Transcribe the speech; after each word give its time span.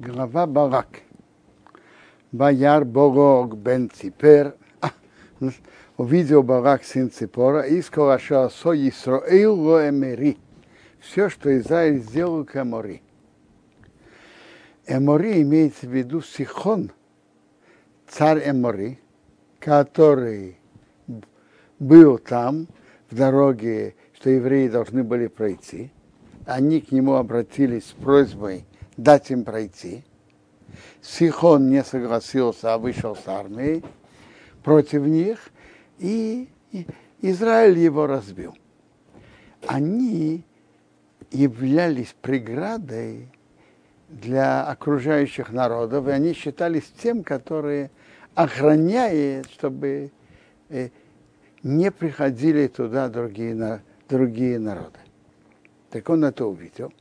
Глава 0.00 0.46
Барак. 0.46 1.02
Бояр 2.32 2.86
Борог 2.86 3.58
бен 3.58 3.90
Ципер. 3.90 4.54
Увидел 5.98 6.42
Барак 6.42 6.84
сын 6.84 7.10
Ципора 7.10 7.66
и 7.66 7.82
сказал, 7.82 8.18
что 8.18 8.72
Исраил 8.88 9.54
ло 9.60 9.90
эмери. 9.90 10.38
Все, 11.00 11.28
что 11.28 11.54
Израиль 11.58 11.98
сделал 11.98 12.46
к 12.46 12.56
Эмори. 12.56 13.02
Эмори 14.86 15.42
имеется 15.42 15.86
в 15.86 15.90
виду 15.90 16.22
Сихон, 16.22 16.92
царь 18.08 18.48
Эмори, 18.48 19.00
который 19.58 20.56
был 21.78 22.16
там, 22.16 22.68
в 23.10 23.16
дороге, 23.16 23.94
что 24.14 24.30
евреи 24.30 24.68
должны 24.68 25.04
были 25.04 25.26
пройти. 25.26 25.92
Они 26.46 26.80
к 26.80 26.90
нему 26.90 27.16
обратились 27.16 27.84
с 27.84 27.92
просьбой 27.92 28.64
дать 29.02 29.30
им 29.30 29.44
пройти. 29.44 30.04
Сихон 31.02 31.70
не 31.70 31.82
согласился, 31.82 32.74
а 32.74 32.78
вышел 32.78 33.16
с 33.16 33.26
армией 33.26 33.82
против 34.62 35.02
них, 35.02 35.50
и 35.98 36.48
Израиль 37.20 37.78
его 37.78 38.06
разбил. 38.06 38.56
Они 39.66 40.44
являлись 41.30 42.14
преградой 42.20 43.28
для 44.08 44.64
окружающих 44.64 45.50
народов, 45.50 46.08
и 46.08 46.10
они 46.10 46.32
считались 46.32 46.92
тем, 47.02 47.22
которые 47.22 47.90
охраняет, 48.34 49.50
чтобы 49.50 50.10
э, 50.68 50.88
не 51.62 51.90
приходили 51.90 52.66
туда 52.66 53.08
другие, 53.08 53.82
другие 54.08 54.58
народы. 54.58 54.98
Так 55.90 56.08
он 56.08 56.24
это 56.24 56.46
увидел. 56.46 56.92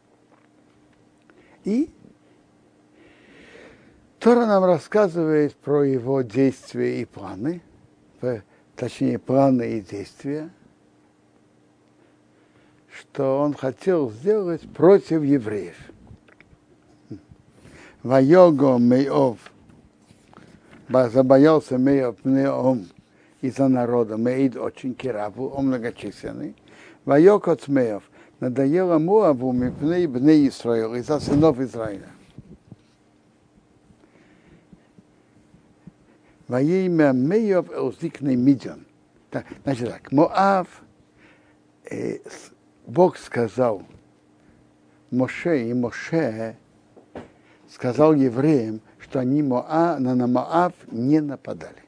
И 1.65 1.89
Тора 4.19 4.45
нам 4.45 4.65
рассказывает 4.65 5.55
про 5.55 5.83
его 5.83 6.21
действия 6.21 7.01
и 7.01 7.05
планы, 7.05 7.61
точнее 8.75 9.17
планы 9.17 9.77
и 9.77 9.81
действия, 9.81 10.49
что 12.91 13.39
он 13.39 13.53
хотел 13.53 14.11
сделать 14.11 14.61
против 14.73 15.23
евреев. 15.23 15.77
Вайого 18.03 18.77
Мейов, 18.77 19.37
забоялся 20.89 21.77
Мейов 21.77 22.17
Меом 22.25 22.87
из-за 23.41 23.67
народа, 23.67 24.17
Меид 24.17 24.57
очень 24.57 24.93
кираву, 24.95 25.47
он 25.47 25.67
многочисленный. 25.67 26.55
Вайок 27.05 27.47
от 27.47 27.67
Меев, 27.67 28.03
надоело 28.39 28.97
Муаву 28.97 29.51
Мипней 29.51 30.07
Бней 30.07 30.47
Исраил, 30.47 30.95
из-за 30.95 31.19
сынов 31.19 31.59
Израиля. 31.59 32.09
Во 36.47 36.61
имя 36.61 37.11
Меев 37.11 37.71
Элзикный 37.71 38.35
Мидиан. 38.35 38.85
Значит 39.63 39.89
так, 39.89 40.11
Моав, 40.11 40.67
э, 41.91 42.17
Бог 42.87 43.17
сказал 43.17 43.83
Моше, 45.11 45.69
и 45.69 45.73
Моше 45.73 46.55
сказал 47.69 48.15
евреям, 48.15 48.81
что 48.97 49.19
они 49.19 49.43
Моа, 49.43 49.99
на 49.99 50.15
Моав 50.25 50.73
не 50.91 51.19
нападали. 51.19 51.83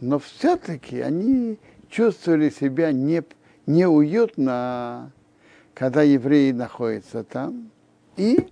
Но 0.00 0.18
все-таки 0.18 1.00
они 1.00 1.58
чувствовали 1.88 2.50
себя 2.50 2.92
не, 2.92 3.22
неуютно, 3.66 5.12
когда 5.74 6.02
евреи 6.02 6.52
находятся 6.52 7.24
там, 7.24 7.70
и, 8.16 8.48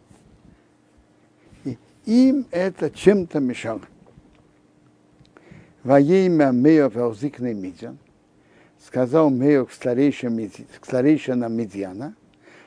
и 1.64 1.78
им 2.04 2.46
это 2.50 2.90
чем-то 2.90 3.40
мешало. 3.40 3.82
Во 5.82 6.00
имя 6.00 6.50
Меев 6.50 6.96
Элзикный 6.96 7.54
Мидьян, 7.54 7.98
сказал 8.84 9.30
Меев 9.30 9.68
к 9.70 9.72
старейшинам 9.72 11.52
Медьяна, 11.52 12.14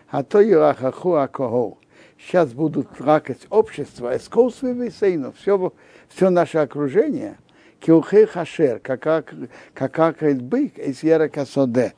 а 0.07 0.23
то 0.23 0.41
Ирахаху 0.41 1.15
Акохо, 1.15 1.77
сейчас 2.17 2.53
будут 2.53 2.89
плакать 2.89 3.45
общество, 3.49 4.15
эскоусвы 4.15 4.73
висейну, 4.73 5.33
все, 5.33 5.73
все 6.09 6.29
наше 6.29 6.59
окружение– 6.59 7.37
Килхей 7.79 8.25
хашер, 8.25 8.79
как 8.79 9.33
какает 9.73 10.41
бык 10.41 10.77
из 10.77 11.03
ярокосоде, 11.03 11.93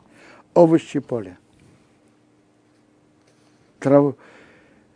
овощи 0.53 0.99
поля. 0.99 1.37
Траву, 3.79 4.15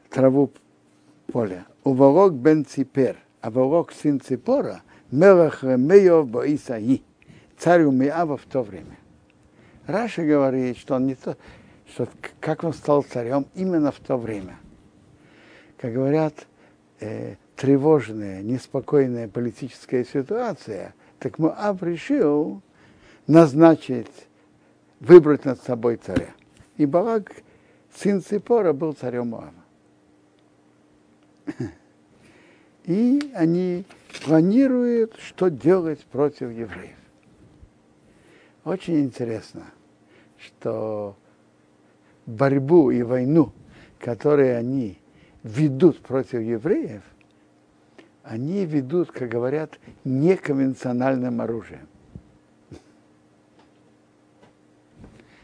траву 0.09 0.51
поля. 1.27 1.65
Уворок 1.83 2.33
бен 2.33 2.65
ципер, 2.65 3.17
а 3.41 3.49
ворок 3.49 3.91
сын 3.91 4.19
ципора, 4.19 4.81
мелах 5.11 5.63
ремеев 5.63 6.27
боисаи, 6.27 7.03
царю 7.57 7.91
Миава 7.91 8.37
в 8.37 8.45
то 8.45 8.61
время. 8.61 8.97
Раша 9.87 10.23
говорит, 10.23 10.77
что 10.77 10.95
он 10.95 11.07
не 11.07 11.15
то, 11.15 11.37
что 11.87 12.07
как 12.39 12.63
он 12.63 12.73
стал 12.73 13.03
царем 13.03 13.45
именно 13.55 13.91
в 13.91 13.99
то 13.99 14.17
время. 14.17 14.57
Как 15.77 15.93
говорят, 15.93 16.47
э, 16.99 17.35
тревожная, 17.55 18.41
неспокойная 18.41 19.27
политическая 19.27 20.03
ситуация, 20.05 20.93
так 21.19 21.39
Моав 21.39 21.81
решил 21.81 22.61
назначить, 23.27 24.27
выбрать 24.99 25.45
над 25.45 25.61
собой 25.61 25.97
царя. 25.97 26.33
И 26.77 26.85
Балак, 26.85 27.31
сын 27.95 28.21
Ципора, 28.21 28.73
был 28.73 28.93
царем 28.93 29.29
Моава. 29.29 29.53
И 32.85 33.31
они 33.33 33.85
планируют, 34.23 35.15
что 35.17 35.49
делать 35.49 36.03
против 36.05 36.51
евреев. 36.51 36.97
Очень 38.63 39.01
интересно, 39.01 39.63
что 40.37 41.15
борьбу 42.25 42.91
и 42.91 43.03
войну, 43.03 43.51
которые 43.99 44.57
они 44.57 44.99
ведут 45.43 45.99
против 46.01 46.41
евреев, 46.41 47.03
они 48.25 48.65
ведут, 48.65 49.11
как 49.11 49.29
говорят, 49.29 49.79
неконвенциональным 50.03 51.41
оружием. 51.41 51.87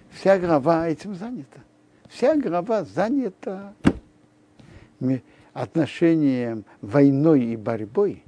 Вся 0.09 0.39
глава 0.39 0.87
этим 0.87 1.15
занята. 1.15 1.59
Вся 2.09 2.35
глава 2.35 2.83
занята 2.83 3.73
отношением 5.53 6.65
войной 6.81 7.43
и 7.43 7.55
борьбой 7.55 8.23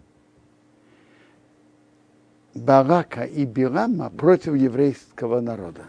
Барака 2.54 3.24
и 3.24 3.46
Бирама 3.46 4.10
против 4.12 4.56
еврейского 4.56 5.42
народа. 5.42 5.86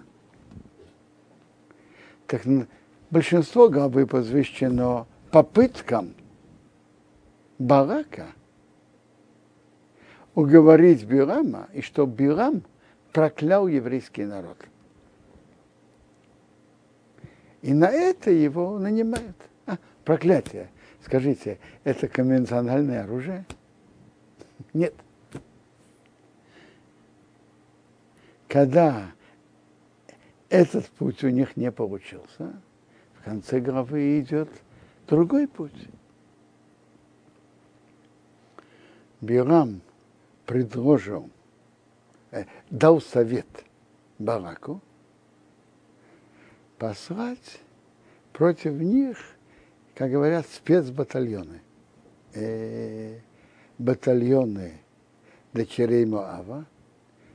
Так 2.27 2.43
большинство 3.11 3.69
главы 3.69 4.07
посвящено 4.07 5.07
попыткам 5.31 6.15
Барака– 7.59 8.29
уговорить 10.35 11.05
Бирама, 11.05 11.69
и 11.73 11.81
что 11.81 12.07
Бирам 12.07 12.63
проклял 13.13 13.69
еврейский 13.69 14.25
народ. 14.25 14.59
И 17.63 17.73
на 17.73 17.89
это 17.91 18.31
его 18.31 18.79
нанимают. 18.79 19.37
А, 19.67 19.79
проклятие. 20.05 20.71
Скажите, 21.03 21.59
это 21.85 22.09
конвенциональное 22.09 23.05
оружие? 23.05 23.47
Нет. 24.73 24.95
Когда 28.49 29.11
этот 30.49 30.87
путь 30.91 31.25
у 31.25 31.29
них 31.29 31.57
не 31.57 31.73
получился, 31.73 32.53
в 33.19 33.25
конце 33.25 33.61
главы 33.61 34.21
идет 34.21 34.51
другой 35.07 35.49
путь. 35.49 35.89
Бирам– 39.21 39.81
предложил, 40.47 41.31
э, 42.31 42.45
дал 42.71 43.01
совет 43.01 43.47
Бараку 44.19 44.81
послать 46.79 47.61
против 48.33 48.75
них, 48.75 49.19
как 49.95 50.11
говорят, 50.11 50.47
спецбатальоны. 50.47 51.61
Э, 52.35 53.21
батальоны 53.79 54.81
дочерей 55.53 56.05
Моава, 56.05 56.67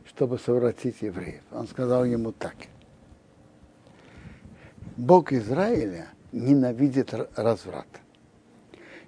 чтобы 0.05 0.37
совратить 0.39 1.01
евреев. 1.01 1.43
Он 1.51 1.67
сказал 1.67 2.05
ему 2.05 2.31
так. 2.31 2.55
Бог 4.97 5.31
Израиля 5.31 6.09
ненавидит 6.31 7.13
разврат. 7.35 7.87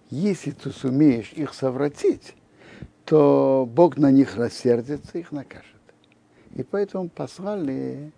Если 0.09 0.51
ты 0.51 0.71
сумеешь 0.71 1.31
их 1.33 1.53
совратить, 1.53 2.35
то 3.11 3.67
Бог 3.69 3.97
на 3.97 4.09
них 4.09 4.37
рассердится, 4.37 5.17
их 5.17 5.33
накажет. 5.33 5.81
И 6.55 6.63
поэтому 6.63 7.09
послали, 7.09 8.13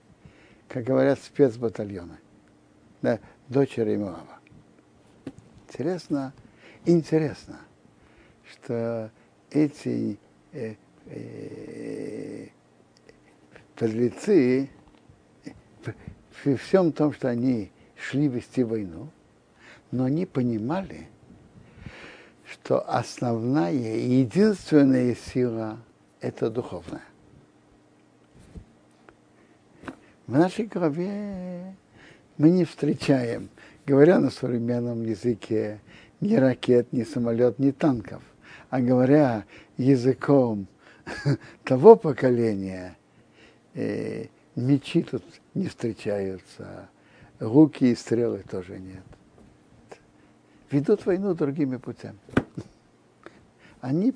как 0.68 0.84
говорят, 0.84 1.18
спецбатальоны, 1.20 2.20
да, 3.02 3.20
дочери 3.48 3.98
Моава. 3.98 4.40
Интересно, 5.68 6.32
интересно, 6.86 7.58
что 8.52 9.10
эти 9.50 10.20
э, 10.52 10.76
э, 11.08 12.50
подлецы 13.76 14.70
при 16.44 16.56
всем 16.56 16.92
том, 16.92 17.14
что 17.14 17.30
они 17.30 17.72
шли 17.96 18.28
вести 18.28 18.64
войну, 18.64 19.10
но 19.90 20.04
они 20.04 20.28
понимали, 20.28 21.08
что 22.54 22.80
основная 22.88 23.72
единственная 23.72 25.16
сила– 25.16 25.80
это 26.22 26.52
духовная. 26.52 27.02
В 30.28 30.38
нашей 30.38 30.68
голове 30.68 31.76
мы 32.38 32.52
не 32.52 32.64
встречаем, 32.66 33.50
говоря 33.86 34.20
на 34.20 34.30
современном 34.30 35.04
языке, 35.04 35.82
ни 36.22 36.36
ракет, 36.36 36.94
ни 36.94 37.04
самолет, 37.04 37.58
ни 37.58 37.72
танков, 37.72 38.22
а 38.70 38.82
говоря 38.82 39.46
языком 39.78 40.68
того 41.64 41.96
поколения, 41.96 42.98
э, 43.74 44.28
мечи 44.56 45.02
тут 45.02 45.24
не 45.56 45.68
встречаются, 45.68 46.88
руки 47.40 47.92
и 47.92 47.96
стрелы 47.96 48.44
тоже 48.50 48.80
нет. 48.80 49.04
Ведут 50.72 51.06
войну 51.06 51.34
другими 51.36 51.78
путями. 51.78 52.18
Они 53.84 54.14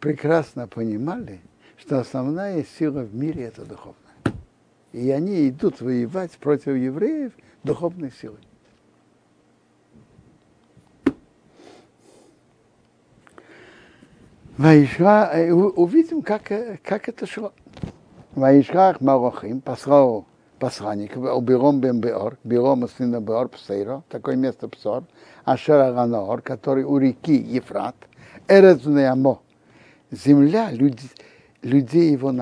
прекрасно 0.00 0.68
понимали, 0.68 1.40
что 1.78 1.98
основная 1.98 2.62
сила 2.78 3.00
в 3.00 3.14
мире 3.14 3.44
это 3.44 3.64
духовная. 3.64 3.96
И 4.92 5.08
они 5.10 5.48
идут 5.48 5.80
воевать 5.80 6.32
против 6.32 6.76
евреев 6.76 7.32
духовной 7.64 8.12
силой. 8.12 8.46
Ваишра, 14.58 15.30
э, 15.32 15.52
увидим, 15.52 16.20
как, 16.20 16.52
э, 16.52 16.78
как 16.84 17.08
это 17.08 17.24
шло. 17.24 17.54
Ваишрах 18.34 19.00
Марохим 19.00 19.62
послал 19.62 20.26
посланников, 20.58 21.34
Убером 21.34 21.80
бен 21.80 22.02
Беор, 22.02 22.36
Бером 22.44 22.86
сына 22.90 23.22
Беор 23.22 23.48
Псейро, 23.48 24.02
такое 24.10 24.36
место 24.36 24.68
Псор, 24.68 25.04
Ашера 25.46 25.94
Ганаор, 25.94 26.42
который 26.42 26.84
у 26.84 26.98
реки 26.98 27.34
Ефрат, 27.34 27.96
Эрезунеамо, 28.48 29.42
земля 30.10 30.70
люди, 30.70 31.08
людей 31.62 32.12
его, 32.12 32.32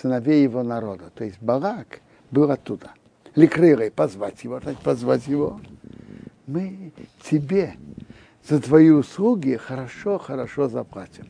сыновей 0.00 0.42
его 0.44 0.62
народа. 0.62 1.10
То 1.14 1.24
есть 1.24 1.40
Барак 1.40 2.00
был 2.30 2.50
оттуда. 2.50 2.92
Ликрырой, 3.34 3.90
позвать 3.90 4.44
его, 4.44 4.60
позвать 4.84 5.26
его. 5.26 5.60
Мы 6.46 6.92
тебе 7.22 7.74
за 8.48 8.60
твои 8.60 8.90
услуги 8.90 9.56
хорошо-хорошо 9.56 10.68
заплатим. 10.68 11.26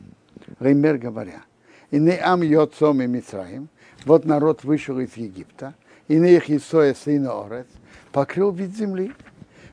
Реймер 0.59 0.97
говоря, 0.97 1.41
и 1.91 1.99
не 1.99 2.17
ам 2.19 2.41
йоцом 2.41 3.01
и 3.01 3.07
Мицраим, 3.07 3.69
вот 4.05 4.25
народ 4.25 4.63
вышел 4.63 4.99
из 4.99 5.15
Египта, 5.15 5.75
и 6.07 6.17
не 6.17 6.33
их 6.33 6.49
Исоя 6.49 6.93
сына 6.93 7.45
Орец, 7.45 7.67
покрыл 8.11 8.51
вид 8.51 8.75
земли, 8.75 9.13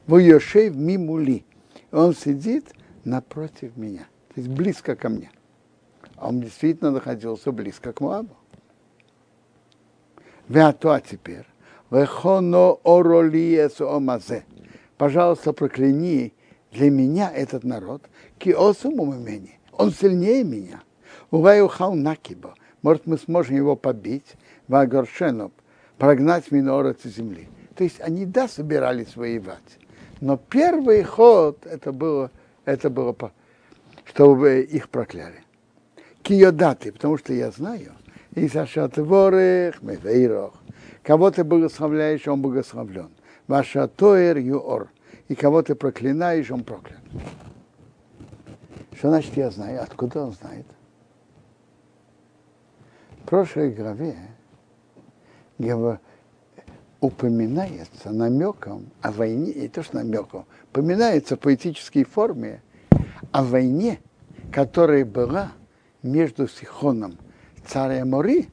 в 0.06 0.16
Йошев 0.18 0.74
мимули. 0.74 1.44
Он 1.92 2.14
сидит 2.14 2.72
напротив 3.04 3.76
меня, 3.76 4.06
то 4.34 4.40
есть 4.40 4.48
близко 4.48 4.94
ко 4.94 5.08
мне. 5.08 5.30
А 6.16 6.28
он 6.28 6.40
действительно 6.40 6.90
находился 6.90 7.50
близко 7.50 7.92
к 7.92 8.00
Моабу. 8.00 8.36
А 10.52 11.00
теперь, 11.00 11.46
Вехоно 11.90 12.76
оролиес 12.84 13.80
омазе. 13.80 14.44
Пожалуйста, 14.96 15.52
прокляни 15.52 16.32
для 16.70 16.90
меня 16.90 17.30
этот 17.32 17.64
народ, 17.64 18.02
киосум 18.38 19.00
имени. 19.12 19.58
Он 19.72 19.90
сильнее 19.90 20.44
меня. 20.44 20.82
Уваю 21.30 21.68
хал 21.68 21.94
накиба. 21.94 22.54
Может, 22.82 23.06
мы 23.06 23.18
сможем 23.18 23.56
его 23.56 23.76
побить, 23.76 24.36
вагоршену, 24.68 25.52
прогнать 25.98 26.50
минорец 26.50 27.02
земли. 27.04 27.48
То 27.74 27.84
есть 27.84 28.00
они, 28.00 28.24
да, 28.24 28.46
собирались 28.46 29.16
воевать. 29.16 29.78
Но 30.20 30.36
первый 30.36 31.02
ход, 31.02 31.66
это 31.66 31.92
было, 31.92 32.30
это 32.64 32.90
было 32.90 33.12
чтобы 34.10 34.62
их 34.62 34.88
прокляли 34.88 35.44
киодаты, 36.22 36.92
потому 36.92 37.16
что 37.16 37.32
я 37.32 37.50
знаю, 37.50 37.92
и 38.34 38.48
сашатворых, 38.48 39.82
мевейрох, 39.82 40.54
кого 41.02 41.30
ты 41.30 41.44
благословляешь, 41.44 42.26
он 42.28 42.42
благословлен. 42.42 43.10
Ваша 43.46 43.88
тоер 43.88 44.36
юор, 44.36 44.90
и 45.28 45.34
кого 45.34 45.62
ты 45.62 45.74
проклинаешь, 45.74 46.50
он 46.50 46.62
проклят. 46.62 47.00
Что 48.92 49.08
значит 49.08 49.36
я 49.36 49.50
знаю? 49.50 49.82
Откуда 49.82 50.24
он 50.24 50.32
знает? 50.32 50.66
В 53.22 53.28
прошлой 53.28 53.70
главе 53.70 54.16
упоминается 57.00 58.10
намеком 58.10 58.90
о 59.00 59.12
войне, 59.12 59.52
и 59.52 59.68
то, 59.68 59.82
что 59.82 59.96
намеком, 59.96 60.46
упоминается 60.70 61.36
в 61.36 61.40
поэтической 61.40 62.04
форме 62.04 62.62
о 63.32 63.42
войне, 63.42 64.00
которая 64.52 65.04
была 65.04 65.52
между 66.02 66.48
Сихоном, 66.48 67.16
царем 67.64 68.10
Мори, 68.10 68.48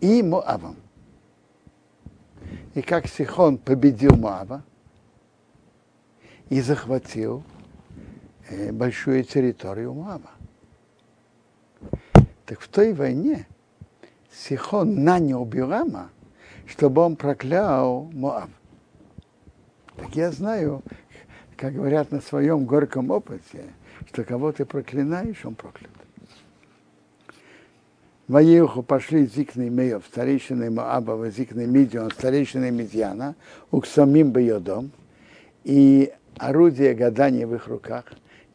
и 0.00 0.22
Моавом. 0.22 0.76
И 2.74 2.82
как 2.82 3.06
Сихон 3.06 3.58
победил 3.58 4.16
Моава 4.16 4.62
и 6.48 6.60
захватил 6.60 7.42
э, 8.48 8.72
большую 8.72 9.24
территорию 9.24 9.94
Моава. 9.94 10.30
Так 12.46 12.60
в 12.60 12.68
той 12.68 12.92
войне 12.92 13.46
Сихон 14.32 15.04
нанял 15.04 15.44
Бирама, 15.44 16.10
чтобы 16.66 17.02
он 17.02 17.16
проклял 17.16 18.04
Моав. 18.12 18.48
Так 19.96 20.16
я 20.16 20.30
знаю, 20.30 20.82
как 21.56 21.74
говорят 21.74 22.10
на 22.10 22.20
своем 22.20 22.64
горьком 22.64 23.10
опыте, 23.10 23.64
что 24.12 24.24
кого 24.24 24.50
ты 24.50 24.64
проклинаешь, 24.64 25.44
он 25.44 25.54
проклят. 25.54 25.90
Ваеху 28.26 28.82
пошли 28.82 29.26
зикны 29.26 29.70
Меев, 29.70 30.04
старейшины 30.06 30.70
Моаба, 30.70 31.30
зикны 31.30 31.66
Мидион, 31.66 32.10
старейшины 32.10 32.70
Мидьяна, 32.70 33.36
самим 33.84 34.32
Бейодом, 34.32 34.90
и 35.62 36.12
орудия 36.38 36.94
гадания 36.94 37.46
в 37.46 37.54
их 37.54 37.68
руках, 37.68 38.04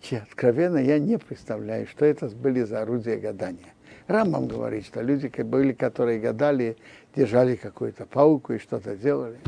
че, 0.01 0.17
откровенно 0.17 0.77
я 0.77 0.99
не 0.99 1.17
представляю, 1.17 1.87
что 1.87 2.05
это 2.05 2.27
были 2.27 2.63
за 2.63 2.81
орудия 2.81 3.17
гадания. 3.17 3.73
Рамбам 4.07 4.47
говорит, 4.47 4.85
что 4.85 5.01
люди 5.01 5.27
были, 5.41 5.71
которые 5.71 6.19
гадали, 6.19 6.77
держали 7.15 7.55
какую-то 7.55 8.05
пауку 8.05 8.53
и 8.53 8.59
что-то 8.59 8.95
делали. 8.95 9.39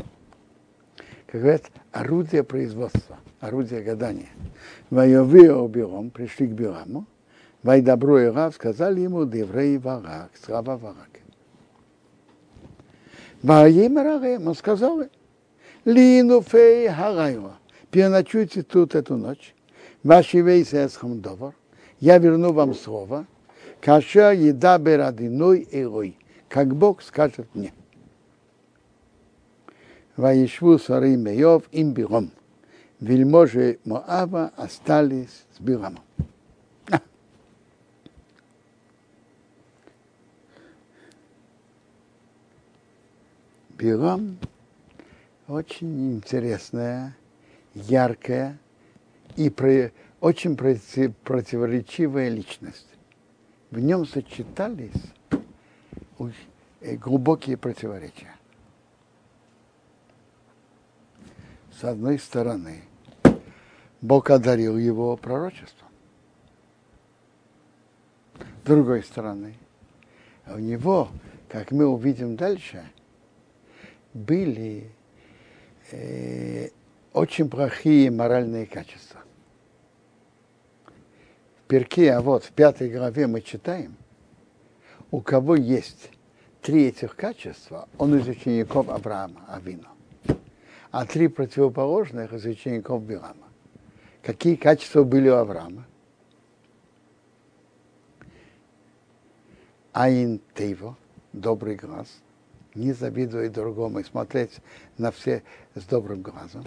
Как 1.26 1.40
говорят, 1.40 1.70
орудие 1.92 2.44
производства, 2.44 3.18
орудие 3.40 3.82
гадания. 3.82 4.28
Воевые 4.90 5.66
Биром 5.68 6.10
пришли 6.10 6.46
к 6.46 6.50
Бираму, 6.50 7.06
Вайдабру 7.62 8.18
и 8.18 8.26
Рав 8.26 8.54
сказали 8.54 9.00
ему 9.00 9.24
Деврей 9.24 9.78
Варак, 9.78 10.30
слава 10.40 10.76
Варак. 10.76 11.10
Ваим 13.42 13.96
Рарем, 13.98 14.48
он 14.48 14.54
сказал 14.54 15.02
Лину 15.84 16.42
фей 16.42 16.88
харайва, 16.88 17.58
переночуйте 17.90 18.62
тут 18.62 18.94
эту 18.94 19.16
ночь, 19.16 19.54
ваши 20.02 20.40
вейсы 20.40 20.84
эсхам 20.86 21.20
довар, 21.20 21.54
я 22.00 22.18
верну 22.18 22.52
вам 22.52 22.74
слово, 22.74 23.26
каша 23.80 24.32
еда 24.32 24.78
берадиной 24.78 25.66
элой, 25.70 26.16
как 26.48 26.74
Бог 26.74 27.00
скажет 27.02 27.48
мне. 27.54 27.72
Ваишву 30.16 30.78
сары 30.78 31.16
Меев 31.16 31.62
им 31.70 31.92
биром. 31.92 32.32
Вельможи 33.00 33.78
Моава 33.84 34.52
остались 34.56 35.44
с 35.56 35.60
Бирамом. 35.60 36.02
Билам 43.78 44.38
очень 45.46 46.16
интересная, 46.16 47.16
яркая 47.74 48.58
и 49.36 49.48
про, 49.50 49.92
очень 50.20 50.56
противоречивая 50.56 52.28
личность. 52.28 52.88
В 53.70 53.78
нем 53.78 54.04
сочетались 54.04 55.00
глубокие 56.80 57.56
противоречия. 57.56 58.34
С 61.72 61.84
одной 61.84 62.18
стороны, 62.18 62.82
Бог 64.00 64.30
одарил 64.30 64.78
его 64.78 65.16
пророчеством. 65.16 65.88
С 68.38 68.66
другой 68.66 69.02
стороны, 69.02 69.54
у 70.46 70.58
него, 70.58 71.08
как 71.48 71.72
мы 71.72 71.86
увидим 71.86 72.36
дальше, 72.36 72.84
были 74.14 74.90
э, 75.90 76.68
очень 77.12 77.48
плохие 77.48 78.10
моральные 78.10 78.66
качества. 78.66 79.20
перке, 81.66 82.12
а 82.12 82.20
вот 82.20 82.44
в 82.44 82.52
пятой 82.52 82.90
главе 82.90 83.26
мы 83.26 83.40
читаем, 83.40 83.96
у 85.10 85.20
кого 85.20 85.56
есть 85.56 86.10
три 86.62 86.88
этих 86.88 87.16
качества, 87.16 87.88
он 87.98 88.16
из 88.16 88.28
учеников 88.28 88.88
Авраама, 88.88 89.44
Авину. 89.48 89.88
А 90.90 91.04
три 91.04 91.28
противоположных 91.28 92.32
из 92.32 92.44
учеников 92.44 93.02
Билама. 93.02 93.47
Какие 94.22 94.56
качества 94.56 95.04
были 95.04 95.28
у 95.28 95.34
Авраама? 95.34 95.86
Аин 99.92 100.40
Тейво, 100.54 100.96
добрый 101.32 101.76
глаз, 101.76 102.06
не 102.74 102.92
завидовать 102.92 103.52
другому 103.52 104.00
и 104.00 104.04
смотреть 104.04 104.60
на 104.96 105.10
все 105.10 105.42
с 105.74 105.84
добрым 105.84 106.22
глазом. 106.22 106.64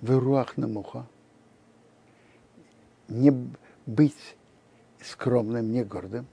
Выруах 0.00 0.56
на 0.56 0.68
муха, 0.68 1.06
не 3.08 3.32
быть 3.86 4.36
скромным, 5.02 5.72
не 5.72 5.84
гордым. 5.84 6.26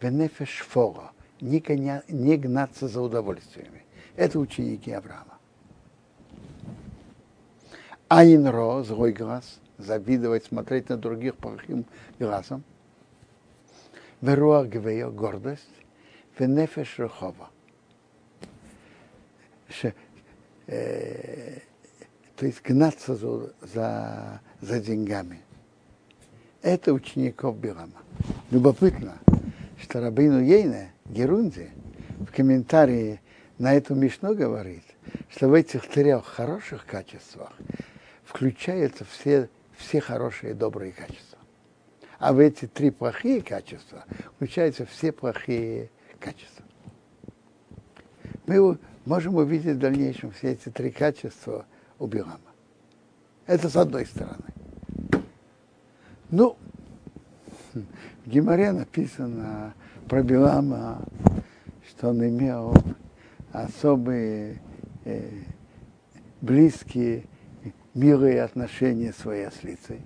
Венефеш 0.00 0.60
фора, 0.60 1.12
не, 1.40 1.62
не 2.08 2.36
гнаться 2.36 2.88
за 2.88 3.00
удовольствиями. 3.00 3.84
Это 4.16 4.38
ученики 4.38 4.92
Авраама. 4.92 5.37
Айнро, 8.08 8.82
злой 8.84 9.12
глаз, 9.12 9.60
завидовать, 9.76 10.46
смотреть 10.46 10.88
на 10.88 10.96
других 10.96 11.36
плохим 11.36 11.84
глазом. 12.18 12.64
Веруах 14.22 14.68
гвея, 14.68 15.08
гордость. 15.08 15.68
Венефеш 16.38 16.98
рухова. 16.98 17.50
Э, 20.66 21.58
то 22.36 22.46
есть 22.46 22.62
гнаться 22.62 23.14
за, 23.14 23.52
за, 23.60 24.40
за 24.60 24.80
деньгами. 24.80 25.40
Это 26.62 26.92
учеников 26.92 27.58
Билама. 27.58 28.02
Любопытно, 28.50 29.18
что 29.80 30.00
Рабину 30.00 30.40
Ейне, 30.40 30.92
Герунди, 31.06 31.70
в 32.18 32.26
комментарии 32.26 33.20
на 33.58 33.74
эту 33.74 33.94
Мишну 33.94 34.34
говорит, 34.34 34.84
что 35.30 35.48
в 35.48 35.54
этих 35.54 35.88
трех 35.88 36.24
хороших 36.24 36.86
качествах 36.86 37.52
включаются 38.28 39.06
все, 39.06 39.48
все 39.76 40.00
хорошие 40.00 40.52
и 40.52 40.54
добрые 40.54 40.92
качества. 40.92 41.38
А 42.18 42.32
в 42.34 42.38
эти 42.38 42.66
три 42.66 42.90
плохие 42.90 43.40
качества 43.40 44.04
включаются 44.36 44.84
все 44.84 45.12
плохие 45.12 45.90
качества. 46.20 46.64
Мы 48.46 48.78
можем 49.06 49.36
увидеть 49.36 49.76
в 49.76 49.78
дальнейшем 49.78 50.32
все 50.32 50.52
эти 50.52 50.68
три 50.68 50.90
качества 50.90 51.64
у 51.98 52.06
Билама. 52.06 52.40
Это 53.46 53.70
с 53.70 53.76
одной 53.76 54.04
стороны. 54.04 54.44
Ну, 56.30 56.56
в 57.72 57.82
Гимаре 58.26 58.72
написано 58.72 59.72
про 60.06 60.22
Билама, 60.22 61.02
что 61.88 62.10
он 62.10 62.22
имел 62.26 62.74
особые 63.52 64.60
э, 65.06 65.30
близкие, 66.42 67.24
милые 67.98 68.42
отношения 68.42 69.12
с 69.12 69.16
своей 69.16 69.46
ослицей. 69.48 70.00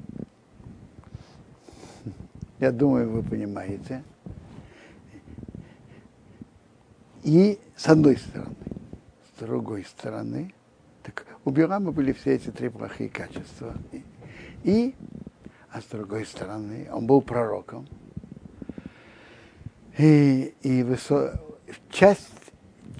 Я 2.59 2.73
думаю, 2.73 3.11
вы 3.11 3.23
понимаете. 3.23 4.03
И 7.23 7.59
с 7.77 7.89
одной 7.89 8.17
стороны. 8.17 8.57
С 9.25 9.41
другой 9.41 9.85
стороны, 9.85 10.55
так 11.03 11.27
у 11.45 11.51
Билама 11.51 11.93
были 11.93 12.13
все 12.13 12.35
эти 12.37 12.51
три 12.51 12.69
плохие 12.69 13.11
качества. 13.11 13.75
И, 14.63 14.95
а 15.71 15.81
с 15.81 15.85
другой 15.87 16.25
стороны, 16.25 16.89
он 16.93 17.07
был 17.07 17.21
пророком. 17.21 17.89
И, 19.99 20.55
и 20.63 20.83
высо... 20.83 21.41
часть, 21.91 22.31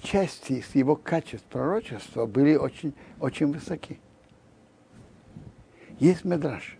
части 0.01 0.53
из 0.53 0.75
его 0.75 0.95
качеств 0.95 1.47
пророчества 1.47 2.25
были 2.25 2.55
очень, 2.55 2.93
очень 3.19 3.51
высоки. 3.51 3.99
Есть 6.03 6.25
медраж. 6.25 6.77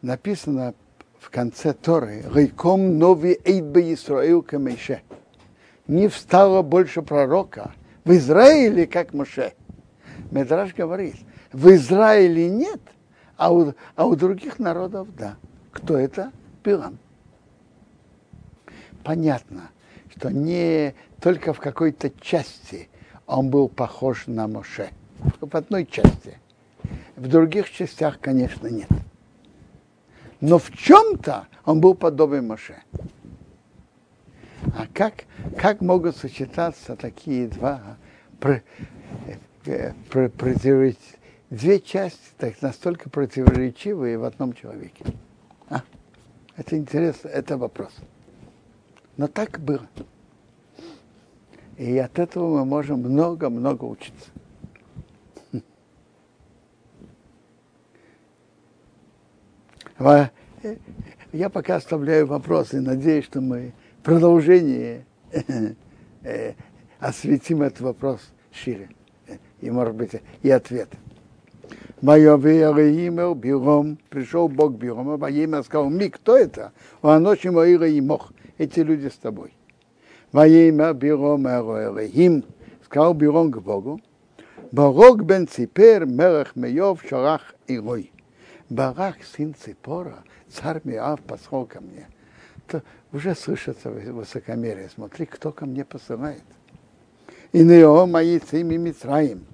Написано 0.00 0.72
в 1.18 1.28
конце 1.28 1.74
Торы, 1.74 2.24
«Рейком 2.32 2.98
нови 2.98 3.38
эйбе 3.44 3.92
Исраил 3.92 4.42
камейше». 4.42 5.02
Не 5.86 6.08
встало 6.08 6.62
больше 6.62 7.02
пророка 7.02 7.74
в 8.04 8.12
Израиле, 8.12 8.86
как 8.86 9.12
Моше. 9.12 9.52
Медраж 10.30 10.72
говорит, 10.72 11.16
в 11.52 11.68
Израиле 11.74 12.48
нет, 12.48 12.80
а 13.36 13.52
у, 13.52 13.74
а 13.94 14.06
у 14.06 14.16
других 14.16 14.58
народов 14.58 15.14
да. 15.14 15.36
Кто 15.70 15.98
это? 15.98 16.32
Билам. 16.64 16.96
Понятно, 19.04 19.68
что 20.16 20.30
не 20.30 20.94
только 21.20 21.52
в 21.52 21.60
какой-то 21.60 22.08
части 22.22 22.88
он 23.26 23.50
был 23.50 23.68
похож 23.68 24.26
на 24.26 24.46
Моше. 24.48 24.90
В 25.40 25.54
одной 25.56 25.86
части. 25.86 26.38
В 27.16 27.28
других 27.28 27.70
частях, 27.70 28.20
конечно, 28.20 28.68
нет 28.68 28.88
но 30.40 30.58
в 30.58 30.70
чем-то 30.70 31.48
он 31.64 31.80
был 31.80 31.94
подобен 31.94 32.46
Моше. 32.46 32.82
А 34.74 34.86
как, 34.92 35.24
как 35.56 35.80
могут 35.80 36.16
сочетаться 36.16 36.96
такие 36.96 37.48
два 37.48 37.96
про, 38.40 38.62
э, 39.66 39.92
две 41.50 41.80
части 41.80 42.18
так, 42.36 42.60
настолько 42.62 43.08
противоречивые 43.08 44.18
в 44.18 44.24
одном 44.24 44.52
человеке? 44.52 45.04
А? 45.68 45.82
Это 46.56 46.76
интересно, 46.76 47.28
это 47.28 47.56
вопрос. 47.56 47.92
Но 49.16 49.28
так 49.28 49.60
было. 49.60 49.86
И 51.76 51.98
от 51.98 52.18
этого 52.18 52.58
мы 52.58 52.64
можем 52.64 53.00
много-много 53.00 53.84
учиться. 53.84 54.30
Я 61.32 61.50
пока 61.50 61.76
оставляю 61.76 62.26
вопросы, 62.26 62.80
надеюсь, 62.80 63.24
что 63.24 63.40
мы 63.40 63.72
в 64.00 64.02
продолжении 64.02 65.04
э, 66.22 66.54
осветим 66.98 67.62
этот 67.62 67.80
вопрос 67.80 68.20
шире. 68.52 68.90
И, 69.60 69.70
может 69.70 69.94
быть, 69.94 70.10
и 70.42 70.50
ответ. 70.50 70.90
Имя 72.02 73.34
Биром, 73.34 73.98
пришел 74.10 74.48
Бог 74.48 74.74
Бирома, 74.74 75.16
во 75.16 75.30
имя 75.30 75.62
сказал, 75.62 75.88
ми, 75.88 76.10
кто 76.10 76.36
это? 76.36 76.72
Он 77.00 77.22
ночью 77.22 77.52
Моира 77.52 77.88
и 77.88 78.00
мох, 78.00 78.32
эти 78.58 78.80
люди 78.80 79.08
с 79.08 79.16
тобой. 79.16 79.55
Во 80.36 80.46
имя 80.46 80.92
Биром 80.92 81.48
Элохим, 81.48 82.44
сказал 82.84 83.14
Биром 83.14 83.50
к 83.50 83.56
Богу, 83.56 84.02
Барок 84.70 85.24
бен 85.24 85.48
Ципер, 85.48 86.04
Мелех 86.04 86.54
Меев, 86.54 87.02
Шарах 87.08 87.54
и 87.66 87.78
Рой. 87.78 88.12
Барак, 88.68 89.16
сын 89.24 89.54
Ципора, 89.58 90.24
царь 90.50 90.82
Миав, 90.84 91.22
послал 91.22 91.64
ко 91.64 91.80
мне. 91.80 92.06
То 92.66 92.82
уже 93.14 93.34
слышится 93.34 93.90
высокомерие. 93.90 94.90
Смотри, 94.94 95.24
кто 95.24 95.52
ко 95.52 95.64
мне 95.64 95.86
посылает. 95.86 96.44
И 97.52 97.64
Нео 97.64 98.04
мои 98.04 98.38
цими 98.38 98.76
Мицраим. 98.76 99.46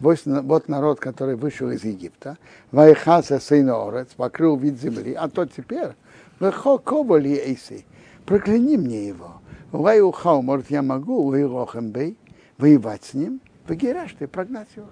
Вот 0.00 0.68
народ, 0.68 1.00
который 1.00 1.36
вышел 1.36 1.70
из 1.70 1.82
Египта. 1.82 2.36
Вайхаса 2.72 3.40
сын 3.40 3.70
Орец, 3.70 4.08
покрыл 4.14 4.58
вид 4.58 4.78
земли. 4.78 5.14
А 5.14 5.30
то 5.30 5.46
теперь, 5.46 5.92
Вехо 6.40 6.76
Коболи 6.76 7.30
Эйси, 7.30 7.86
прокляни 8.26 8.76
мне 8.76 9.08
его. 9.08 9.40
Вайухау, 9.76 10.42
может, 10.42 10.70
я 10.70 10.82
могу, 10.82 11.30
Вайрохембей, 11.30 12.16
воевать 12.58 13.04
с 13.04 13.14
ним, 13.14 13.40
Вагираш, 13.66 14.14
ты 14.18 14.26
прогнать 14.26 14.68
его. 14.76 14.88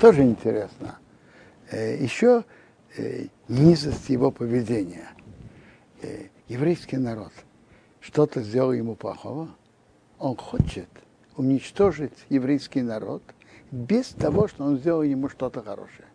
Тоже 0.00 0.22
интересно. 0.22 0.98
Э, 1.70 1.96
Еще 2.02 2.44
э, 2.96 3.26
низость 3.48 4.08
его 4.08 4.30
поведения. 4.30 5.08
Э, 6.02 6.28
еврейский 6.48 6.96
народ 6.96 7.32
что-то 8.00 8.42
сделал 8.42 8.72
ему 8.72 8.94
плохого, 8.94 9.48
он 10.18 10.36
хочет 10.36 10.88
уничтожить 11.36 12.24
еврейский 12.28 12.82
народ 12.82 13.22
без 13.70 14.08
того, 14.08 14.48
что 14.48 14.64
он 14.64 14.78
сделал 14.78 15.02
ему 15.02 15.28
что-то 15.28 15.62
хорошее, 15.62 16.08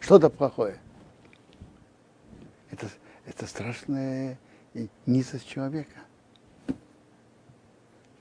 что-то 0.00 0.30
плохое. 0.30 0.76
Это, 2.70 2.86
это 3.26 3.46
страшная 3.46 4.38
низость 5.06 5.46
человека. 5.46 6.00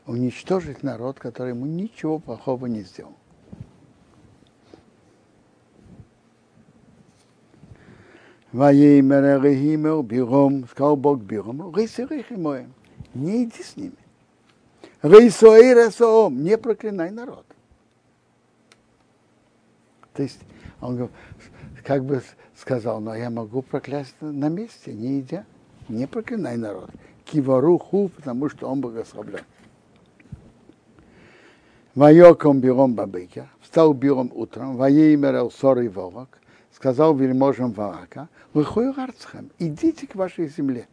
Уничтожить 0.06 0.84
народ, 0.84 1.20
который 1.20 1.50
ему 1.50 1.66
ничего 1.66 2.20
плохого 2.20 2.66
не 2.66 2.82
сделал. 2.82 3.16
Биром, 10.04 10.68
сказал 10.68 10.98
Бог 10.98 11.22
Биром, 11.22 11.62
не 13.14 13.46
иди 13.46 13.64
с 13.64 13.78
ними. 13.78 13.96
Рейсоэй 15.02 15.74
Ресоом, 15.74 16.44
не 16.44 16.58
проклинай 16.58 17.12
народ. 17.12 17.46
То 20.14 20.24
есть 20.24 20.40
он 20.82 21.10
как 21.86 22.04
бы 22.04 22.22
сказал, 22.56 23.00
но 23.00 23.16
я 23.16 23.30
могу 23.30 23.62
проклясть 23.62 24.16
на 24.20 24.50
месте, 24.50 24.94
не 24.94 25.22
идя. 25.22 25.46
Не 25.92 26.08
проклинай 26.08 26.56
народ. 26.56 26.90
Киваруху, 27.26 28.10
потому 28.16 28.50
что 28.50 28.70
он 28.70 28.80
благословлен. 28.80 29.42
Вайоком 31.96 32.62
Биром 32.62 32.94
Бабейкер, 32.94 33.50
встал 33.60 33.94
Биром 33.94 34.32
утром, 34.34 34.78
Ваеймер 34.78 35.36
Элсор 35.36 35.80
и 35.80 35.90
Ворок, 35.90 36.40
сказал 36.74 37.14
вельможам 37.14 37.74
Варака, 37.74 38.30
Выхой 38.54 38.94
Рарцхам, 38.94 39.52
идите 39.60 40.08
к 40.08 40.16
вашей 40.16 40.48
земле. 40.48 40.88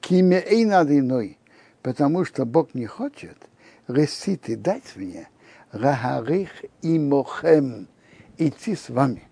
Киме 0.00 0.38
Эйнадиной, 0.38 1.38
потому 1.82 2.24
что 2.24 2.44
Бог 2.44 2.74
не 2.74 2.86
хочет, 2.86 3.36
реситы 3.88 4.56
дать 4.56 4.94
мне, 4.94 5.28
Рагарих 5.72 6.64
и 6.82 6.96
Мохем, 7.00 7.88
идти 8.38 8.76
с 8.76 8.88
вами. 8.88 9.24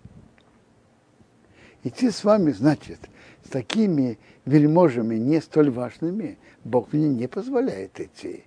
Идти 1.83 2.11
с 2.11 2.25
вами 2.25 2.51
значит, 2.51 2.99
с 3.45 3.49
такими 3.49 4.17
вельможами 4.45 5.15
не 5.15 5.39
столь 5.41 5.69
важными, 5.69 6.37
Бог 6.63 6.93
мне 6.93 7.07
не 7.07 7.27
позволяет 7.27 7.99
идти. 7.99 8.43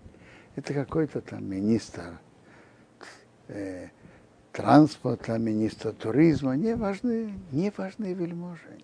Это 0.57 0.75
какой-то 0.75 1.21
там 1.21 1.49
министр 1.49 2.19
э, 3.47 3.89
транспорта, 4.53 5.39
министр 5.39 5.93
туризма, 5.93 6.57
не 6.57 6.75
важные, 6.75 7.33
не 7.53 7.73
важные 7.77 8.15
вельможи. 8.15 8.79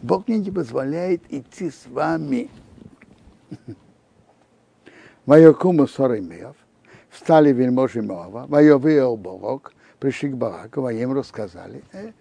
Бог 0.00 0.26
мне 0.26 0.38
не 0.38 0.50
позволяет 0.50 1.22
идти 1.28 1.70
с 1.70 1.86
вами. 1.86 2.48
Вайокуму 5.26 5.86
Соримеев, 5.86 6.56
встали 7.10 7.52
вельможи 7.52 8.00
Моава, 8.00 8.46
Вайовео 8.46 9.16
Борок, 9.16 9.74
пришли 9.98 10.30
к 10.30 10.36
Бараку, 10.36 10.82
Ваем 10.82 11.12
рассказали, 11.12 11.82
э, 11.92 12.12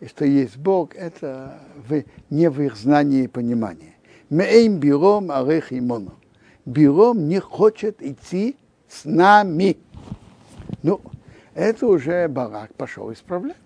они, 0.00 0.08
что 0.08 0.24
есть 0.24 0.56
Бог, 0.56 0.94
это 0.94 1.60
в, 1.88 2.02
не 2.30 2.50
в 2.50 2.60
их 2.60 2.76
знании 2.76 3.24
и 3.24 3.28
понимании. 3.28 3.94
Меэм 4.30 4.78
биром 4.78 5.30
арех 5.30 5.72
имону. 5.72 6.14
Биром 6.64 7.28
не 7.28 7.40
хочет 7.40 8.02
идти 8.02 8.56
с 8.88 9.04
нами. 9.04 9.76
Ну, 10.82 11.00
это 11.54 11.86
уже 11.86 12.28
Барак 12.28 12.74
пошел 12.74 13.12
исправлять. 13.12 13.56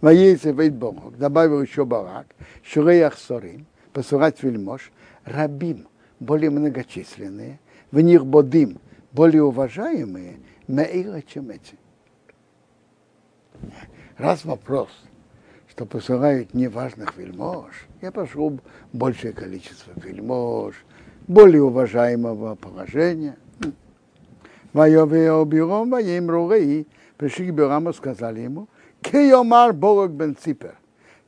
Воейце 0.00 0.52
вейт 0.52 0.74
Бог, 0.74 1.16
добавил 1.16 1.62
еще 1.62 1.84
Барак, 1.84 2.26
Шуреях 2.64 3.16
Сорим, 3.16 3.66
посылать 3.92 4.42
вельмож, 4.42 4.90
рабим, 5.24 5.86
более 6.18 6.50
многочисленные, 6.50 7.60
в 7.92 8.00
них 8.00 8.26
бодим, 8.26 8.78
более 9.12 9.44
уважаемые, 9.44 10.40
меира, 10.66 11.22
чем 11.22 11.50
эти. 11.50 11.76
Раз 14.18 14.44
вопрос, 14.44 14.88
что 15.72 15.86
посылают 15.86 16.52
неважных 16.52 17.16
вельмож, 17.16 17.72
я 18.02 18.12
пошел 18.12 18.60
большее 18.92 19.32
количество 19.32 19.92
вельмож, 19.96 20.74
более 21.26 21.62
уважаемого 21.62 22.56
положения. 22.56 23.38
Воеве 24.74 25.42
Биром, 25.46 25.88
воем 25.88 26.28
Ругаи, 26.28 26.86
пришли 27.16 27.50
к 27.50 27.54
Бираму, 27.54 27.94
сказали 27.94 28.40
ему, 28.40 28.68
Кейомар 29.00 29.72
Бог 29.72 30.10
бен 30.10 30.36
Ципер. 30.36 30.74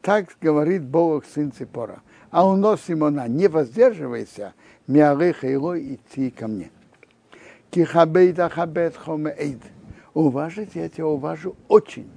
Так 0.02 0.26
говорит 0.42 0.84
Бог 0.84 1.24
сын 1.24 1.50
Ципора. 1.50 2.02
А 2.30 2.46
у 2.46 2.54
нас 2.54 2.82
Симона, 2.86 3.26
не 3.26 3.48
воздерживайся, 3.48 4.52
миареха 4.86 5.46
его 5.46 5.78
идти 5.78 6.30
ко 6.30 6.48
мне. 6.48 6.70
Кихабейда 7.70 8.50
хабет 8.50 8.94
хомеэйд. 8.94 9.62
Уважить 10.12 10.74
я 10.74 10.90
тебя 10.90 11.06
уважу 11.06 11.56
очень. 11.68 12.10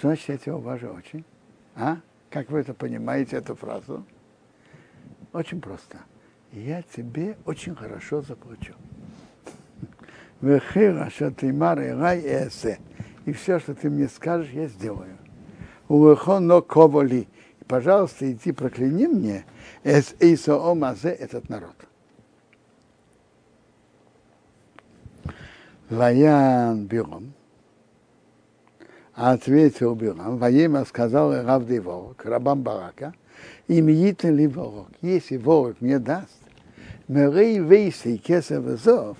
Что 0.00 0.08
значит 0.08 0.28
я 0.30 0.38
тебя 0.38 0.56
уважу 0.56 0.88
очень? 0.88 1.26
А? 1.76 1.98
Как 2.30 2.48
вы 2.48 2.60
это 2.60 2.72
понимаете, 2.72 3.36
эту 3.36 3.54
фразу? 3.54 4.02
Очень 5.34 5.60
просто. 5.60 5.98
Я 6.52 6.80
тебе 6.80 7.36
очень 7.44 7.74
хорошо 7.74 8.22
заплачу. 8.22 8.72
Вехира, 10.40 11.10
что 11.10 11.30
ты 11.30 11.54
рай 11.54 12.20
эсе. 12.20 12.78
И 13.26 13.34
все, 13.34 13.58
что 13.58 13.74
ты 13.74 13.90
мне 13.90 14.08
скажешь, 14.08 14.50
я 14.52 14.68
сделаю. 14.68 15.18
Уэхон 15.88 16.46
но 16.46 16.62
коволи. 16.62 17.28
И, 17.60 17.64
пожалуйста, 17.64 18.32
иди 18.32 18.52
прокляни 18.52 19.06
мне 19.06 19.44
эс 19.84 20.14
эйсо 20.18 20.54
омазе 20.54 21.10
этот 21.10 21.50
народ. 21.50 21.76
Ваян 25.90 26.86
Биром 26.86 27.34
ответил 29.20 29.94
Бирам, 29.94 30.38
Ваима 30.38 30.84
сказал 30.86 31.32
Рав 31.42 31.64
Ворок, 31.64 32.24
рабам 32.24 32.62
Барака, 32.62 33.12
имеет 33.68 34.24
ли 34.24 34.46
ворог, 34.46 34.88
если 35.02 35.36
ворог 35.36 35.76
мне 35.80 35.98
даст, 35.98 36.40
Мерей 37.06 37.58
Вейси 37.58 38.16
Кесев 38.16 38.64
Зов, 38.80 39.18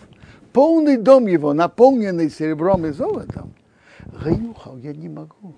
полный 0.52 0.96
дом 0.96 1.26
его, 1.26 1.52
наполненный 1.52 2.30
серебром 2.30 2.86
и 2.86 2.92
золотом, 2.92 3.52
Гаюхал 4.24 4.78
я 4.78 4.94
не 4.94 5.08
могу. 5.08 5.54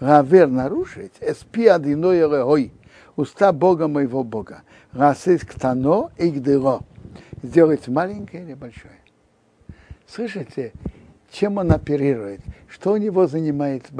Равер 0.00 0.48
нарушить, 0.48 1.12
эспи 1.20 1.66
одиной 1.66 2.18
рehой, 2.18 2.72
уста 3.16 3.52
Бога 3.52 3.86
моего 3.86 4.24
Бога. 4.24 4.62
Расыс 4.92 5.42
ктано 5.42 6.10
и 6.18 6.30
гдеро. 6.30 6.80
Сделать 7.42 7.86
маленькое 7.88 8.42
или 8.42 8.54
большое. 8.54 9.00
Слышите, 10.06 10.72
чем 11.34 11.58
он 11.58 11.72
оперирует? 11.72 12.40
Что 12.68 12.92
у 12.92 12.96
него 12.96 13.26
занимает 13.26 13.90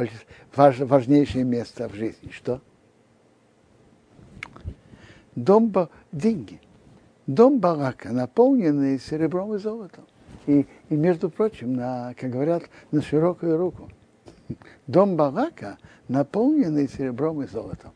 важ, 0.54 0.78
важнейшее 0.78 1.44
место 1.44 1.88
в 1.88 1.94
жизни? 1.94 2.30
Что? 2.30 2.60
Дом, 5.34 5.72
деньги. 6.12 6.60
Дом 7.26 7.58
барака, 7.58 8.12
наполненный 8.12 9.00
серебром 9.00 9.54
и 9.54 9.58
золотом. 9.58 10.04
И, 10.46 10.66
и 10.90 10.94
между 10.94 11.28
прочим, 11.28 11.74
на, 11.74 12.14
как 12.14 12.30
говорят, 12.30 12.64
на 12.92 13.02
широкую 13.02 13.56
руку. 13.56 13.90
Дом 14.86 15.16
барака, 15.16 15.78
наполненный 16.06 16.88
серебром 16.88 17.42
и 17.42 17.48
золотом. 17.48 17.92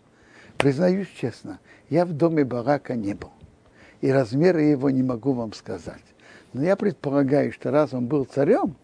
Признаюсь 0.56 1.08
честно, 1.14 1.60
я 1.90 2.04
в 2.04 2.12
доме 2.12 2.44
барака 2.44 2.96
не 2.96 3.14
был. 3.14 3.30
И 4.00 4.10
размеры 4.10 4.62
его 4.62 4.90
не 4.90 5.04
могу 5.04 5.32
вам 5.32 5.52
сказать. 5.52 6.02
Но 6.52 6.64
я 6.64 6.74
предполагаю, 6.74 7.52
что 7.52 7.70
раз 7.70 7.94
он 7.94 8.06
был 8.06 8.24
царем, 8.24 8.74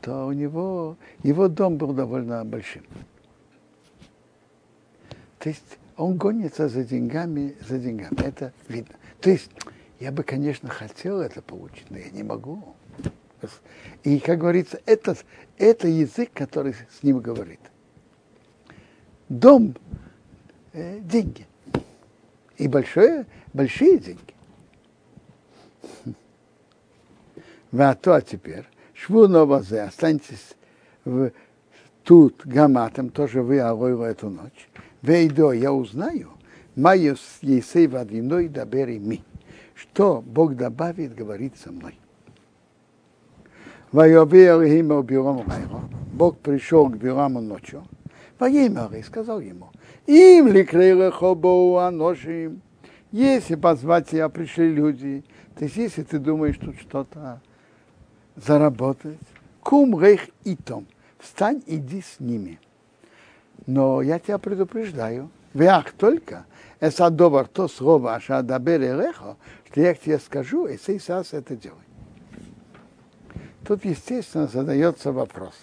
то 0.00 0.26
у 0.26 0.32
него, 0.32 0.96
его 1.22 1.48
дом 1.48 1.76
был 1.76 1.92
довольно 1.92 2.44
большим. 2.44 2.84
То 5.38 5.48
есть 5.48 5.78
он 5.96 6.16
гонится 6.16 6.68
за 6.68 6.84
деньгами, 6.84 7.56
за 7.68 7.78
деньгами. 7.78 8.16
Это 8.24 8.52
видно. 8.68 8.96
То 9.20 9.30
есть 9.30 9.50
я 10.00 10.12
бы, 10.12 10.22
конечно, 10.22 10.68
хотел 10.68 11.20
это 11.20 11.40
получить, 11.42 11.90
но 11.90 11.98
я 11.98 12.10
не 12.10 12.22
могу. 12.22 12.74
И, 14.02 14.18
как 14.18 14.38
говорится, 14.38 14.80
это, 14.86 15.16
это 15.58 15.88
язык, 15.88 16.30
который 16.32 16.74
с 16.74 17.02
ним 17.02 17.20
говорит. 17.20 17.60
Дом 19.28 19.74
э, 20.72 21.00
деньги. 21.00 21.46
И 22.56 22.68
большое, 22.68 23.26
большие 23.52 23.98
деньги. 23.98 24.34
А 27.72 27.94
то 27.94 28.14
а 28.14 28.22
теперь 28.22 28.64
Шву 28.96 29.28
новозе, 29.28 29.82
останьтесь 29.82 30.56
в, 31.04 31.30
тут 32.02 32.46
гаматом, 32.46 33.10
тоже 33.10 33.42
вы 33.42 33.60
Аройру 33.60 34.02
эту 34.02 34.30
ночь. 34.30 34.68
Вейдо, 35.02 35.52
я 35.52 35.72
узнаю, 35.72 36.30
Майос 36.74 37.20
Есей 37.42 37.88
Вадиной 37.88 38.48
Дабери 38.48 38.98
Ми. 38.98 39.22
Что 39.74 40.22
Бог 40.24 40.56
добавит, 40.56 41.14
говорит 41.14 41.54
со 41.58 41.70
мной. 41.70 41.98
Бог 46.12 46.38
пришел 46.38 46.88
к 46.88 46.96
Бираму 46.96 47.40
ночью. 47.42 47.84
Воемер 48.38 48.94
и 48.94 49.02
сказал 49.02 49.40
ему, 49.40 49.68
им 50.06 50.48
ли 50.48 50.64
крейрехобоу 50.64 51.76
аношим, 51.76 52.62
если 53.12 53.54
позвать 53.54 54.08
тебя 54.08 54.28
пришли 54.28 54.72
люди, 54.72 55.24
то 55.54 55.64
есть 55.64 55.76
если 55.76 56.02
ты 56.02 56.18
думаешь 56.18 56.58
тут 56.58 56.78
что-то 56.80 57.40
заработать. 58.36 59.18
Кум 59.62 60.00
рейх 60.00 60.28
итом. 60.44 60.86
Встань, 61.18 61.62
иди 61.66 62.02
с 62.02 62.20
ними. 62.20 62.60
Но 63.66 64.02
я 64.02 64.18
тебя 64.18 64.38
предупреждаю, 64.38 65.30
вях 65.54 65.92
только, 65.92 66.44
эса 66.78 67.10
довар 67.10 67.48
то 67.48 67.66
слово, 67.66 68.14
аша 68.14 68.42
дабере 68.42 68.94
рехо, 68.94 69.36
что 69.68 69.80
я 69.80 69.94
тебе 69.94 70.18
скажу, 70.18 70.66
и 70.66 70.78
сей 70.78 71.00
сас 71.00 71.32
это 71.32 71.56
делай. 71.56 71.78
Тут, 73.66 73.84
естественно, 73.84 74.46
задается 74.46 75.10
вопрос, 75.10 75.54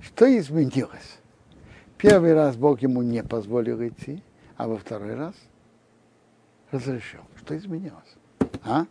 что 0.00 0.26
изменилось? 0.36 1.18
Первый 1.98 2.34
раз 2.34 2.56
Бог 2.56 2.80
ему 2.80 3.02
не 3.02 3.22
позволил 3.22 3.86
идти, 3.86 4.22
а 4.56 4.66
во 4.66 4.78
второй 4.78 5.14
раз 5.14 5.34
разрешил. 6.72 7.20
Что 7.36 7.56
изменилось? 7.56 8.16
А? 8.64 8.86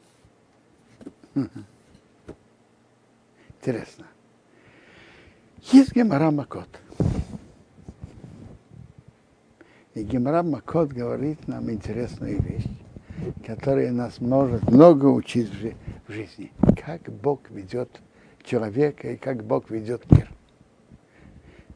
Интересно. 3.67 4.05
Есть 5.73 5.93
Гемара 5.93 6.31
Макот. 6.31 6.69
И 9.93 10.03
Гемара 10.03 10.41
Макот 10.41 10.93
говорит 10.93 11.49
нам 11.49 11.69
интересную 11.69 12.41
вещь, 12.41 12.63
которая 13.45 13.91
нас 13.91 14.21
может 14.21 14.63
много 14.71 15.07
учить 15.07 15.51
в 16.07 16.13
жизни. 16.13 16.53
Как 16.81 17.01
Бог 17.11 17.49
ведет 17.49 17.89
человека 18.45 19.11
и 19.11 19.17
как 19.17 19.43
Бог 19.43 19.69
ведет 19.69 20.09
мир. 20.11 20.31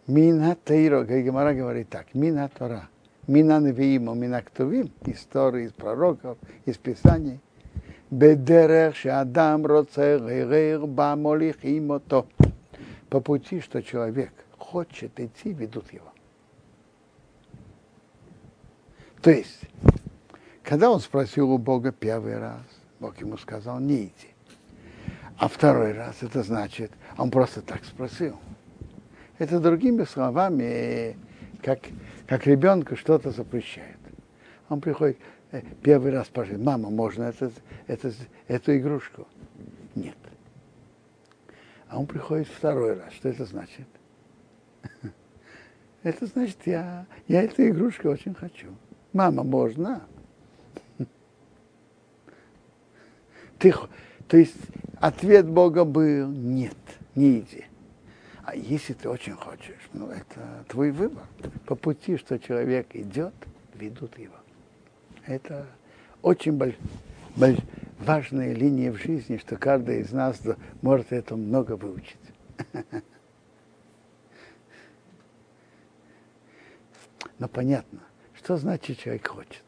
Мина 0.07 0.55
как 0.65 1.09
Гемара 1.09 1.53
говорит 1.53 1.89
так, 1.89 2.13
Мина 2.13 2.49
Тора, 2.57 2.87
Мина 3.27 3.59
Невиимо, 3.59 4.13
Мина 4.13 4.41
Ктувим, 4.41 4.93
истории 5.07 5.65
из 5.65 5.73
пророков, 5.73 6.37
из 6.65 6.77
Писаний, 6.77 7.41
Бедерех 8.11 9.05
Адам 9.05 9.65
Роцегейр 9.65 10.85
Бамолихим 10.85 12.01
то. 12.01 12.27
По 13.09 13.21
пути, 13.21 13.61
что 13.61 13.81
человек 13.81 14.31
хочет 14.57 15.17
идти, 15.17 15.53
ведут 15.53 15.91
его. 15.93 16.11
То 19.21 19.31
есть, 19.31 19.61
когда 20.61 20.91
он 20.91 20.99
спросил 20.99 21.51
у 21.51 21.57
Бога 21.57 21.93
первый 21.93 22.37
раз, 22.37 22.61
Бог 22.99 23.17
ему 23.21 23.37
сказал, 23.37 23.79
не 23.79 24.05
иди. 24.05 24.33
А 25.37 25.47
второй 25.47 25.93
раз 25.93 26.17
это 26.21 26.43
значит, 26.43 26.91
он 27.17 27.31
просто 27.31 27.61
так 27.61 27.83
спросил. 27.85 28.37
Это 29.37 29.59
другими 29.59 30.03
словами, 30.03 31.17
как, 31.63 31.79
как 32.27 32.45
ребенку 32.45 32.95
что-то 32.95 33.31
запрещает. 33.31 33.97
Он 34.69 34.81
приходит, 34.81 35.17
первый 35.81 36.11
раз 36.11 36.27
спрашивает, 36.27 36.63
мама, 36.63 36.89
можно 36.89 37.23
это, 37.23 37.51
это, 37.87 38.13
эту 38.47 38.77
игрушку? 38.77 39.27
Нет. 39.95 40.15
А 41.89 41.99
он 41.99 42.05
приходит 42.05 42.47
второй 42.47 42.97
раз. 42.97 43.13
Что 43.13 43.29
это 43.29 43.45
значит? 43.45 43.87
Это 46.03 46.25
значит, 46.25 46.57
я, 46.65 47.05
я 47.27 47.43
эту 47.43 47.67
игрушку 47.67 48.09
очень 48.09 48.33
хочу. 48.33 48.69
Мама, 49.13 49.43
можно? 49.43 50.01
Ты, 53.59 53.71
то 54.27 54.37
есть 54.37 54.55
ответ 54.99 55.47
Бога 55.47 55.85
был 55.85 56.27
нет, 56.29 56.77
не 57.13 57.41
иди. 57.41 57.65
А 58.43 58.55
если 58.55 58.93
ты 58.93 59.07
очень 59.07 59.33
хочешь, 59.33 59.89
ну 59.93 60.09
это 60.09 60.65
твой 60.67 60.89
выбор. 60.91 61.23
По 61.67 61.75
пути, 61.75 62.17
что 62.17 62.39
человек 62.39 62.95
идет, 62.95 63.33
ведут 63.75 64.17
его. 64.17 64.40
Это 65.31 65.65
очень 66.21 66.51
больш, 66.57 66.75
больш, 67.37 67.57
важная 67.99 68.53
линия 68.53 68.91
в 68.91 68.97
жизни, 68.97 69.37
что 69.37 69.55
каждый 69.55 70.01
из 70.01 70.11
нас 70.11 70.41
может 70.81 71.13
это 71.13 71.37
много 71.37 71.77
выучить. 71.77 72.17
Но 77.39 77.47
понятно, 77.47 78.01
что 78.35 78.57
значит 78.57 78.99
человек 78.99 79.25
хочет? 79.25 79.63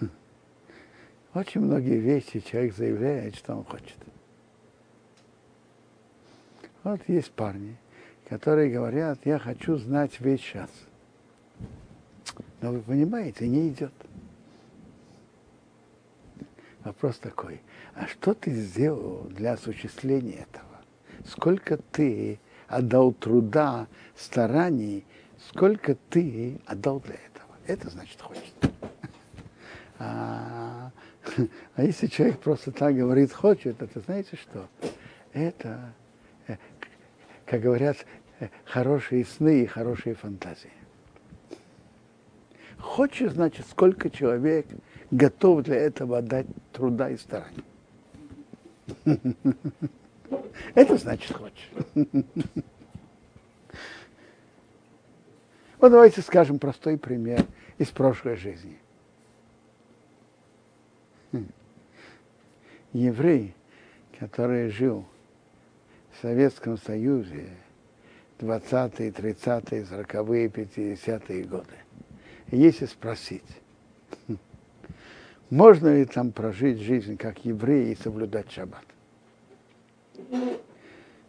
Очень 1.32 1.62
многие 1.62 1.98
вещи 1.98 2.40
человек 2.40 2.76
заявляет, 2.76 3.36
что 3.36 3.56
он 3.56 3.64
хочет. 3.64 3.96
Вот 6.84 7.00
есть 7.08 7.30
парни, 7.32 7.78
которые 8.28 8.70
говорят, 8.70 9.24
я 9.24 9.38
хочу 9.38 9.78
знать 9.78 10.20
весь 10.20 10.40
час. 10.40 10.68
Но 12.60 12.72
вы 12.72 12.80
понимаете, 12.80 13.46
не 13.46 13.68
идет. 13.68 13.92
Вопрос 16.84 17.18
такой, 17.18 17.60
а 17.94 18.06
что 18.06 18.34
ты 18.34 18.50
сделал 18.52 19.24
для 19.30 19.52
осуществления 19.52 20.46
этого? 20.50 20.64
Сколько 21.26 21.76
ты 21.76 22.38
отдал 22.66 23.12
труда, 23.12 23.86
стараний, 24.16 25.04
сколько 25.48 25.96
ты 26.08 26.60
отдал 26.66 27.00
для 27.00 27.14
этого? 27.14 27.50
Это 27.66 27.90
значит 27.90 28.20
хочет. 28.20 28.54
А, 30.00 30.92
а 31.74 31.82
если 31.82 32.06
человек 32.06 32.38
просто 32.38 32.70
так 32.70 32.94
говорит 32.94 33.32
хочет, 33.32 33.82
это 33.82 33.98
знаете 33.98 34.36
что? 34.36 34.68
Это, 35.32 35.92
э, 36.46 36.56
как 37.44 37.62
говорят, 37.62 37.96
э, 38.38 38.48
хорошие 38.64 39.24
сны 39.24 39.62
и 39.64 39.66
хорошие 39.66 40.14
фантазии. 40.14 40.70
Хочешь, 42.80 43.32
значит, 43.32 43.66
сколько 43.68 44.10
человек 44.10 44.66
готов 45.10 45.62
для 45.64 45.76
этого 45.76 46.18
отдать 46.18 46.46
труда 46.72 47.10
и 47.10 47.16
старания. 47.16 47.64
Это 50.74 50.96
значит 50.96 51.36
хочешь. 51.36 51.70
Вот 55.78 55.92
давайте 55.92 56.22
скажем 56.22 56.58
простой 56.58 56.98
пример 56.98 57.46
из 57.78 57.88
прошлой 57.88 58.36
жизни. 58.36 58.78
Еврей, 62.92 63.54
который 64.18 64.70
жил 64.70 65.04
в 66.12 66.22
Советском 66.22 66.78
Союзе 66.78 67.50
20-е, 68.40 69.10
30-е, 69.10 69.82
40-е, 69.82 70.48
50-е 70.48 71.44
годы. 71.44 71.74
Если 72.56 72.86
спросить, 72.86 73.44
можно 75.50 75.96
ли 75.96 76.04
там 76.04 76.32
прожить 76.32 76.78
жизнь 76.78 77.16
как 77.16 77.44
еврей 77.44 77.92
и 77.92 77.96
соблюдать 77.96 78.50
шаббат, 78.50 78.84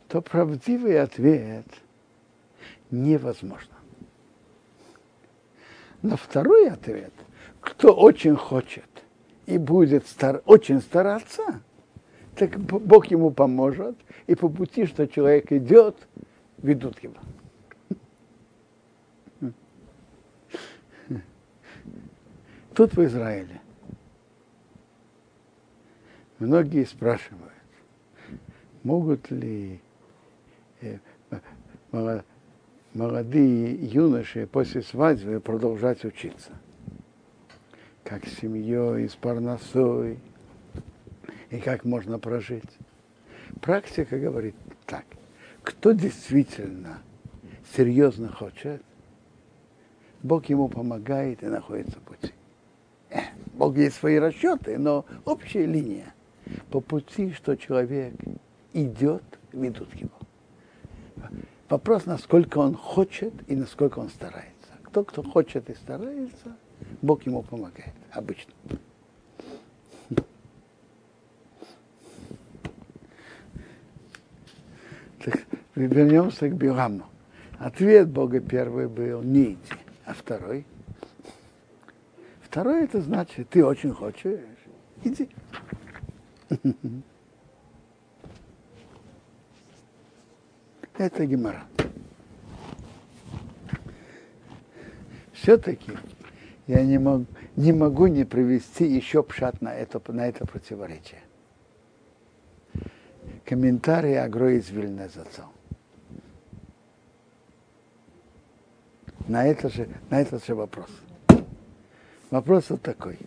то 0.07 0.21
правдивый 0.21 0.99
ответ 1.01 1.65
невозможно. 2.91 3.75
Но 6.01 6.17
второй 6.17 6.69
ответ, 6.69 7.13
кто 7.59 7.93
очень 7.93 8.35
хочет 8.35 8.87
и 9.45 9.57
будет 9.57 10.07
стар, 10.07 10.41
очень 10.45 10.81
стараться, 10.81 11.61
так 12.35 12.57
Бог 12.57 13.07
ему 13.07 13.31
поможет, 13.31 13.97
и 14.27 14.35
по 14.35 14.47
пути, 14.47 14.85
что 14.85 15.07
человек 15.07 15.51
идет, 15.51 15.95
ведут 16.57 16.99
его. 17.03 17.15
Тут 22.73 22.95
в 22.95 23.03
Израиле 23.03 23.61
многие 26.39 26.85
спрашивают, 26.85 27.53
могут 28.83 29.29
ли 29.31 29.81
э, 30.81 30.99
молодые 32.93 33.73
юноши 33.73 34.47
после 34.47 34.81
свадьбы 34.81 35.39
продолжать 35.39 36.05
учиться. 36.05 36.51
Как 38.03 38.25
с 38.25 38.39
семьей, 38.39 39.07
с 39.07 39.15
парносой, 39.15 40.19
и 41.49 41.59
как 41.59 41.85
можно 41.85 42.19
прожить. 42.19 42.77
Практика 43.61 44.17
говорит 44.17 44.55
так. 44.85 45.05
Кто 45.63 45.91
действительно 45.91 46.99
серьезно 47.75 48.31
хочет, 48.31 48.81
Бог 50.23 50.45
ему 50.45 50.67
помогает 50.67 51.43
и 51.43 51.47
находится 51.47 51.99
в 51.99 52.03
пути. 52.03 52.33
Бог 53.59 53.75
есть 53.75 53.97
свои 53.97 54.17
расчеты, 54.17 54.77
но 54.77 55.05
общая 55.25 55.65
линия. 55.65 56.13
По 56.71 56.79
пути, 56.79 57.33
что 57.33 57.57
человек 57.57 58.13
идет, 58.71 59.21
ведут 59.51 59.93
его. 59.95 60.11
Вопрос, 61.67 62.05
насколько 62.05 62.59
он 62.59 62.73
хочет 62.73 63.33
и 63.47 63.57
насколько 63.57 63.99
он 63.99 64.07
старается. 64.09 64.71
Кто, 64.83 65.03
кто 65.03 65.23
хочет 65.23 65.69
и 65.69 65.75
старается, 65.75 66.55
Бог 67.01 67.25
ему 67.25 67.43
помогает, 67.43 67.93
обычно. 68.11 68.53
Так, 75.21 75.43
вернемся 75.75 76.47
к 76.47 76.55
Биламу. 76.55 77.03
Ответ 77.57 78.07
Бога 78.07 78.39
первый 78.39 78.87
был 78.87 79.21
не 79.21 79.43
иди, 79.51 79.57
а 80.05 80.13
второй. 80.13 80.65
Второй 82.49 82.83
это 82.83 82.99
значит, 82.99 83.49
ты 83.49 83.63
очень 83.63 83.93
хочешь, 83.93 84.39
иди. 85.03 85.29
Это 90.97 91.25
гемора. 91.25 91.63
Все-таки 95.31 95.91
я 96.67 96.83
не, 96.83 96.97
мог, 96.97 97.21
не 97.55 97.71
могу 97.71 98.07
не 98.07 98.25
привести 98.25 98.85
еще 98.85 99.23
пшат 99.23 99.61
на 99.61 99.73
это, 99.73 100.01
на 100.11 100.27
это 100.27 100.45
противоречие. 100.45 101.21
Комментарий 103.45 104.19
Агро 104.19 104.51
из 104.57 104.69
Вильнезацел. 104.69 105.45
На, 109.27 109.45
это 109.45 109.69
же, 109.69 109.87
на 110.09 110.19
этот 110.19 110.43
же 110.45 110.55
вопрос. 110.55 110.89
Вопрос 112.29 112.69
вот 112.69 112.81
такой. 112.81 113.17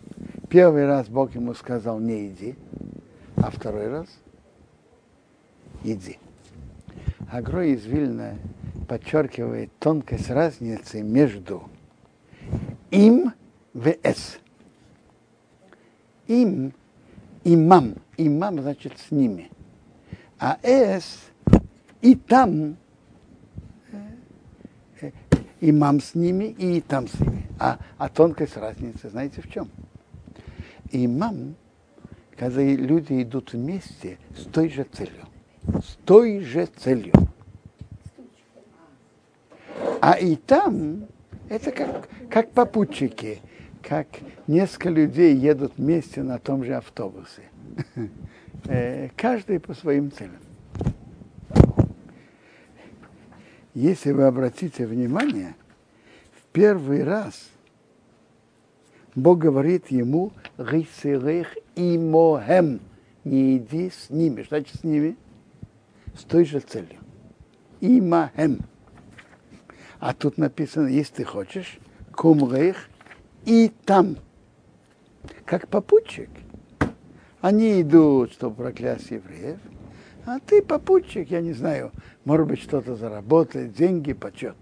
Первый 0.49 0.85
раз 0.85 1.07
Бог 1.07 1.35
ему 1.35 1.53
сказал, 1.53 1.99
не 1.99 2.27
иди, 2.27 2.55
а 3.35 3.51
второй 3.51 3.89
раз 3.89 4.07
иди. 5.83 6.17
Агро 7.31 7.65
из 7.65 7.85
Вильна 7.85 8.35
подчеркивает 8.87 9.71
тонкость 9.79 10.29
разницы 10.29 11.01
между 11.01 11.63
им 12.91 13.33
с. 13.73 14.37
Им, 16.27 16.73
имам, 17.43 17.95
имам 18.17 18.61
значит 18.61 18.93
с 18.99 19.11
ними. 19.11 19.49
А 20.39 20.57
с 20.63 21.19
и 22.01 22.15
там 22.15 22.77
имам 25.69 26.01
с 26.01 26.15
ними, 26.15 26.45
и 26.45 26.81
там 26.81 27.07
с 27.07 27.19
ними. 27.19 27.45
А, 27.59 27.79
а 27.97 28.09
тонкость 28.09 28.57
разницы, 28.57 29.09
знаете 29.09 29.41
в 29.41 29.49
чем? 29.49 29.69
Имам, 30.91 31.55
когда 32.37 32.61
люди 32.61 33.23
идут 33.23 33.53
вместе 33.53 34.17
с 34.35 34.43
той 34.43 34.69
же 34.69 34.83
целью. 34.83 35.25
С 35.65 35.97
той 36.05 36.41
же 36.41 36.65
целью. 36.65 37.13
А 40.01 40.17
и 40.19 40.35
там 40.35 41.05
это 41.47 41.71
как, 41.71 42.09
как 42.29 42.51
попутчики, 42.51 43.39
как 43.81 44.07
несколько 44.47 44.89
людей 44.89 45.33
едут 45.35 45.73
вместе 45.77 46.23
на 46.23 46.39
том 46.39 46.63
же 46.63 46.75
автобусе. 46.75 47.43
Э, 48.65 49.09
каждый 49.17 49.59
по 49.59 49.73
своим 49.73 50.09
целям. 50.09 50.39
Если 53.73 54.11
вы 54.11 54.23
обратите 54.23 54.85
внимание, 54.85 55.55
в 56.31 56.51
первый 56.51 57.03
раз 57.03 57.49
Бог 59.15 59.39
говорит 59.39 59.89
ему 59.91 60.31
«Рисерех 60.57 61.47
имоhem» 61.75 62.79
не 63.23 63.57
иди 63.57 63.89
с 63.89 64.09
ними. 64.09 64.45
Значит 64.47 64.79
с 64.79 64.83
ними? 64.83 65.15
С 66.15 66.23
той 66.23 66.45
же 66.45 66.59
целью. 66.59 66.99
Имахем. 67.81 68.59
А 69.99 70.13
тут 70.13 70.37
написано, 70.37 70.87
если 70.87 71.15
ты 71.15 71.23
хочешь, 71.23 71.79
кумрейх 72.15 72.89
и 73.45 73.71
там. 73.85 74.17
Как 75.45 75.67
попутчик. 75.67 76.29
Они 77.41 77.81
идут, 77.81 78.33
чтобы 78.33 78.55
проклясть 78.55 79.11
евреев, 79.11 79.59
а 80.25 80.39
ты 80.39 80.61
попутчик, 80.61 81.29
я 81.29 81.41
не 81.41 81.53
знаю, 81.53 81.91
может 82.25 82.47
быть, 82.47 82.61
что-то 82.61 82.95
заработать, 82.95 83.73
деньги, 83.73 84.13
почет. 84.13 84.55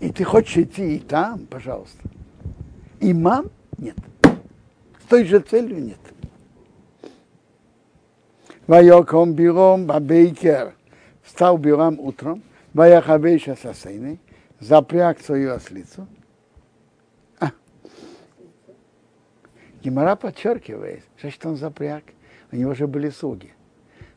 И 0.00 0.10
ты 0.10 0.24
хочешь 0.24 0.56
идти 0.56 0.96
и 0.96 0.98
там, 0.98 1.46
пожалуйста. 1.46 2.02
Имам? 2.98 3.50
Нет. 3.78 3.96
С 4.24 5.08
той 5.08 5.24
же 5.24 5.38
целью 5.40 5.80
нет. 5.80 5.98
Вайоком 8.66 9.32
биром 9.34 9.86
бабейкер. 9.86 10.74
Встал 11.30 11.58
Бирам 11.58 12.00
утром, 12.00 12.42
ваяхавейш 12.74 13.46
асасейны, 13.46 14.18
запряг 14.58 15.20
свою 15.20 15.54
ослицу. 15.54 16.08
А. 17.38 17.52
Гимара 19.80 20.16
подчеркивает, 20.16 21.04
что 21.16 21.50
он 21.50 21.56
запряг. 21.56 22.02
У 22.52 22.56
него 22.56 22.74
же 22.74 22.86
были 22.86 23.10
слуги. 23.10 23.52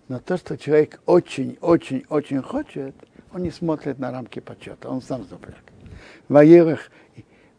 Но 0.08 0.20
то, 0.20 0.38
что 0.38 0.58
человек 0.58 1.02
очень-очень-очень 1.06 2.42
хочет, 2.42 2.96
он 3.32 3.44
не 3.44 3.52
смотрит 3.52 4.00
на 4.00 4.12
рамки 4.12 4.40
почета, 4.40 4.90
он 4.90 5.02
сам 5.02 5.24
запряг. 5.24 5.64
Воерах, 6.28 6.92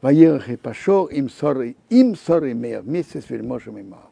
воерах 0.01 0.49
и 0.49 0.57
пошел, 0.57 1.07
им 1.07 1.31
ссоры, 1.31 1.77
им 1.89 2.17
ссоры 2.17 2.53
имея, 2.53 2.83
вместе 2.83 3.21
с 3.21 3.31
вельможем 3.31 3.79
и 3.79 3.83
Моава. 3.83 4.11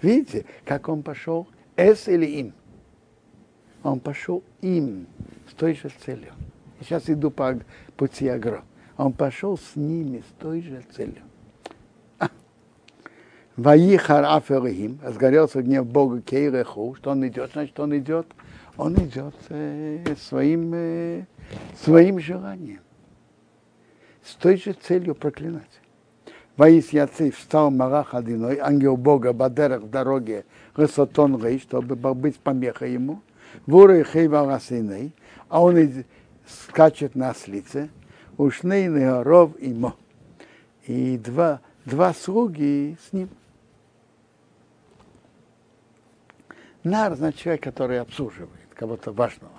Видите, 0.00 0.46
как 0.64 0.88
он 0.88 1.02
пошел? 1.02 1.46
С 1.76 2.08
или 2.08 2.26
им? 2.26 2.54
Он 3.82 4.00
пошел 4.00 4.42
им, 4.60 5.06
с 5.50 5.54
той 5.54 5.74
же 5.74 5.90
целью. 6.04 6.32
Сейчас 6.80 7.08
иду 7.08 7.30
по 7.30 7.58
пути 7.96 8.28
Агро. 8.28 8.62
Он 8.96 9.12
пошел 9.12 9.56
с 9.58 9.76
ними, 9.76 10.22
с 10.28 10.40
той 10.40 10.62
же 10.62 10.82
целью. 10.94 11.22
Ваихар 13.60 14.24
Аферихим, 14.24 14.98
разгорелся 15.02 15.60
гнев 15.60 15.84
Бога 15.84 16.22
Кейреху, 16.22 16.94
что 16.94 17.10
он 17.10 17.26
идет, 17.28 17.50
значит, 17.52 17.78
он 17.78 17.94
идет, 17.94 18.26
он 18.78 18.94
идет 18.94 19.34
э, 19.50 20.14
своим, 20.18 20.72
э, 20.72 21.26
своим 21.78 22.20
желанием, 22.20 22.80
с 24.24 24.34
той 24.36 24.56
же 24.56 24.72
целью 24.72 25.14
проклинать. 25.14 25.82
Ваис 26.56 26.88
Яцей 26.94 27.30
встал 27.32 27.70
Марах 27.70 28.14
Одиной, 28.14 28.56
ангел 28.56 28.96
Бога, 28.96 29.34
Бадерах 29.34 29.82
в 29.82 29.90
дороге, 29.90 30.46
Ресотон 30.74 31.44
Рей, 31.44 31.58
чтобы 31.60 31.96
быть 32.14 32.38
помехой 32.38 32.94
ему, 32.94 33.20
Вура 33.66 34.00
и 34.00 34.04
Хейва 34.04 34.46
Расейней, 34.46 35.12
а 35.50 35.62
он 35.62 35.76
скачет 36.46 37.14
на 37.14 37.28
ослице, 37.28 37.90
Ушней 38.38 38.86
Неоров 38.86 39.52
и 39.58 39.74
Мо. 39.74 39.96
И 40.86 41.18
два, 41.18 41.60
два 41.84 42.14
слуги 42.14 42.96
с 43.06 43.12
ним. 43.12 43.28
Нар 46.82 47.14
значит 47.14 47.40
человек, 47.40 47.62
который 47.62 48.00
обслуживает 48.00 48.50
кого-то 48.74 49.12
важного. 49.12 49.52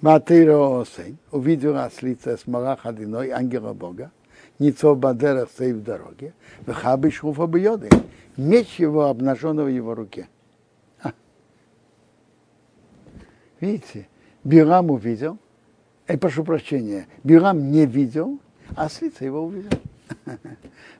Матыро 0.00 0.56
Осень 0.56 1.18
увидел 1.32 1.76
ослица 1.76 2.36
с 2.36 2.46
Марах 2.46 2.86
Одиной, 2.86 3.30
ангела 3.30 3.72
Бога, 3.72 4.12
Ницов 4.58 4.98
Бадерах 4.98 5.50
стоит 5.50 5.76
в 5.76 5.82
дороге, 5.82 6.34
Вехабы 6.66 7.10
Шуфа 7.10 7.46
Бьоды, 7.46 7.88
меч 8.36 8.78
его 8.78 9.06
обнаженного 9.06 9.66
в 9.66 9.70
его 9.70 9.94
руке. 9.94 10.28
А. 11.02 11.12
Видите, 13.60 14.08
Бирам 14.44 14.90
увидел, 14.90 15.38
и 16.06 16.12
э, 16.12 16.18
прошу 16.18 16.44
прощения, 16.44 17.06
Бирам 17.24 17.70
не 17.70 17.86
видел, 17.86 18.38
а 18.76 18.84
ослица 18.84 19.24
его 19.24 19.42
увидел. 19.44 19.78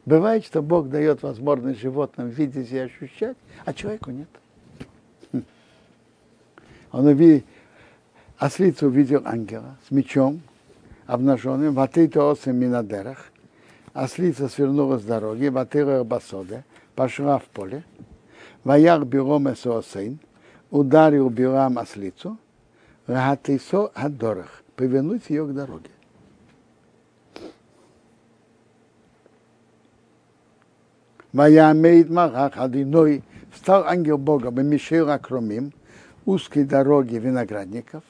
Бывает, 0.07 0.45
что 0.45 0.63
Бог 0.63 0.89
дает 0.89 1.23
возможность 1.23 1.81
животным 1.81 2.29
видеть 2.29 2.71
и 2.73 2.79
ощущать, 2.79 3.37
а 3.65 3.73
человеку 3.73 4.11
нет. 4.11 4.29
Он 6.93 7.07
увидел, 7.07 7.45
ослица 8.39 8.87
увидел 8.87 9.23
ангела 9.25 9.77
с 9.87 9.91
мечом 9.91 10.41
обнаженным, 11.07 11.75
ватыто 11.75 12.31
осем 12.31 12.57
минадерах, 12.57 13.31
ослица 13.93 14.49
свернула 14.49 14.99
с 14.99 15.05
дороги, 15.05 15.49
ватыра 15.49 16.05
басоде, 16.05 16.65
пошла 16.95 17.39
в 17.39 17.45
поле, 17.45 17.85
ваяр 18.65 19.05
биром 19.05 19.53
эсоосейн, 19.53 20.19
ударил 20.71 21.29
бирам 21.31 21.79
ослицу, 21.79 22.39
рахатисо 23.07 23.91
адорах, 23.95 24.63
повернуть 24.77 25.29
ее 25.29 25.47
к 25.47 25.53
дороге. 25.53 25.91
Ваямейд 31.33 32.09
Марах 32.09 32.57
Адиной, 32.57 33.23
встал 33.53 33.85
ангел 33.87 34.17
Бога, 34.17 34.51
Бемишира 34.51 35.19
Кромим, 35.19 35.73
узкой 36.29 36.65
дороги 36.65 37.17
виноградников, 37.17 38.05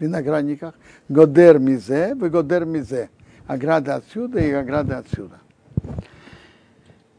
виноградниках, 0.00 0.74
Годер 1.10 1.58
Мизе, 1.58 2.14
Годер 2.14 2.64
Мизе, 2.64 3.10
ограда 3.46 3.96
отсюда 3.96 4.38
и 4.38 4.50
ограда 4.50 4.98
отсюда. 4.98 5.38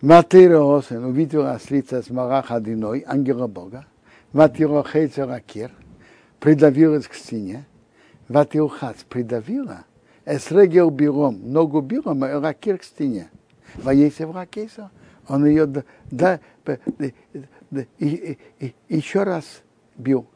Матыра 0.02 0.60
Осен. 0.64 1.06
Увидел 1.06 1.46
ослица 1.46 2.02
с 2.02 2.10
Марах 2.10 2.50
Одиной, 2.52 3.04
ангела 3.06 3.46
Бога, 3.46 3.86
Ватиро 4.34 4.84
Хейцер 4.84 5.30
Акир, 5.30 5.72
придавилась 6.40 7.08
к 7.08 7.14
стене, 7.14 7.66
Ватиухац 8.28 9.04
придавила, 9.08 9.86
Эсрегел 10.26 10.90
Биром, 10.90 11.52
ногу 11.52 11.82
Биром, 11.82 12.24
Ракир 12.24 12.80
к 12.80 12.84
стене. 12.84 13.30
Воесев 13.76 14.34
Ракейса, 14.34 14.90
он 15.28 15.46
ее 15.46 15.68
да, 15.68 15.84
да, 16.10 16.40
еще 18.90 19.24
раз 19.24 19.62
бил. 19.98 20.28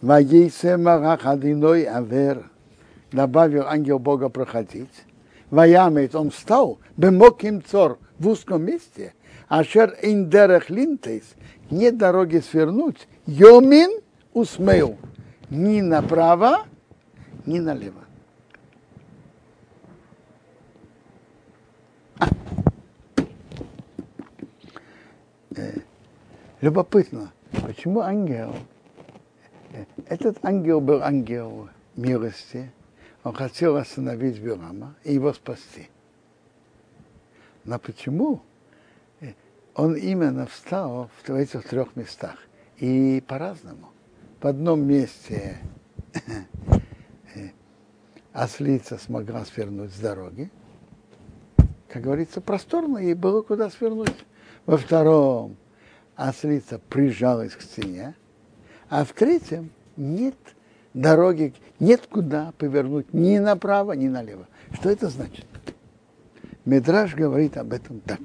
Ваейсе 0.00 0.76
Марах 0.76 1.26
Адиной 1.26 1.84
Авер, 1.84 2.50
добавил 3.12 3.66
ангел 3.66 3.98
Бога 3.98 4.28
проходить. 4.28 5.04
Ваямет, 5.50 6.14
он 6.14 6.30
встал, 6.30 6.78
бемоким 6.96 7.62
цор, 7.62 7.98
в 8.18 8.28
узком 8.28 8.64
месте, 8.64 9.14
ашер 9.48 9.96
индерех 10.02 10.70
линтейс, 10.70 11.34
не 11.70 11.90
дороги 11.90 12.38
свернуть, 12.38 13.06
йомин 13.26 14.00
усмею, 14.32 14.96
ни 15.50 15.80
направо, 15.80 16.64
ни 17.46 17.58
налево. 17.58 18.01
Любопытно, 26.62 27.32
почему 27.66 28.00
ангел, 28.02 28.54
этот 30.06 30.38
ангел 30.44 30.80
был 30.80 31.02
ангел 31.02 31.68
милости, 31.96 32.70
он 33.24 33.34
хотел 33.34 33.76
остановить 33.76 34.38
Бирама 34.38 34.94
и 35.02 35.12
его 35.12 35.32
спасти. 35.32 35.88
Но 37.64 37.80
почему 37.80 38.42
он 39.74 39.96
именно 39.96 40.46
встал 40.46 41.10
в 41.26 41.30
этих 41.34 41.68
трех 41.68 41.96
местах. 41.96 42.36
И 42.76 43.20
по-разному. 43.26 43.90
В 44.40 44.46
одном 44.46 44.86
месте 44.86 45.58
ослица 48.32 48.98
смогла 48.98 49.44
свернуть 49.46 49.92
с 49.92 49.98
дороги. 49.98 50.48
Как 51.88 52.02
говорится, 52.02 52.40
просторно, 52.40 52.98
ей 52.98 53.14
было 53.14 53.42
куда 53.42 53.68
свернуть. 53.68 54.14
Во 54.64 54.76
втором 54.76 55.56
ослица 56.16 56.78
прижалась 56.78 57.54
к 57.54 57.62
стене. 57.62 58.14
А 58.88 59.04
в 59.04 59.12
третьем 59.12 59.70
нет 59.96 60.36
дороги, 60.94 61.54
нет 61.80 62.06
куда 62.06 62.52
повернуть 62.58 63.12
ни 63.12 63.38
направо, 63.38 63.92
ни 63.92 64.08
налево. 64.08 64.46
Что 64.72 64.90
это 64.90 65.08
значит? 65.08 65.46
Медраж 66.64 67.14
говорит 67.14 67.56
об 67.56 67.72
этом 67.72 68.00
так, 68.00 68.20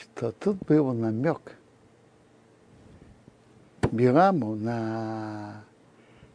что 0.00 0.32
тут 0.32 0.58
был 0.66 0.92
намек 0.92 1.56
Бираму 3.90 4.54
на, 4.54 5.64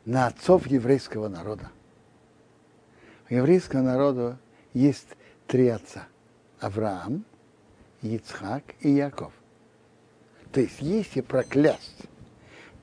на 0.06 0.28
отцов 0.28 0.68
еврейского 0.68 1.28
народа. 1.28 1.70
У 3.30 3.36
еврейского 3.36 3.82
народа 3.82 4.38
есть 4.74 5.08
три 5.48 5.68
отца. 5.68 6.08
Авраам, 6.60 7.26
Ицхак 8.04 8.64
и 8.82 8.90
Яков. 8.90 9.32
То 10.52 10.62
есть, 10.62 10.82
если 10.82 11.22
проклясть 11.22 12.04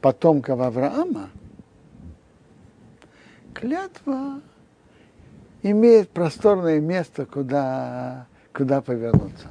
потомков 0.00 0.60
Авраама, 0.60 1.30
клятва 3.54 4.40
имеет 5.62 6.10
просторное 6.10 6.80
место, 6.80 7.26
куда, 7.26 8.26
куда 8.52 8.80
повернуться. 8.80 9.48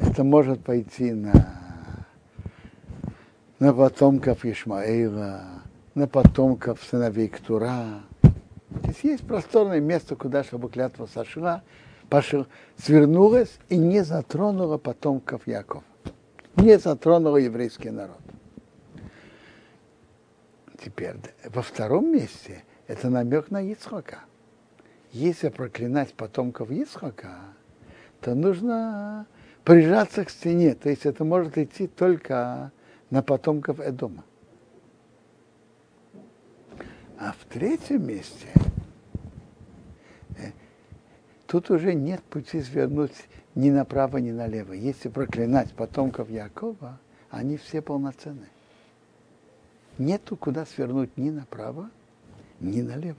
Это 0.00 0.24
может 0.24 0.62
пойти 0.62 1.12
на, 1.12 2.04
на 3.58 3.72
потомков 3.72 4.44
Ишмаила, 4.44 5.62
на 5.94 6.08
потомков 6.08 6.82
сыновей 6.82 7.28
Ктура. 7.28 8.02
Здесь 8.82 9.00
есть 9.04 9.26
просторное 9.26 9.80
место, 9.80 10.16
куда, 10.16 10.42
чтобы 10.42 10.68
клятва 10.68 11.06
сошла, 11.06 11.62
свернулась 12.76 13.58
и 13.68 13.76
не 13.76 14.02
затронула 14.02 14.78
потомков 14.78 15.46
Якова. 15.46 15.84
Не 16.56 16.78
затронула 16.78 17.36
еврейский 17.36 17.90
народ. 17.90 18.20
Теперь, 20.82 21.16
во 21.44 21.62
втором 21.62 22.12
месте 22.12 22.62
это 22.86 23.10
намек 23.10 23.50
на 23.50 23.60
Ицхака. 23.60 24.20
Если 25.12 25.48
проклинать 25.48 26.14
потомков 26.14 26.70
Ицхака, 26.70 27.38
то 28.20 28.34
нужно 28.34 29.26
прижаться 29.64 30.24
к 30.24 30.30
стене. 30.30 30.74
То 30.74 30.88
есть 30.88 31.06
это 31.06 31.24
может 31.24 31.58
идти 31.58 31.86
только 31.86 32.70
на 33.10 33.22
потомков 33.22 33.80
Эдома. 33.80 34.24
А 37.18 37.32
в 37.32 37.44
третьем 37.52 38.06
месте 38.06 38.48
тут 41.46 41.70
уже 41.70 41.94
нет 41.94 42.22
пути 42.22 42.60
свернуть 42.60 43.12
ни 43.54 43.70
направо, 43.70 44.18
ни 44.18 44.30
налево. 44.30 44.72
Если 44.72 45.08
проклинать 45.08 45.72
потомков 45.72 46.30
Якова, 46.30 46.98
они 47.30 47.56
все 47.56 47.82
полноценны. 47.82 48.48
Нету 49.98 50.36
куда 50.36 50.66
свернуть 50.66 51.16
ни 51.16 51.30
направо, 51.30 51.90
ни 52.60 52.82
налево. 52.82 53.16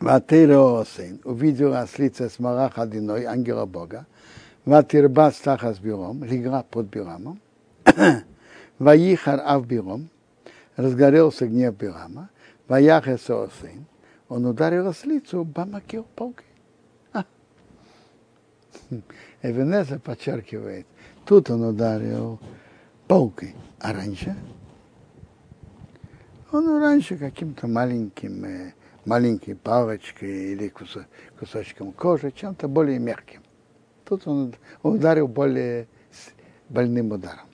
Ватиреосин 0.00 1.20
увидел 1.24 1.74
ослица 1.74 2.28
с 2.28 2.38
Марах 2.38 2.78
Одиной, 2.78 3.24
ангела 3.24 3.64
Бога, 3.64 4.06
Ватирба 4.66 5.30
стаха 5.34 5.72
с 5.72 5.78
Биром, 5.78 6.24
легла 6.24 6.62
под 6.62 6.86
Бирамом, 6.86 7.40
Ваихар 8.78 9.40
Ав 9.42 9.66
Биром, 9.66 10.10
разгорелся 10.76 11.46
гнев 11.46 11.76
Бирама, 11.76 12.30
Ваяхе 12.68 13.18
Соосин, 13.18 13.86
он 14.28 14.46
ударил 14.46 14.88
ослицу 14.88 15.44
Бамакил 15.44 16.06
палкой. 16.14 16.46
Эвенеза 19.42 19.98
подчеркивает, 19.98 20.86
тут 21.24 21.50
он 21.50 21.62
ударил 21.62 22.40
палкой, 23.06 23.54
а 23.80 23.92
раньше 23.92 24.36
он 26.54 26.80
раньше 26.80 27.16
каким-то 27.16 27.66
маленьким, 27.66 28.44
э, 28.44 28.72
маленькой 29.04 29.56
палочкой 29.56 30.52
или 30.52 30.72
кусочком 31.38 31.92
кожи, 31.92 32.30
чем-то 32.30 32.68
более 32.68 32.98
мягким. 32.98 33.42
Тут 34.04 34.26
он 34.26 34.54
ударил 34.82 35.26
более 35.26 35.88
больным 36.68 37.12
ударом. 37.12 37.48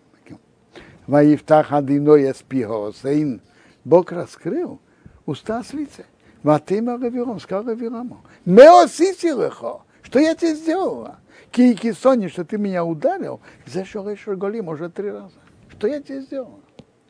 Ваифтах 1.10 1.72
адиной 1.72 2.30
эспихосейн. 2.30 3.40
Бог 3.84 4.12
раскрыл 4.12 4.80
уста 5.26 5.64
с 5.64 5.72
лица. 5.72 6.04
Ватыма 6.44 6.98
Равиром, 6.98 7.40
сказал 7.40 7.64
Равираму. 7.64 8.22
Меосиси 8.44 9.26
лехо. 9.26 9.82
Что 10.02 10.20
я 10.20 10.36
тебе 10.36 10.54
сделала? 10.54 11.18
Кики 11.50 11.92
Сони, 11.92 12.28
что 12.28 12.44
ты 12.44 12.58
меня 12.58 12.84
ударил, 12.84 13.40
за 13.66 13.84
что 13.84 14.08
еще 14.08 14.36
голим 14.36 14.68
уже 14.68 14.88
три 14.88 15.10
раза. 15.10 15.34
Что 15.70 15.88
я 15.88 16.00
тебе 16.00 16.20
сделала? 16.20 16.60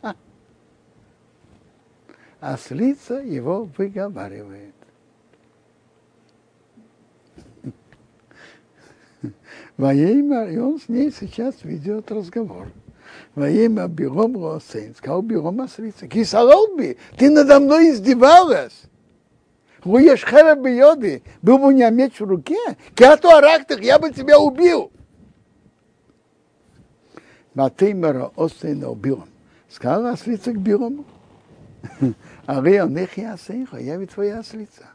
А. 0.01 0.15
а 2.41 2.57
слица 2.57 3.17
его 3.17 3.69
выговаривает. 3.77 4.75
Воейма, 9.77 10.45
и 10.47 10.57
он 10.57 10.81
с 10.81 10.89
ней 10.89 11.13
сейчас 11.13 11.55
ведет 11.65 12.11
разговор. 12.11 12.69
Воейма 13.35 13.89
Биром 13.89 14.37
Росейн, 14.37 14.95
сказал 14.95 15.23
Биром 15.23 15.61
Аслица, 15.61 16.07
Кисалолби, 16.07 16.99
ты 17.17 17.31
надо 17.31 17.61
мной 17.61 17.91
издевалась. 17.91 18.83
Руешь 19.85 20.25
хера 20.25 20.55
бьёды, 20.55 21.23
был 21.43 21.59
бы 21.59 21.69
у 21.69 21.71
меня 21.71 21.91
меч 21.91 22.21
в 22.21 22.25
руке, 22.25 22.59
кяту 22.95 23.31
арактах, 23.31 23.81
я 23.81 23.99
бы 23.99 24.11
тебя 24.11 24.39
убил. 24.39 24.93
Матеймера 27.55 28.31
Осейна 28.37 28.91
убил. 28.91 29.25
Сказал 29.69 30.07
ослица 30.07 30.53
к 30.53 30.59
Бирому. 30.59 31.05
Онех 32.47 33.17
я 33.17 33.37
сейха, 33.37 33.79
я 33.79 33.97
ведь 33.97 34.11
твоя 34.11 34.41
ослица. 34.41 34.87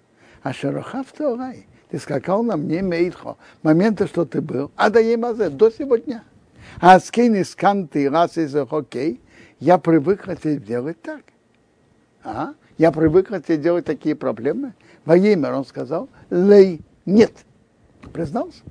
А 0.43 0.53
шарохав 0.53 1.07
орай. 1.19 1.65
Ты 1.89 1.99
скакал 1.99 2.43
на 2.43 2.57
мне 2.57 2.81
мейтхо, 2.81 3.37
момента, 3.61 4.07
что 4.07 4.25
ты 4.25 4.41
был, 4.41 4.71
а 4.75 4.89
да 4.89 4.99
ей 4.99 5.17
до 5.17 5.69
сегодня. 5.69 6.23
А 6.79 6.99
с 6.99 7.09
кей 7.11 7.43
сканты 7.43 8.09
раз 8.09 8.37
из 8.37 8.55
окей, 8.55 9.21
я 9.59 9.77
привык 9.77 10.21
хотеть 10.21 10.65
делать 10.65 11.01
так. 11.01 11.23
А? 12.23 12.53
Я 12.77 12.91
привык 12.91 13.29
тебе 13.45 13.57
делать 13.57 13.85
такие 13.85 14.15
проблемы. 14.15 14.73
Во 15.05 15.15
имя 15.15 15.53
он 15.53 15.65
сказал, 15.65 16.09
лей, 16.29 16.81
нет. 17.05 17.31
Признался? 18.11 18.61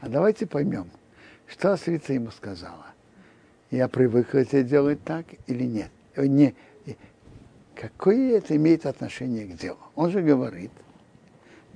А 0.00 0.08
давайте 0.08 0.46
поймем, 0.46 0.88
что 1.46 1.72
ослица 1.72 2.12
ему 2.12 2.30
сказала. 2.30 2.86
Я 3.70 3.88
привык 3.88 4.30
тебе 4.30 4.62
делать 4.62 5.02
так 5.02 5.26
или 5.46 5.64
нет? 5.64 5.90
Не, 6.16 6.54
какое 7.74 8.38
это 8.38 8.54
имеет 8.56 8.86
отношение 8.86 9.46
к 9.46 9.56
делу? 9.56 9.78
Он 9.94 10.10
же 10.10 10.22
говорит, 10.22 10.70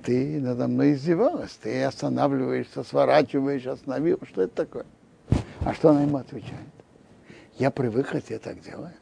ты 0.03 0.39
надо 0.39 0.67
мной 0.67 0.93
издевалась, 0.93 1.51
ты 1.61 1.83
останавливаешься, 1.83 2.83
сворачиваешь, 2.83 3.65
остановил, 3.65 4.19
что 4.23 4.43
это 4.43 4.65
такое? 4.65 4.85
А 5.61 5.73
что 5.73 5.89
она 5.89 6.03
ему 6.03 6.17
отвечает? 6.17 6.67
Я 7.57 7.71
привык 7.71 8.11
тебе 8.23 8.39
так 8.39 8.59
делать. 8.61 8.93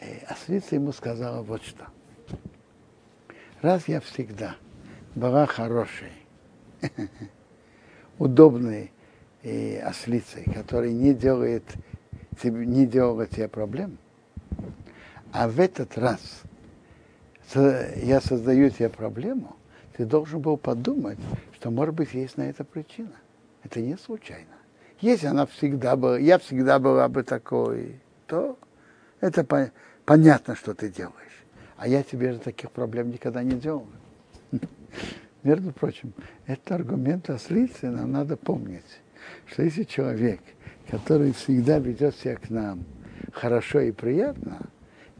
А 0.00 0.32
Ослица 0.32 0.76
ему 0.76 0.92
сказала 0.92 1.42
вот 1.42 1.62
что. 1.62 1.86
Раз 3.60 3.88
я 3.88 4.00
всегда 4.00 4.56
была 5.14 5.46
хорошей, 5.46 6.12
удобной 8.18 8.92
и 9.42 9.82
ослицей, 9.84 10.44
которая 10.44 10.92
не 10.92 11.12
делает, 11.12 11.64
не 12.42 12.86
делала 12.86 13.26
тебе 13.26 13.48
проблем, 13.48 13.98
а 15.32 15.48
в 15.48 15.58
этот 15.58 15.98
раз 15.98 16.42
я 17.54 18.20
создаю 18.20 18.70
тебе 18.70 18.88
проблему, 18.88 19.56
ты 19.96 20.04
должен 20.04 20.40
был 20.40 20.56
подумать, 20.56 21.18
что, 21.54 21.70
может 21.70 21.94
быть, 21.94 22.14
есть 22.14 22.36
на 22.36 22.42
это 22.42 22.64
причина. 22.64 23.16
Это 23.62 23.80
не 23.80 23.96
случайно. 23.96 24.46
Если 25.00 25.26
она 25.26 25.46
всегда 25.46 25.96
была, 25.96 26.18
я 26.18 26.38
всегда 26.38 26.78
была 26.78 27.08
бы 27.08 27.22
такой, 27.22 28.00
то 28.26 28.58
это 29.20 29.46
понятно, 30.04 30.54
что 30.54 30.74
ты 30.74 30.88
делаешь. 30.88 31.14
А 31.76 31.86
я 31.88 32.02
тебе 32.02 32.32
же 32.32 32.38
таких 32.38 32.70
проблем 32.70 33.10
никогда 33.10 33.42
не 33.42 33.56
делал. 33.56 33.86
Между 35.42 35.72
прочим, 35.72 36.12
это 36.46 36.74
аргумент 36.74 37.30
ослицы, 37.30 37.90
нам 37.90 38.12
надо 38.12 38.36
помнить, 38.36 39.00
что 39.46 39.62
если 39.62 39.84
человек, 39.84 40.40
который 40.90 41.32
всегда 41.32 41.78
ведет 41.78 42.16
себя 42.16 42.36
к 42.36 42.50
нам 42.50 42.84
хорошо 43.32 43.80
и 43.80 43.92
приятно, 43.92 44.68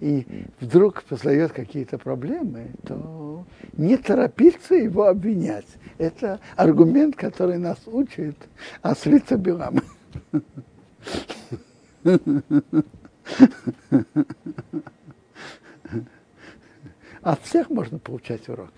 и 0.01 0.47
вдруг 0.61 1.03
познает 1.05 1.53
какие-то 1.53 1.99
проблемы, 1.99 2.71
то 2.87 3.45
не 3.77 3.97
торопиться 3.97 4.75
его 4.75 5.07
обвинять. 5.07 5.67
Это 5.99 6.41
аргумент, 6.57 7.17
который 7.17 7.59
нас 7.59 7.79
учит 7.87 8.37
ослица 8.83 9.37
Билама. 9.37 9.83
От 17.23 17.43
всех 17.43 17.69
можно 17.71 17.99
получать 17.99 18.49
урок. 18.49 18.71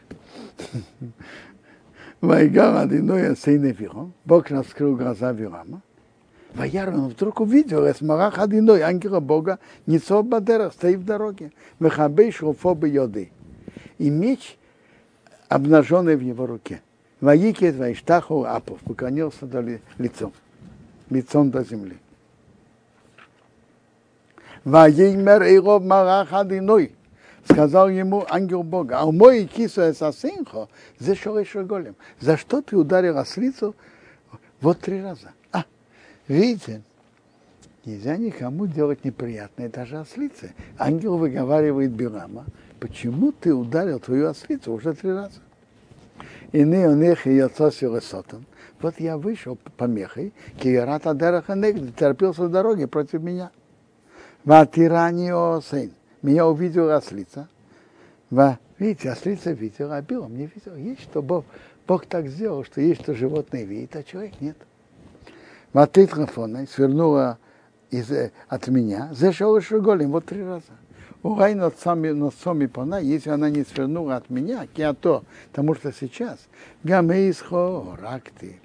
Вайгар 2.20 2.76
Адиной 2.76 3.36
Сейны 3.36 3.72
Виром, 3.72 4.12
Бог 4.24 4.50
раскрыл 4.50 4.96
глаза 4.96 5.32
Вирама, 5.32 5.82
Ваяр, 6.54 6.90
он 6.90 7.08
вдруг 7.08 7.40
увидел, 7.40 7.84
с 7.84 8.00
Марах 8.00 8.38
Адиной, 8.38 8.80
ангела 8.80 9.20
Бога, 9.20 9.58
Ницов 9.86 10.26
Бадерах, 10.26 10.72
стоит 10.72 10.98
в 10.98 11.04
дороге, 11.04 11.52
Мехабей 11.78 12.32
Шруфобы 12.32 12.88
Йоды. 12.88 13.30
И 13.98 14.10
меч, 14.10 14.58
обнаженный 15.48 16.16
в 16.16 16.20
его 16.20 16.46
руке. 16.46 16.82
Ваикет 17.20 17.76
Вайштаху 17.76 18.44
Апов, 18.44 18.80
поклонился 18.80 19.46
до 19.46 19.60
ли, 19.60 19.80
лицом, 19.98 20.32
лицом 21.10 21.50
до 21.50 21.62
земли. 21.62 21.98
Ваеймер 24.64 25.42
Эйров 25.42 25.84
Марах 25.84 26.32
Адиной, 26.32 26.92
сказал 27.44 27.88
ему 27.88 28.26
ангел 28.28 28.62
Бога, 28.62 29.00
а 29.00 29.10
мой 29.10 29.44
кису 29.44 29.90
эсасинхо, 29.90 30.68
за 30.98 31.14
голем. 31.64 31.94
За 32.20 32.36
что 32.36 32.60
ты 32.60 32.76
ударил 32.76 33.18
ослицу 33.18 33.74
вот 34.60 34.80
три 34.80 35.02
раза? 35.02 35.32
Видите, 36.30 36.82
нельзя 37.84 38.16
никому 38.16 38.68
делать 38.68 39.04
неприятное, 39.04 39.68
даже 39.68 39.98
ослице. 39.98 40.54
Ангел 40.78 41.16
выговаривает 41.16 41.90
Билама, 41.90 42.44
почему 42.78 43.32
ты 43.32 43.52
ударил 43.52 43.98
твою 43.98 44.28
ослицу 44.28 44.72
уже 44.72 44.94
три 44.94 45.10
раза? 45.10 45.40
И 46.52 46.62
не 46.62 46.86
он 46.86 47.02
их 47.02 47.26
и 47.26 47.44
сотан. 48.00 48.46
Вот 48.80 49.00
я 49.00 49.18
вышел 49.18 49.58
помехой, 49.76 50.32
киерата 50.56 51.14
дераха 51.14 51.56
негд, 51.56 51.96
терпелся 51.96 52.44
в 52.44 52.50
дороге 52.52 52.86
против 52.86 53.22
меня. 53.22 53.50
Ватиранио 54.44 55.60
сын 55.62 55.90
меня 56.22 56.46
увидела 56.46 56.94
ослица. 56.94 57.48
Ва, 58.30 58.60
видите, 58.78 59.10
ослица 59.10 59.50
видела, 59.50 59.96
а 59.96 60.02
белом 60.02 60.36
не 60.36 60.46
видел. 60.46 60.76
Есть 60.76 61.02
что 61.02 61.22
Бог, 61.22 61.44
Бог 61.88 62.06
так 62.06 62.28
сделал, 62.28 62.62
что 62.62 62.80
есть 62.80 63.02
что 63.02 63.14
животное 63.14 63.64
видит, 63.64 63.96
а 63.96 64.04
человек 64.04 64.40
нет. 64.40 64.56
Матит 65.72 66.14
Рафона 66.14 66.66
свернула 66.66 67.38
из, 67.90 68.10
от 68.48 68.68
меня, 68.68 69.10
зашел 69.12 69.60
шуголем 69.60 70.10
вот 70.10 70.26
три 70.26 70.42
раза. 70.42 70.72
Угай 71.22 71.54
над 71.54 71.78
сами 71.78 72.10
над 72.10 72.34
сами 72.34 72.66
пона, 72.66 72.96
если 73.00 73.30
она 73.30 73.50
не 73.50 73.62
свернула 73.62 74.16
от 74.16 74.30
меня, 74.30 74.66
я 74.74 74.94
то, 74.94 75.22
потому 75.50 75.74
что 75.74 75.92
сейчас, 75.92 76.38
гамейсхо 76.82 77.96
ракты, 78.00 78.58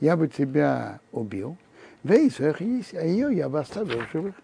я 0.00 0.16
бы 0.16 0.28
тебя 0.28 1.00
убил, 1.10 1.56
вейсах 2.04 2.60
есть, 2.60 2.94
а 2.94 3.04
ее 3.04 3.34
я 3.34 3.48
бы 3.48 3.60
оставил 3.60 4.02
живых. 4.12 4.34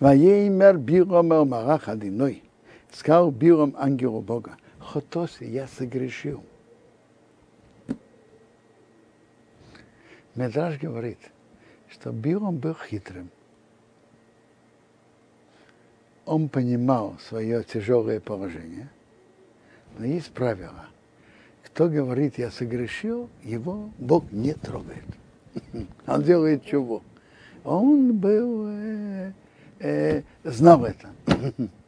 Ваеймер 0.00 0.78
Биром 0.78 1.28
Марах 1.48 1.88
Адиной. 1.88 2.42
Сказал 2.92 3.30
Биром 3.30 3.74
ангелу 3.78 4.20
Бога, 4.20 4.56
Хотоси, 4.92 5.44
я 5.44 5.68
согрешил. 5.68 6.42
Медраж 10.34 10.80
говорит, 10.80 11.18
что 11.88 12.10
Биром 12.10 12.56
был 12.56 12.74
хитрым. 12.74 13.30
Он 16.26 16.48
понимал 16.48 17.16
свое 17.20 17.62
тяжелое 17.62 18.18
положение, 18.18 18.88
но 19.96 20.06
есть 20.06 20.32
правило. 20.32 20.86
Кто 21.62 21.88
говорит, 21.88 22.38
я 22.38 22.50
согрешил, 22.50 23.30
его 23.44 23.90
Бог 23.98 24.32
не 24.32 24.54
трогает. 24.54 25.06
Он 26.08 26.22
делает 26.24 26.64
чего? 26.64 27.02
Он 27.62 28.16
был, 28.18 28.66
э, 28.68 29.32
э, 29.78 30.22
знал 30.42 30.84
это. 30.84 31.10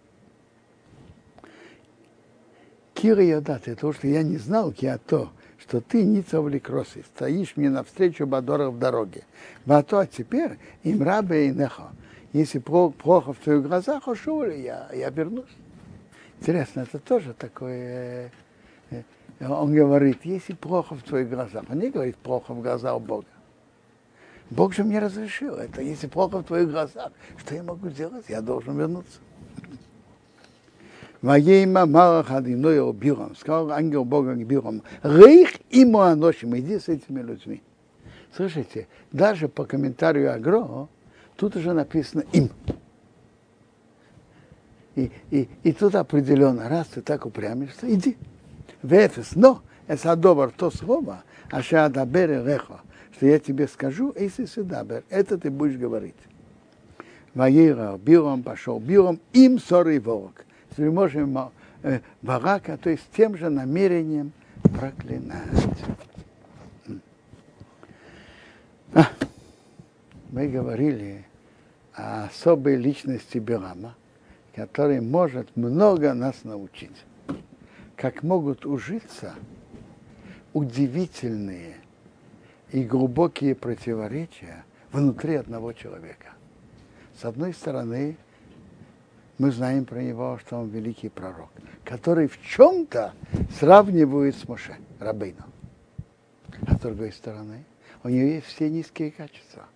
Кира 3.03 3.25
Ядат, 3.25 3.67
это 3.67 3.81
то, 3.81 3.93
что 3.93 4.07
я 4.07 4.23
не 4.23 4.37
знал, 4.37 4.73
я 4.79 4.97
то, 4.97 5.33
что 5.59 5.81
ты 5.81 6.05
не 6.05 6.23
кросы, 6.61 7.03
стоишь 7.03 7.57
мне 7.57 7.69
навстречу 7.69 8.29
Бадора 8.29 8.71
в 8.71 8.79
дороге. 8.79 9.25
А 9.67 9.83
то 9.83 10.07
теперь 10.07 10.53
им 10.85 11.03
рабе 11.03 11.49
и 11.49 11.51
нехо. 11.51 11.91
Если 12.33 12.61
плохо 12.61 13.33
в 13.33 13.39
твоих 13.39 13.65
глазах, 13.65 14.07
ушел, 14.07 14.45
я, 14.45 14.89
я 14.95 15.11
вернусь. 15.11 15.51
Интересно, 16.39 16.83
это 16.83 17.01
тоже 17.01 17.35
такое... 17.35 18.31
Э, 18.91 19.03
э, 19.41 19.49
он 19.49 19.75
говорит, 19.75 20.21
если 20.23 20.53
плохо 20.53 20.95
в 20.95 21.03
твоих 21.03 21.29
глазах, 21.29 21.65
он 21.69 21.81
не 21.81 21.91
говорит 21.91 22.15
плохо 22.19 22.55
в 22.55 22.63
глазах 22.63 23.01
Бога. 23.01 23.27
Бог 24.49 24.75
же 24.75 24.85
мне 24.85 25.01
разрешил 25.01 25.57
это. 25.57 25.83
Если 25.83 26.07
плохо 26.07 26.39
в 26.39 26.45
твоих 26.45 26.71
глазах, 26.71 27.11
что 27.39 27.53
я 27.57 27.65
могу 27.65 27.89
сделать? 27.89 28.27
Я 28.29 28.41
должен 28.41 28.79
вернуться. 28.79 29.19
Моей 31.23 31.67
мама 31.67 32.25
Хадиной 32.27 32.93
Биром, 32.93 33.37
сказал 33.37 33.71
ангел 33.71 34.05
Бога 34.05 34.35
Биром, 34.35 34.83
рейх 35.05 35.51
ему 35.71 36.01
аношим, 36.01 36.57
иди 36.59 36.81
с 36.81 36.89
этими 36.89 37.21
людьми. 37.21 37.63
Слышите, 38.35 38.89
даже 39.13 39.49
по 39.49 39.65
комментарию 39.65 40.35
Агро, 40.35 40.89
тут 41.37 41.55
уже 41.55 41.73
написано 41.75 42.25
им. 42.33 42.51
И, 44.97 45.13
и, 45.31 45.49
и 45.63 45.73
тут 45.73 45.95
определенно, 45.95 46.69
раз 46.69 46.89
ты 46.89 47.01
так 47.01 47.25
упрямишься, 47.25 47.93
иди. 47.93 48.17
В 48.83 48.93
Эфес, 48.93 49.37
но 49.37 49.63
это 49.87 50.17
добр 50.17 50.51
то 50.51 50.73
слово, 50.73 51.23
а 51.53 51.63
шадабер 51.63 52.45
рехо, 52.45 52.81
что 53.15 53.27
я 53.27 53.39
тебе 53.39 53.69
скажу, 53.69 54.13
если 54.19 54.45
седабер, 54.47 55.05
это 55.09 55.39
ты 55.39 55.51
будешь 55.51 55.77
говорить. 55.77 56.17
Ваира 57.33 57.97
Биром 57.97 58.43
пошел 58.43 58.81
Биром 58.81 59.21
им 59.33 59.61
ссоры 59.61 60.01
ворог. 60.01 60.45
С 60.75 60.79
вельможем 60.79 61.51
Барака, 62.23 62.77
то 62.77 62.91
есть 62.91 63.05
тем 63.15 63.37
же 63.37 63.51
намерением 63.51 64.33
проклинать. 64.63 65.69
А, 68.95 69.07
мы 70.31 70.49
говорили 70.49 71.25
о 71.95 72.25
особой 72.25 72.77
личности 72.77 73.39
Бирама, 73.39 73.95
который 74.55 75.01
может 75.01 75.57
много 75.57 76.15
нас 76.15 76.45
научить. 76.45 77.05
Как 77.97 78.23
могут 78.23 78.65
ужиться 78.67 79.35
удивительные 80.53 81.77
и 82.71 82.83
глубокие 82.83 83.55
противоречия 83.55 84.65
внутри 84.91 85.35
одного 85.37 85.73
человека. 85.73 86.33
С 87.21 87.25
одной 87.25 87.53
стороны, 87.53 88.17
мы 89.43 89.51
знаем 89.51 89.87
про 89.87 90.01
него, 90.01 90.39
что 90.39 90.57
он 90.57 90.69
великий 90.69 91.09
пророк, 91.09 91.51
который 91.85 92.29
в 92.29 92.41
чем-то 92.41 93.13
сравнивает 93.59 94.37
с 94.37 94.47
Моше, 94.47 94.77
Рабейну. 95.01 95.43
А 96.69 96.77
с 96.77 96.79
другой 96.79 97.11
стороны, 97.11 97.65
у 98.05 98.09
него 98.09 98.25
есть 98.25 98.47
все 98.47 98.71
низкие 98.71 99.11
качества. 99.11 99.67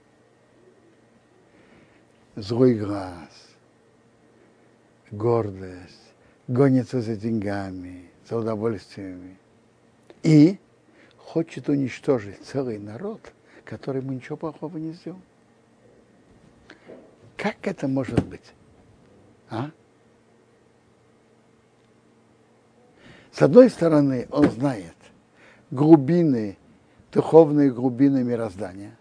Злой 2.36 2.78
глаз, 2.78 3.28
гордость, 5.10 6.14
гонится 6.46 7.00
за 7.00 7.16
деньгами, 7.16 8.08
за 8.30 8.38
удовольствиями. 8.38 9.36
И 10.22 10.60
хочет 11.16 11.68
уничтожить 11.68 12.40
целый 12.44 12.78
народ, 12.78 13.32
который 13.64 14.00
ему 14.00 14.12
ничего 14.12 14.36
плохого 14.36 14.78
не 14.78 14.92
сделал. 14.92 15.20
Как 17.36 17.56
это 17.66 17.88
может 17.88 18.24
быть? 18.24 18.52
А? 19.50 19.70
С 23.32 23.42
одной 23.42 23.70
стороны, 23.70 24.26
он 24.30 24.50
знает 24.50 24.94
глубины, 25.70 26.56
духовные 27.12 27.70
глубины 27.70 28.24
мироздания. 28.24 28.96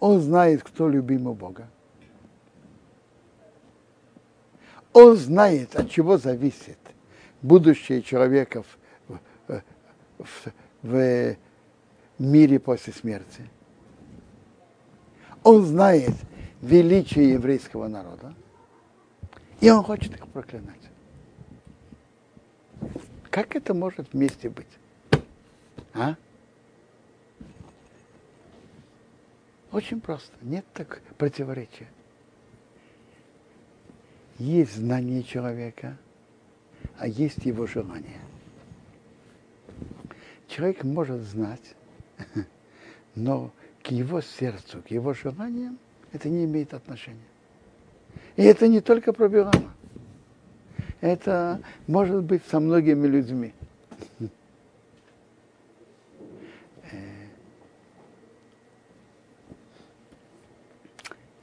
Он 0.00 0.20
знает, 0.20 0.62
кто 0.62 0.88
любимый 0.88 1.34
Бога. 1.34 1.68
Он 4.92 5.16
знает, 5.16 5.76
от 5.76 5.90
чего 5.90 6.18
зависит 6.18 6.78
будущее 7.42 8.02
человека 8.02 8.62
в, 8.62 9.18
в, 9.46 9.62
в, 10.18 10.52
в 10.82 11.36
мире 12.18 12.58
после 12.58 12.92
смерти. 12.92 13.48
Он 15.42 15.64
знает 15.64 16.14
величие 16.60 17.34
еврейского 17.34 17.88
народа, 17.88 18.34
и 19.60 19.70
он 19.70 19.82
хочет 19.82 20.14
их 20.14 20.26
проклинать. 20.28 20.80
Как 23.30 23.56
это 23.56 23.74
может 23.74 24.12
вместе 24.12 24.48
быть? 24.48 24.66
А? 25.92 26.16
Очень 29.72 30.00
просто. 30.00 30.32
Нет 30.42 30.64
так 30.72 31.02
противоречия. 31.18 31.88
Есть 34.38 34.76
знание 34.76 35.22
человека, 35.22 35.96
а 36.98 37.08
есть 37.08 37.44
его 37.44 37.66
желание. 37.66 38.20
Человек 40.48 40.84
может 40.84 41.22
знать, 41.22 41.74
но 43.14 43.50
к 43.82 43.90
его 43.90 44.20
сердцу, 44.20 44.82
к 44.82 44.90
его 44.90 45.14
желаниям 45.14 45.78
это 46.12 46.28
не 46.28 46.44
имеет 46.44 46.74
отношения. 46.74 47.20
И 48.36 48.42
это 48.42 48.68
не 48.68 48.80
только 48.80 49.12
про 49.12 49.28
Билама. 49.28 49.72
Это 51.00 51.60
может 51.86 52.22
быть 52.22 52.42
со 52.50 52.60
многими 52.60 53.06
людьми. 53.06 53.52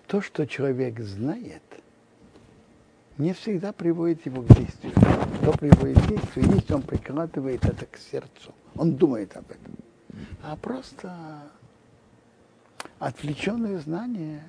То, 0.07 0.21
что 0.21 0.45
человек 0.45 0.99
знает, 0.99 1.63
не 3.17 3.33
всегда 3.33 3.73
приводит 3.73 4.25
его 4.27 4.43
к 4.43 4.47
действию. 4.55 4.93
Что 5.41 5.51
приводит 5.53 5.97
к 5.97 6.07
действию, 6.07 6.45
если 6.53 6.73
он 6.73 6.83
прикладывает 6.83 7.65
это 7.65 7.87
к 7.87 7.97
сердцу. 7.97 8.53
Он 8.75 8.95
думает 8.95 9.35
об 9.35 9.49
этом. 9.49 9.73
А 10.43 10.55
просто 10.55 11.41
отвлеченное 12.99 13.79
знание 13.79 14.43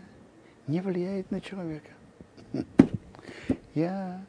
не 0.66 0.80
влияет 0.80 1.30
на 1.30 1.40
человека. 1.40 1.90
Я, 3.74 4.24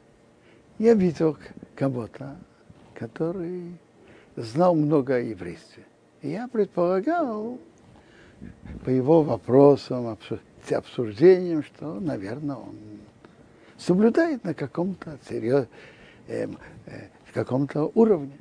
я 0.80 0.94
видел 0.94 1.38
кого-то, 1.76 2.36
который 2.94 3.78
знал 4.36 4.76
много 4.76 5.16
о 5.16 5.20
еврействе. 5.20 5.84
И 6.22 6.30
я 6.30 6.48
предполагал, 6.48 7.60
по 8.84 8.90
его 8.90 9.22
вопросам, 9.24 10.18
обсуждениям, 10.70 11.64
что, 11.64 12.00
наверное, 12.00 12.56
он 12.56 12.76
соблюдает 13.78 14.44
на 14.44 14.54
каком-то 14.54 15.18
серьез, 15.28 15.68
э, 16.28 16.48
э, 16.86 17.10
каком-то 17.36 17.92
уровне. 17.94 18.40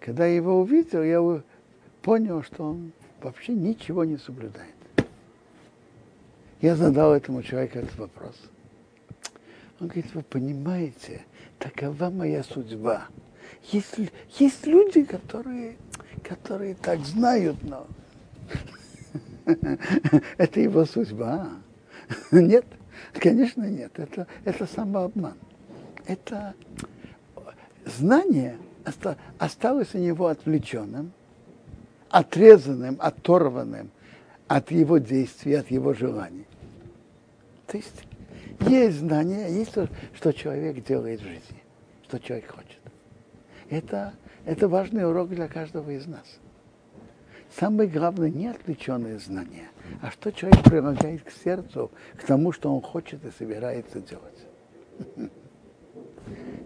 Когда 0.00 0.26
я 0.26 0.36
его 0.36 0.60
увидел, 0.60 1.02
я 1.02 1.42
понял, 2.02 2.42
что 2.42 2.62
он 2.62 2.92
вообще 3.22 3.54
ничего 3.54 4.04
не 4.04 4.18
соблюдает. 4.18 4.74
Я 6.60 6.76
задал 6.76 7.14
этому 7.14 7.42
человеку 7.42 7.78
этот 7.78 7.96
вопрос. 7.96 8.36
Он 9.80 9.88
говорит, 9.88 10.14
вы 10.14 10.22
понимаете, 10.22 11.24
такова 11.58 12.10
моя 12.10 12.42
судьба. 12.42 13.08
Есть, 13.70 13.96
есть 14.38 14.66
люди, 14.66 15.04
которые, 15.04 15.76
которые 16.22 16.74
так 16.74 17.00
знают, 17.00 17.56
но 17.62 17.86
это 20.38 20.60
его 20.60 20.84
судьба. 20.84 21.50
Нет, 22.30 22.64
конечно 23.14 23.64
нет. 23.64 23.98
Это, 23.98 24.26
это 24.44 24.66
самообман. 24.66 25.34
Это 26.06 26.54
знание 27.84 28.58
осталось 29.38 29.94
у 29.94 29.98
него 29.98 30.28
отвлеченным, 30.28 31.12
отрезанным, 32.10 32.96
оторванным 33.00 33.90
от 34.46 34.70
его 34.70 34.98
действий, 34.98 35.54
от 35.54 35.70
его 35.70 35.92
желаний. 35.92 36.46
То 37.66 37.76
есть 37.76 38.04
есть 38.60 38.98
знание, 38.98 39.52
есть 39.52 39.72
то, 39.72 39.88
что 40.14 40.32
человек 40.32 40.84
делает 40.84 41.20
в 41.20 41.24
жизни, 41.24 41.62
что 42.04 42.18
человек 42.18 42.50
хочет. 42.50 42.80
Это, 43.68 44.14
это 44.44 44.68
важный 44.68 45.08
урок 45.08 45.28
для 45.28 45.48
каждого 45.48 45.90
из 45.90 46.06
нас. 46.06 46.38
Самое 47.58 47.88
главное 47.88 48.30
не 48.30 48.48
отвлеченное 48.48 49.18
знание, 49.18 49.68
а 50.02 50.10
что 50.10 50.30
человек 50.32 50.62
прилагает 50.64 51.22
к 51.22 51.30
сердцу, 51.30 51.90
к 52.16 52.24
тому, 52.24 52.52
что 52.52 52.74
он 52.74 52.82
хочет 52.82 53.24
и 53.24 53.30
собирается 53.30 54.00
делать. 54.00 54.46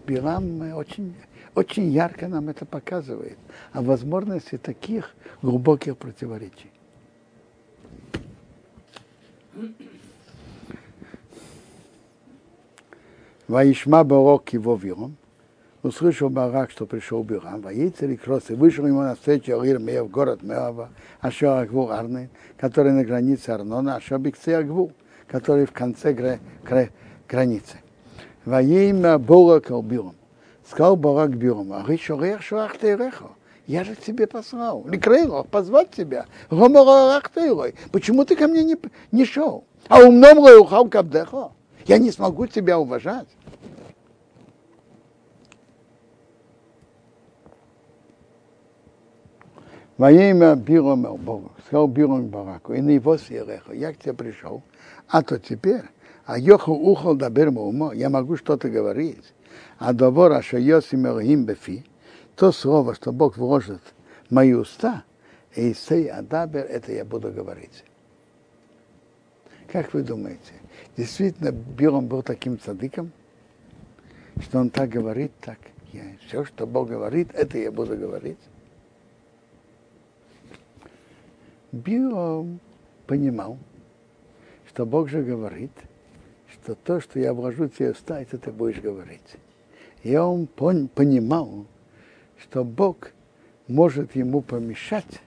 Билам 0.06 0.74
очень, 0.74 1.14
очень 1.54 1.90
ярко 1.90 2.28
нам 2.28 2.48
это 2.48 2.64
показывает 2.64 3.38
о 3.72 3.82
возможности 3.82 4.58
таких 4.58 5.14
глубоких 5.42 5.96
противоречий. 5.96 6.70
Ваишма 13.50 14.04
Барок 14.04 14.52
его 14.52 14.76
виром, 14.76 15.16
услышал 15.82 16.30
Барак, 16.30 16.70
что 16.70 16.86
пришел 16.86 17.24
Бирам, 17.24 17.62
воицер 17.62 18.08
и 18.08 18.16
кроссы, 18.16 18.54
вышел 18.54 18.86
ему 18.86 19.00
на 19.00 19.16
встречу 19.16 19.58
Арир 19.58 19.80
Меев, 19.80 20.08
город 20.08 20.44
Меава, 20.44 20.90
Ашер 21.20 21.48
Агву 21.48 21.90
Арны, 21.90 22.30
который 22.56 22.92
на 22.92 23.02
границе 23.02 23.50
Арнона, 23.50 23.96
Ашер 23.96 24.20
Бикце 24.20 24.50
Агву, 24.50 24.92
который 25.26 25.66
в 25.66 25.72
конце 25.72 26.12
гра- 26.12 26.38
гра- 26.62 26.90
границы. 27.28 27.78
Воимя 28.44 29.18
Борак 29.18 29.68
Бирам. 29.82 30.14
Сказал 30.64 30.94
Барак 30.94 31.36
Бирам, 31.36 31.72
а 31.72 31.84
Ришорех 31.84 32.42
Шуах 32.42 32.78
Тейрехо. 32.78 33.30
Я 33.66 33.82
же 33.82 33.96
к 33.96 34.00
тебе 34.00 34.28
послал. 34.28 34.86
Ликрейро, 34.86 35.42
позвать 35.42 35.90
тебя. 35.90 36.26
Почему 36.48 38.24
ты 38.24 38.36
ко 38.36 38.46
мне 38.46 38.62
не, 38.62 38.76
не 39.10 39.24
шел? 39.24 39.64
А 39.88 39.98
умном 39.98 40.38
лоюхал 40.38 40.88
кабдехо. 40.88 41.50
Я 41.86 41.98
не 41.98 42.10
смогу 42.10 42.46
тебя 42.46 42.78
уважать. 42.78 43.26
Во 50.00 50.10
имя 50.10 50.56
Биром 50.56 51.02
Богу, 51.02 51.52
сказал 51.66 51.86
Биром 51.86 52.28
Бараку, 52.28 52.72
и 52.72 52.80
на 52.80 52.88
его 52.88 53.18
сиреха, 53.18 53.74
я 53.74 53.92
к 53.92 53.98
тебе 53.98 54.14
пришел, 54.14 54.62
а 55.08 55.20
то 55.22 55.38
теперь, 55.38 55.82
а 56.24 56.38
йоху 56.38 56.72
ухал 56.72 57.16
дабер 57.16 57.48
умо, 57.48 57.92
я 57.92 58.08
могу 58.08 58.38
что-то 58.38 58.70
говорить, 58.70 59.34
а 59.76 59.92
довор 59.92 60.32
ашайосим 60.32 61.06
элохим 61.06 61.44
бефи, 61.44 61.84
то 62.34 62.50
слово, 62.50 62.94
что 62.94 63.12
Бог 63.12 63.36
вложит 63.36 63.82
в 64.30 64.32
мои 64.32 64.54
уста, 64.54 65.04
и 65.54 65.74
сей 65.74 66.10
адабер, 66.10 66.64
это 66.64 66.92
я 66.92 67.04
буду 67.04 67.30
говорить. 67.30 67.84
Как 69.70 69.92
вы 69.92 70.00
думаете, 70.00 70.54
действительно 70.96 71.52
Биром 71.52 72.06
был 72.06 72.22
таким 72.22 72.58
цадыком, 72.58 73.12
что 74.40 74.60
он 74.60 74.70
так 74.70 74.88
говорит, 74.88 75.32
так, 75.42 75.58
я, 75.92 76.04
все, 76.26 76.46
что 76.46 76.66
Бог 76.66 76.88
говорит, 76.88 77.28
это 77.34 77.58
я 77.58 77.70
буду 77.70 77.98
говорить? 77.98 78.38
Биом 81.72 82.60
понимал, 83.06 83.58
что 84.68 84.86
Бог 84.86 85.08
же 85.08 85.22
говорит, 85.22 85.72
что 86.52 86.74
то, 86.74 87.00
что 87.00 87.18
я 87.18 87.32
вложу 87.32 87.68
тебе 87.68 87.92
в 87.92 87.96
уста, 87.96 88.20
это 88.20 88.38
ты 88.38 88.50
будешь 88.50 88.80
говорить. 88.80 89.36
И 90.02 90.16
он 90.16 90.46
пон, 90.46 90.88
понимал, 90.88 91.66
что 92.38 92.64
Бог 92.64 93.12
может 93.68 94.16
ему 94.16 94.40
помешать 94.40 95.22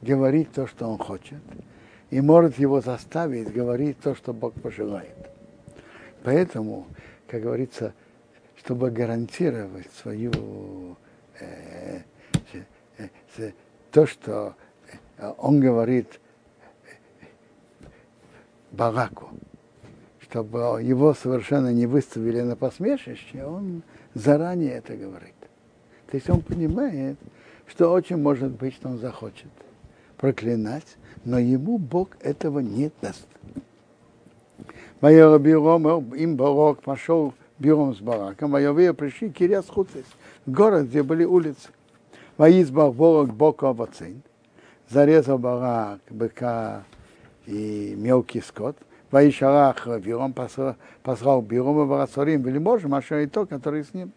говорить 0.00 0.52
то, 0.52 0.66
что 0.66 0.86
он 0.86 0.98
хочет, 0.98 1.40
и 2.10 2.20
может 2.20 2.58
его 2.58 2.80
заставить 2.80 3.52
говорить 3.52 3.98
то, 4.00 4.14
что 4.14 4.32
Бог 4.32 4.54
пожелает. 4.54 5.14
Поэтому, 6.22 6.86
как 7.28 7.42
говорится, 7.42 7.92
чтобы 8.56 8.90
гарантировать 8.90 9.90
свою 9.92 10.96
э, 11.40 12.00
э, 12.98 13.08
э, 13.38 13.50
то, 13.90 14.06
что 14.06 14.54
он 15.18 15.60
говорит 15.60 16.20
Бараку, 18.72 19.30
чтобы 20.20 20.82
его 20.82 21.14
совершенно 21.14 21.72
не 21.72 21.86
выставили 21.86 22.40
на 22.42 22.56
посмешище, 22.56 23.44
он 23.44 23.82
заранее 24.14 24.72
это 24.72 24.96
говорит. 24.96 25.34
То 26.10 26.16
есть 26.16 26.28
он 26.28 26.40
понимает, 26.40 27.16
что 27.66 27.90
очень 27.90 28.16
может 28.16 28.52
быть, 28.52 28.74
что 28.74 28.88
он 28.88 28.98
захочет 28.98 29.50
проклинать, 30.18 30.96
но 31.24 31.38
ему 31.38 31.78
Бог 31.78 32.10
этого 32.20 32.60
не 32.60 32.90
даст. 33.00 33.26
Майор 35.00 35.38
Биром, 35.38 36.14
им 36.14 36.36
Барок 36.36 36.82
пошел 36.82 37.34
Биром 37.58 37.94
с 37.94 38.00
Бараком, 38.00 38.52
Майовые 38.52 38.94
пришли 38.94 39.30
Киряс 39.30 39.66
Хуцис, 39.66 40.06
город, 40.46 40.86
где 40.86 41.02
были 41.02 41.24
улицы. 41.24 41.68
Воизбах 42.36 42.94
Борок 42.94 43.32
Бока 43.32 43.72
Вацин, 43.72 44.22
зарезал 44.88 45.38
барак, 45.38 46.00
быка 46.10 46.84
и 47.46 47.94
мелкий 47.96 48.40
скот. 48.40 48.76
Ваишарах 49.10 49.86
Биром 50.00 50.32
послал, 50.32 50.76
послал 51.02 51.40
Биром 51.40 51.82
и 51.82 51.86
Барасорим, 51.86 52.42
Велиможем, 52.42 52.94
а 52.94 53.00
и 53.00 53.26
то, 53.26 53.46
который 53.46 53.84
с 53.84 53.94
ним. 53.94 54.12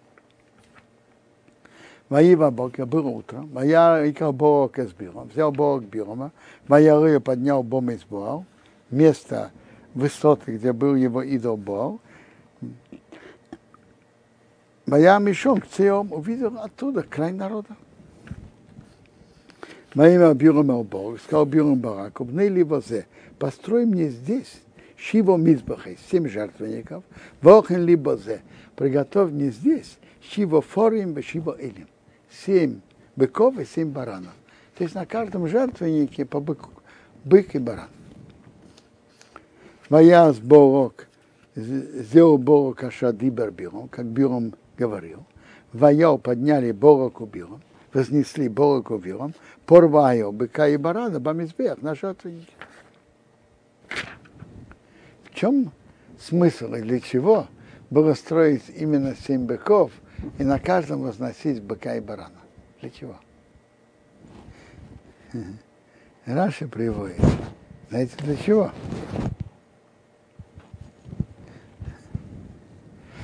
Воива 2.10 2.50
Бога, 2.50 2.88
было 2.88 3.08
утро, 3.08 3.46
Вая 3.54 4.10
Икал 4.10 4.34
Борок 4.34 4.80
с 4.80 4.92
Биром, 4.92 5.28
взял 5.28 5.52
Борок 5.52 5.84
Бирома, 5.84 6.32
Ваяры 6.68 7.20
поднял 7.20 7.62
Бом 7.62 7.92
из 7.92 8.04
Боал, 8.04 8.46
место 8.90 9.52
высоты, 9.94 10.56
где 10.56 10.74
был 10.74 10.96
его 10.96 11.22
идол 11.22 11.56
Боал. 11.56 12.00
Вая 14.88 15.20
Мишом 15.20 15.62
к 15.62 15.68
Циом 15.68 16.12
увидел 16.12 16.58
оттуда 16.58 17.04
край 17.04 17.32
народа. 17.32 17.76
Моим 19.96 20.34
Бюром 20.34 20.84
Бог, 20.84 21.20
сказал 21.20 21.46
Бюром 21.46 21.80
Бараку, 21.80 22.28
либо 22.32 22.82
зе, 22.82 23.08
построй 23.38 23.86
мне 23.86 24.10
здесь 24.10 24.62
Шиво 24.98 25.38
Мизбахай, 25.38 25.98
семь 26.12 26.28
жертвенников, 26.28 27.04
Вохен 27.42 27.86
либо 27.86 28.18
зе, 28.18 28.42
приготовь 28.76 29.32
мне 29.32 29.50
здесь 29.50 29.98
Шиво 30.22 30.62
Форим, 30.62 31.22
Шиво 31.24 31.56
Элим, 31.60 31.88
семь 32.46 32.82
быков 33.16 33.58
и 33.60 33.66
семь 33.66 33.90
баранов. 33.90 34.34
То 34.78 34.84
есть 34.84 34.96
на 34.96 35.06
каждом 35.06 35.48
жертвеннике 35.48 36.26
по 36.26 36.40
быку, 36.40 36.70
бык 37.24 37.56
и 37.56 37.60
баран. 37.60 37.90
Моя 39.90 40.32
с 40.32 40.38
Борок, 40.38 41.08
сделал 41.56 42.38
Борок 42.38 42.84
Ашадибер 42.84 43.52
Биром, 43.52 43.88
как 43.90 44.06
Биром 44.06 44.54
говорил. 44.78 45.26
Ваял 45.74 46.18
подняли 46.18 46.72
Бороку 46.72 47.26
Биром, 47.26 47.62
вознесли 47.92 48.50
Бороку 48.50 48.98
Биром, 48.98 49.34
порваю 49.70 50.32
быка 50.32 50.68
и 50.68 50.78
барана, 50.78 51.20
бамизбех 51.20 51.84
на 51.84 51.94
жертвеннике 51.94 52.52
чем 55.36 55.72
смысл 56.20 56.74
и 56.74 56.82
для 56.82 57.00
чего 57.00 57.46
было 57.92 58.16
строить 58.16 58.64
именно 58.76 59.16
семь 59.16 59.46
быков 59.46 59.92
и 60.40 60.44
на 60.44 60.58
каждом 60.60 61.04
возносить 61.04 61.62
быка 61.62 61.98
и 61.98 62.00
барана? 62.00 62.40
Для 62.82 62.90
чего? 62.90 63.16
Раши 66.26 66.68
приводит. 66.68 67.22
Знаете, 67.90 68.18
для 68.18 68.36
чего? 68.38 68.72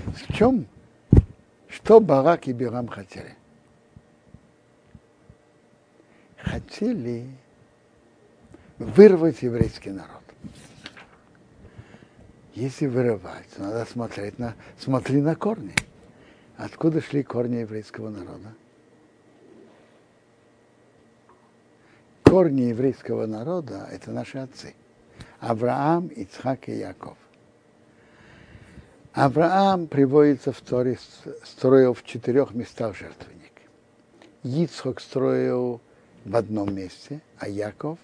В 0.05 0.33
чем? 0.33 0.67
Что 1.67 1.99
Барак 1.99 2.47
и 2.47 2.53
Бирам 2.53 2.87
хотели? 2.87 3.35
Хотели 6.45 7.27
вырвать 8.77 9.41
еврейский 9.41 9.89
народ. 9.89 10.21
Если 12.53 12.85
вырывать, 12.85 13.57
надо 13.57 13.83
смотреть 13.85 14.37
на, 14.37 14.53
смотри 14.77 15.21
на 15.21 15.35
корни. 15.35 15.73
Откуда 16.55 17.01
шли 17.01 17.23
корни 17.23 17.57
еврейского 17.57 18.09
народа? 18.09 18.53
Корни 22.23 22.61
еврейского 22.61 23.25
народа– 23.25 23.89
это 23.91 24.11
наши 24.11 24.37
отцы. 24.37 24.75
Авраам, 25.39 26.07
Ицхак 26.07 26.69
и 26.69 26.73
Яков. 26.73 27.17
Авраам 29.13 29.87
приводится 29.87 30.51
в 30.51 30.61
Торе, 30.61 30.97
строил 31.43 31.93
в 31.93 32.03
четырех 32.03 32.53
местах 32.53 32.95
жертвенник. 32.95 33.61
Ицхак 34.43 35.01
строил 35.01 35.81
в 36.25 36.35
одном 36.35 36.73
месте, 36.73 37.21
а 37.37 37.47
Яков 37.47 37.99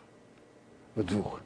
в 0.96 1.04
двух 1.04 1.42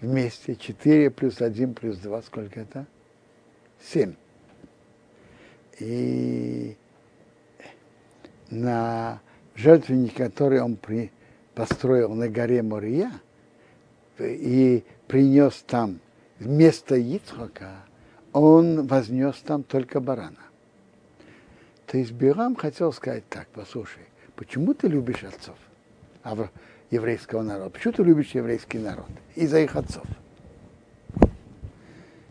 вместе 0.00 0.56
4 0.56 1.10
плюс 1.10 1.40
1 1.40 1.74
плюс 1.74 1.98
2, 1.98 2.22
сколько 2.22 2.60
это? 2.60 2.86
7. 3.82 4.14
И 5.80 6.76
на 8.50 9.20
жертвенник, 9.54 10.14
который 10.14 10.60
он 10.60 10.76
при, 10.76 11.10
построил 11.54 12.14
на 12.14 12.28
горе 12.28 12.62
Мория, 12.62 13.12
и 14.18 14.82
принес 15.06 15.62
там 15.66 16.00
вместо 16.38 16.96
Ицхака, 16.96 17.84
он 18.32 18.86
вознес 18.86 19.36
там 19.44 19.62
только 19.62 20.00
барана. 20.00 20.40
То 21.86 21.98
есть 21.98 22.12
Бирам 22.12 22.56
хотел 22.56 22.92
сказать 22.92 23.28
так, 23.28 23.46
послушай, 23.48 24.02
почему 24.36 24.74
ты 24.74 24.88
любишь 24.88 25.24
отцов? 25.24 25.56
еврейского 26.90 27.42
народа. 27.42 27.70
Почему 27.70 27.92
ты 27.92 28.02
любишь 28.02 28.30
еврейский 28.32 28.78
народ? 28.78 29.06
Из-за 29.34 29.60
их 29.60 29.76
отцов. 29.76 30.04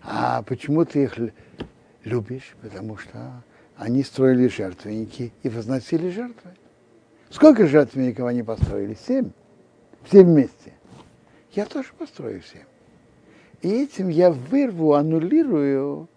А 0.01 0.43
почему 0.43 0.86
ты 0.86 1.03
их 1.03 1.18
любишь? 2.03 2.56
Потому 2.62 2.97
что 2.97 3.43
они 3.78 4.03
строили 4.03 4.47
жертвенники 4.47 5.34
и 5.43 5.49
возносили 5.49 6.10
жертвы. 6.10 6.51
Сколько 7.30 7.68
жертвенников 7.68 8.26
они 8.26 8.43
построили? 8.43 8.95
Семь. 9.08 9.32
Все 10.03 10.24
вместе. 10.24 10.74
Я 11.51 11.66
тоже 11.66 11.89
построю 11.97 12.41
семь. 12.41 12.64
И 13.62 13.70
этим 13.84 14.10
я 14.10 14.30
вырву, 14.32 14.93
аннулирую, 14.93 16.08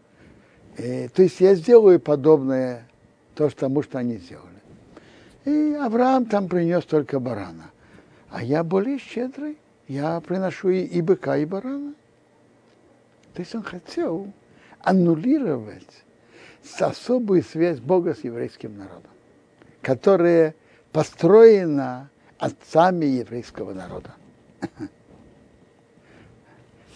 э, 0.76 1.08
то 1.08 1.22
есть 1.22 1.40
я 1.40 1.54
сделаю 1.54 1.98
подобное 1.98 2.86
то, 3.34 3.48
тому, 3.48 3.82
что 3.82 3.98
они 3.98 4.18
сделали. 4.18 4.57
И 5.48 5.74
Авраам 5.74 6.26
там 6.26 6.48
принес 6.48 6.84
только 6.84 7.18
барана 7.18 7.70
а 8.30 8.42
я 8.42 8.62
более 8.62 8.98
щедрый, 8.98 9.58
я 9.86 10.20
приношу 10.20 10.68
и, 10.70 10.82
и 10.82 11.00
быка, 11.00 11.36
и 11.38 11.44
барана. 11.44 11.94
То 13.34 13.40
есть 13.40 13.54
он 13.54 13.62
хотел 13.62 14.32
аннулировать 14.80 16.04
особую 16.78 17.42
связь 17.42 17.80
Бога 17.80 18.14
с 18.14 18.24
еврейским 18.24 18.76
народом, 18.76 19.10
которая 19.80 20.54
построена 20.92 22.10
отцами 22.38 23.06
еврейского 23.06 23.72
народа. 23.72 24.14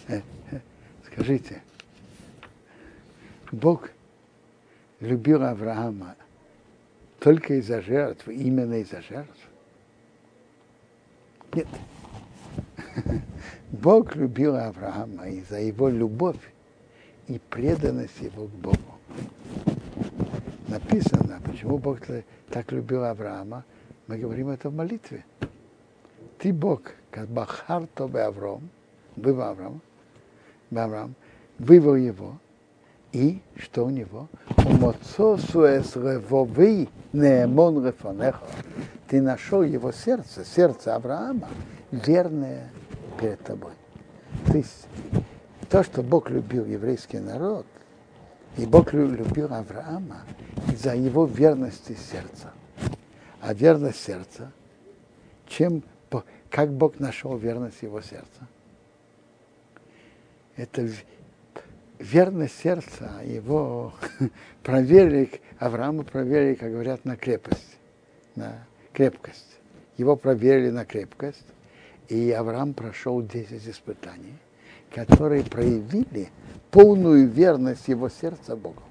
Скажите, 1.06 1.62
Бог 3.50 3.90
любил 5.00 5.42
Авраама 5.42 6.16
только 7.22 7.54
из-за 7.54 7.80
жертв, 7.80 8.26
именно 8.26 8.80
из-за 8.80 9.00
жертв? 9.00 9.48
Нет. 11.54 11.68
Бог 13.70 14.16
любил 14.16 14.56
Авраама 14.56 15.28
и 15.28 15.42
за 15.42 15.60
его 15.60 15.88
любовь 15.88 16.52
и 17.28 17.38
преданность 17.38 18.20
его 18.20 18.46
к 18.46 18.50
Богу. 18.50 18.98
Написано, 20.66 21.40
почему 21.44 21.78
Бог 21.78 22.00
так 22.50 22.72
любил 22.72 23.04
Авраама, 23.04 23.64
мы 24.08 24.18
говорим 24.18 24.48
это 24.48 24.68
в 24.68 24.74
молитве. 24.74 25.24
Ты 26.38 26.52
Бог, 26.52 26.82
как 27.12 27.28
Бахар 27.28 27.86
Тобе 27.94 28.22
Авром, 28.22 28.68
вывел 29.14 29.42
Авраам, 29.42 29.80
Авраам, 30.74 31.14
вывел 31.58 31.94
его, 31.94 32.38
и 33.12 33.40
что 33.56 33.84
у 33.84 33.90
него? 33.90 34.28
Рефонеха 37.84 38.40
ты 39.08 39.20
нашел 39.20 39.62
его 39.62 39.92
сердце, 39.92 40.44
сердце 40.44 40.94
Авраама, 40.94 41.48
верное 41.90 42.70
перед 43.20 43.42
тобой. 43.42 43.72
То 44.46 44.56
есть 44.56 44.86
то, 45.68 45.82
что 45.82 46.02
Бог 46.02 46.30
любил 46.30 46.64
еврейский 46.64 47.18
народ, 47.18 47.66
и 48.56 48.64
Бог 48.64 48.92
любил 48.92 49.52
Авраама 49.52 50.22
из-за 50.72 50.94
его 50.94 51.26
верности 51.26 51.94
сердца. 51.94 52.52
А 53.40 53.52
верность 53.54 54.00
сердца, 54.00 54.52
чем, 55.46 55.82
как 56.48 56.72
Бог 56.72 57.00
нашел 57.00 57.36
верность 57.36 57.82
его 57.82 58.00
сердца? 58.00 58.48
Это 60.56 60.88
верность 62.02 62.58
сердца, 62.58 63.20
его 63.24 63.94
проверили, 64.62 65.40
Авраама 65.58 66.02
проверили, 66.02 66.54
как 66.54 66.72
говорят, 66.72 67.04
на 67.04 67.16
крепость, 67.16 67.78
на 68.34 68.66
крепкость. 68.92 69.58
Его 69.96 70.16
проверили 70.16 70.70
на 70.70 70.84
крепкость, 70.84 71.46
и 72.08 72.30
Авраам 72.32 72.74
прошел 72.74 73.22
10 73.22 73.68
испытаний, 73.68 74.34
которые 74.90 75.44
проявили 75.44 76.28
полную 76.70 77.28
верность 77.28 77.88
его 77.88 78.08
сердца 78.08 78.56
Богу. 78.56 78.82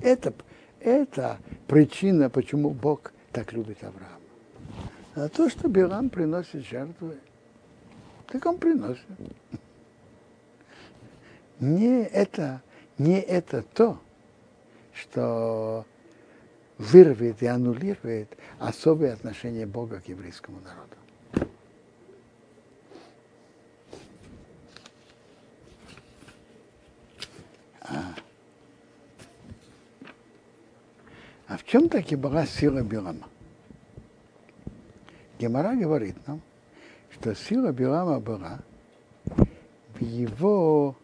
Это, 0.00 0.32
это 0.80 1.38
причина, 1.66 2.30
почему 2.30 2.70
Бог 2.70 3.12
так 3.32 3.52
любит 3.52 3.78
Авраама. 3.82 4.20
А 5.16 5.28
то, 5.28 5.48
что 5.48 5.68
Билам 5.68 6.10
приносит 6.10 6.66
жертвы, 6.66 7.16
так 8.26 8.44
он 8.46 8.58
приносит. 8.58 9.04
Не 11.64 12.02
это, 12.02 12.60
не 12.98 13.18
это 13.18 13.62
то, 13.62 13.98
что 14.92 15.86
вырвет 16.76 17.42
и 17.42 17.46
аннулирует 17.46 18.36
особое 18.58 19.14
отношение 19.14 19.64
Бога 19.64 19.98
к 20.00 20.08
еврейскому 20.08 20.60
народу. 20.60 21.48
А, 27.80 28.14
а 31.48 31.56
в 31.56 31.64
чем 31.64 31.88
таки 31.88 32.14
была 32.14 32.44
сила 32.44 32.82
Билама? 32.82 33.26
Гемора 35.38 35.74
говорит 35.74 36.16
нам, 36.26 36.42
что 37.10 37.34
сила 37.34 37.72
Билама 37.72 38.20
была 38.20 38.58
в 39.94 40.02
его... 40.02 40.94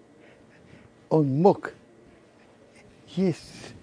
Он 1.10 1.28
мог 1.42 1.74
есть 3.08 3.74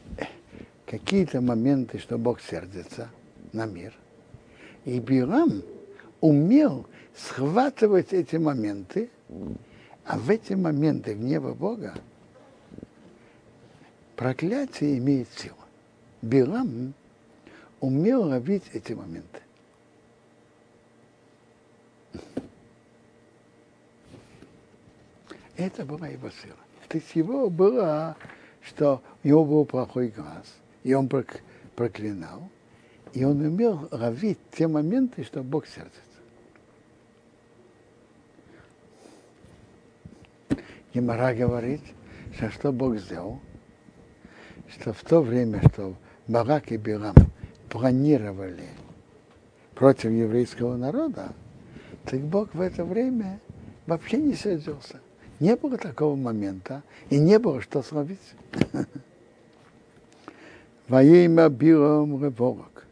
какие-то 0.86 1.42
моменты, 1.42 2.00
что 2.00 2.18
Бог 2.18 2.42
сердится 2.42 3.10
на 3.52 3.66
мир. 3.66 3.94
И 4.86 5.00
Бирам 5.00 5.62
умел 6.22 6.88
схватывать 7.16 8.14
эти 8.14 8.38
моменты, 8.38 9.10
а 10.06 10.18
в 10.18 10.30
эти 10.30 10.54
моменты 10.54 11.14
гнева 11.14 11.54
Бога 11.54 11.96
проклятие 14.16 14.98
имеет 14.98 15.28
силу. 15.38 15.56
Билам 16.22 16.94
умел 17.82 18.24
ловить 18.24 18.64
эти 18.72 18.94
моменты. 18.94 19.42
Это 25.58 25.86
была 25.86 26.08
его 26.08 26.30
сила. 26.30 26.67
То 26.88 26.98
есть 26.98 27.16
его 27.16 27.50
было, 27.50 28.16
что 28.62 29.02
у 29.24 29.28
него 29.28 29.46
был 29.46 29.66
плохой 29.66 30.10
глаз, 30.10 30.46
и 30.84 30.94
он 30.94 31.10
проклинал, 31.76 32.50
и 33.14 33.26
он 33.26 33.42
умел 33.42 33.88
ловить 33.92 34.40
те 34.52 34.68
моменты, 34.68 35.24
что 35.24 35.44
Бог 35.44 35.68
сердится. 35.68 36.02
Гемора 40.94 41.34
говорит, 41.34 41.82
что 42.34 42.50
что 42.50 42.72
Бог 42.72 42.98
сделал, 42.98 43.40
что 44.70 44.94
в 44.94 45.04
то 45.04 45.22
время, 45.22 45.62
что 45.70 45.96
Барак 46.28 46.72
и 46.72 46.78
Билам 46.78 47.16
планировали 47.70 48.70
против 49.76 50.12
еврейского 50.12 50.78
народа, 50.78 51.34
так 52.06 52.22
Бог 52.22 52.54
в 52.54 52.62
это 52.62 52.86
время 52.86 53.40
вообще 53.86 54.18
не 54.18 54.34
сердился. 54.34 55.02
Не 55.40 55.56
было 55.56 55.78
такого 55.78 56.16
момента, 56.16 56.82
и 57.10 57.20
не 57.20 57.38
было 57.38 57.62
что 57.62 57.84
словить. 57.84 58.20
Воимя 60.88 61.50
Биром 61.50 62.24
Реворок. 62.24 62.86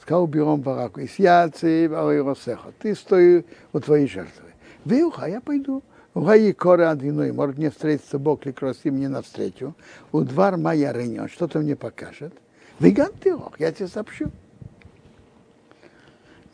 Сказал 0.00 0.26
Биром 0.26 0.60
Бараку, 0.60 1.02
Исьяци 1.02 1.88
Варойросеха, 1.88 2.72
ты 2.78 2.94
стой 2.94 3.44
у 3.72 3.80
твоей 3.80 4.06
жертвы. 4.06 4.48
Вилха, 4.84 5.26
я 5.26 5.40
пойду. 5.40 5.82
Ваи 6.14 6.52
кора 6.52 6.92
одиной, 6.92 7.32
может 7.32 7.58
мне 7.58 7.70
встретиться 7.70 8.18
Бог 8.18 8.46
ли 8.46 8.52
красив 8.52 8.92
мне 8.92 9.08
навстречу. 9.08 9.74
У 10.10 10.22
двор 10.22 10.56
моя 10.56 10.92
рынет, 10.92 11.30
что-то 11.30 11.58
мне 11.58 11.76
покажет. 11.76 12.32
Виган 12.80 13.12
ты 13.20 13.36
я 13.58 13.72
тебе 13.72 13.88
сообщу. 13.88 14.30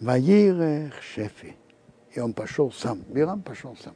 Ваирех 0.00 0.94
шефи. 1.02 1.54
И 2.12 2.20
он 2.20 2.32
пошел 2.32 2.72
сам. 2.72 3.00
Бирам 3.08 3.42
пошел 3.42 3.76
сам. 3.82 3.94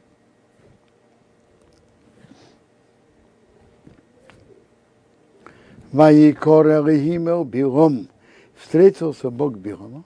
Ваикора 5.91 6.85
Рехимел 6.85 7.43
Биром. 7.43 8.09
Встретился 8.55 9.29
Бог 9.29 9.55
Бирому. 9.55 10.03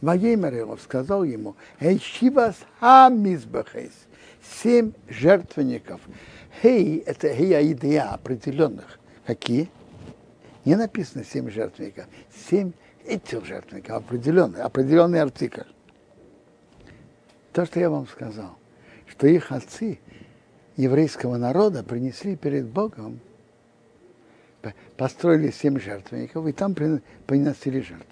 Ваимер 0.00 0.54
его 0.54 0.76
сказал 0.76 1.22
ему, 1.22 1.54
Эй, 1.78 2.00
Шивас 2.00 2.56
Хамизбахес, 2.80 3.92
семь 4.62 4.92
жертвенников. 5.08 6.00
Хей, 6.60 6.98
это 6.98 7.32
хей 7.32 7.72
идея 7.72 8.10
определенных. 8.10 8.98
Какие? 9.24 9.70
Не 10.64 10.74
написано 10.74 11.24
семь 11.24 11.48
жертвенников. 11.48 12.06
Семь 12.50 12.72
этих 13.06 13.44
жертвенников, 13.46 13.96
определенный, 13.98 14.60
определенный 14.62 15.22
артикль. 15.22 15.62
То, 17.52 17.64
что 17.64 17.78
я 17.78 17.88
вам 17.88 18.08
сказал, 18.08 18.56
что 19.06 19.28
их 19.28 19.52
отцы 19.52 20.00
еврейского 20.76 21.36
народа 21.36 21.84
принесли 21.84 22.34
перед 22.34 22.66
Богом 22.66 23.20
построили 24.96 25.50
семь 25.50 25.78
жертвенников, 25.78 26.46
и 26.46 26.52
там 26.52 26.74
приносили 27.26 27.80
жертвы. 27.80 28.06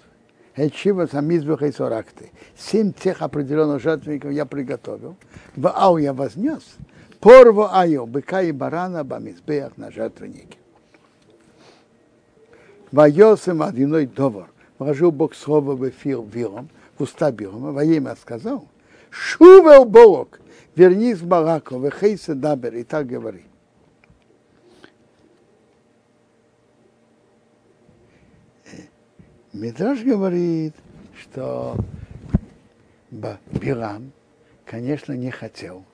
Эчива 0.55 1.05
самизбеха 1.05 1.67
и 1.67 1.71
соракты. 1.71 2.31
Семь 2.57 2.91
тех 2.91 3.21
определенных 3.21 3.81
жертвенников 3.81 4.31
я 4.31 4.45
приготовил. 4.45 5.15
В 5.55 5.67
ау 5.69 5.97
я 5.97 6.13
вознес. 6.13 6.63
Порво 7.19 7.69
аю, 7.73 8.05
быка 8.05 8.41
и 8.41 8.51
барана, 8.51 9.03
бамизбеях 9.03 9.77
на 9.77 9.91
жертвеннике. 9.91 10.57
Вайосем 12.91 13.61
одиной 13.61 14.07
довор. 14.07 14.49
Вложил 14.79 15.11
Бог 15.11 15.35
слово 15.35 15.75
в 15.75 15.87
эфир 15.87 16.21
вилом, 16.21 16.67
в 16.97 17.03
уста 17.03 17.31
Билома, 17.31 17.71
во 17.71 17.83
имя 17.83 18.15
сказал, 18.19 18.67
Шувел 19.11 19.85
Бог, 19.85 20.39
вернись 20.75 21.19
в 21.19 21.27
Балаку, 21.27 21.77
в 21.77 21.91
Хейсе 21.91 22.33
Дабер, 22.33 22.73
и 22.73 22.83
так 22.83 23.05
говори. 23.05 23.43
Мидраш 29.61 30.01
говорит, 30.01 30.73
что 31.21 31.77
Бирам, 33.11 34.11
конечно, 34.65 35.13
не 35.13 35.29
хотел 35.29 35.85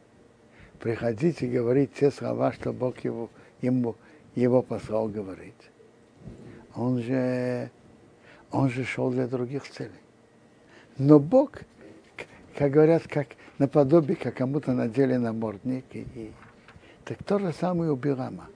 приходить 0.80 1.42
и 1.42 1.50
говорить 1.50 1.94
те 1.94 2.10
слова, 2.10 2.54
что 2.54 2.72
Бог 2.72 2.98
его, 3.00 3.30
ему, 3.62 3.98
его 4.36 4.62
послал 4.62 5.10
говорить. 5.10 5.70
Он 6.76 7.02
же, 7.02 7.70
он 8.52 8.70
же 8.70 8.86
шел 8.86 9.12
для 9.12 9.28
других 9.28 9.70
целей. 9.70 9.92
Но 10.98 11.20
Бог, 11.20 11.60
как 12.58 12.72
говорят, 12.72 13.06
как 13.10 13.28
наподобие, 13.58 14.16
как 14.16 14.36
кому-то 14.36 14.72
надели 14.72 15.18
намордник, 15.18 15.84
и, 15.92 16.08
и, 16.16 16.32
так 17.04 17.22
то 17.22 17.38
же 17.38 17.52
самое 17.52 17.92
у 17.92 17.98
Бирама. 17.98 18.48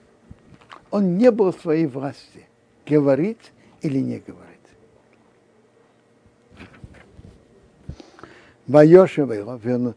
Он 0.89 1.17
не 1.17 1.31
был 1.31 1.51
в 1.51 1.59
своей 1.59 1.87
власти 1.87 2.47
говорить 2.85 3.51
или 3.81 3.99
не 3.99 4.19
говорить. 4.19 4.50
Вайошева 8.71 9.33
его, 9.33 9.59
он, 9.63 9.95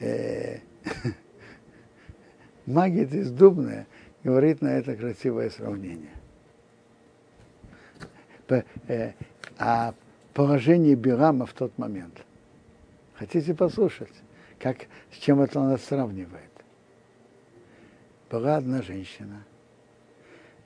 э, 0.00 0.58
Магит 2.66 3.14
из 3.14 3.30
Дубная 3.30 3.86
говорит 4.24 4.60
на 4.60 4.78
это 4.78 4.96
красивое 4.96 5.50
сравнение. 5.50 6.10
По, 8.48 8.64
э, 8.88 9.12
о 9.58 9.94
положении 10.34 10.96
Бирама 10.96 11.46
в 11.46 11.52
тот 11.52 11.78
момент. 11.78 12.24
Хотите 13.14 13.54
послушать, 13.54 14.12
как, 14.58 14.86
с 15.12 15.18
чем 15.18 15.40
это 15.40 15.60
он 15.60 15.78
сравнивает? 15.78 16.50
Была 18.28 18.56
одна 18.56 18.82
женщина, 18.82 19.44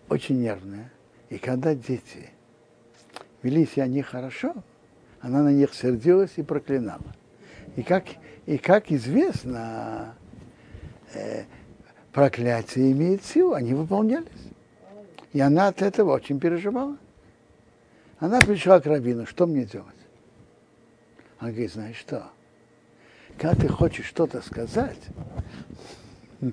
очень 0.08 0.40
нервная, 0.40 0.90
и 1.28 1.36
когда 1.36 1.74
дети 1.74 2.30
вели 3.42 3.66
себя 3.66 3.86
нехорошо, 3.86 4.54
она 5.20 5.42
на 5.42 5.52
них 5.52 5.74
сердилась 5.74 6.32
и 6.36 6.42
проклинала. 6.42 7.14
И 7.76 7.82
как, 7.82 8.04
и 8.46 8.58
как 8.58 8.90
известно, 8.90 10.14
э, 11.14 11.44
проклятие 12.12 12.92
имеет 12.92 13.24
силу, 13.24 13.54
они 13.54 13.74
выполнялись. 13.74 14.28
И 15.32 15.40
она 15.40 15.68
от 15.68 15.82
этого 15.82 16.12
очень 16.12 16.40
переживала. 16.40 16.96
Она 18.18 18.40
пришла 18.40 18.80
к 18.80 18.86
Равину, 18.86 19.26
что 19.26 19.46
мне 19.46 19.64
делать? 19.64 19.94
Она 21.38 21.50
говорит, 21.50 21.72
знаешь 21.72 21.96
что, 21.96 22.30
когда 23.38 23.54
ты 23.54 23.68
хочешь 23.68 24.04
что-то 24.04 24.42
сказать, 24.42 24.98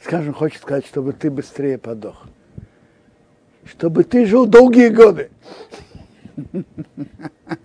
скажем, 0.00 0.34
хочет 0.34 0.62
сказать, 0.62 0.86
чтобы 0.86 1.12
ты 1.12 1.30
быстрее 1.30 1.78
подох, 1.78 2.26
чтобы 3.64 4.04
ты 4.04 4.26
жил 4.26 4.46
долгие 4.46 4.90
годы. 4.90 5.30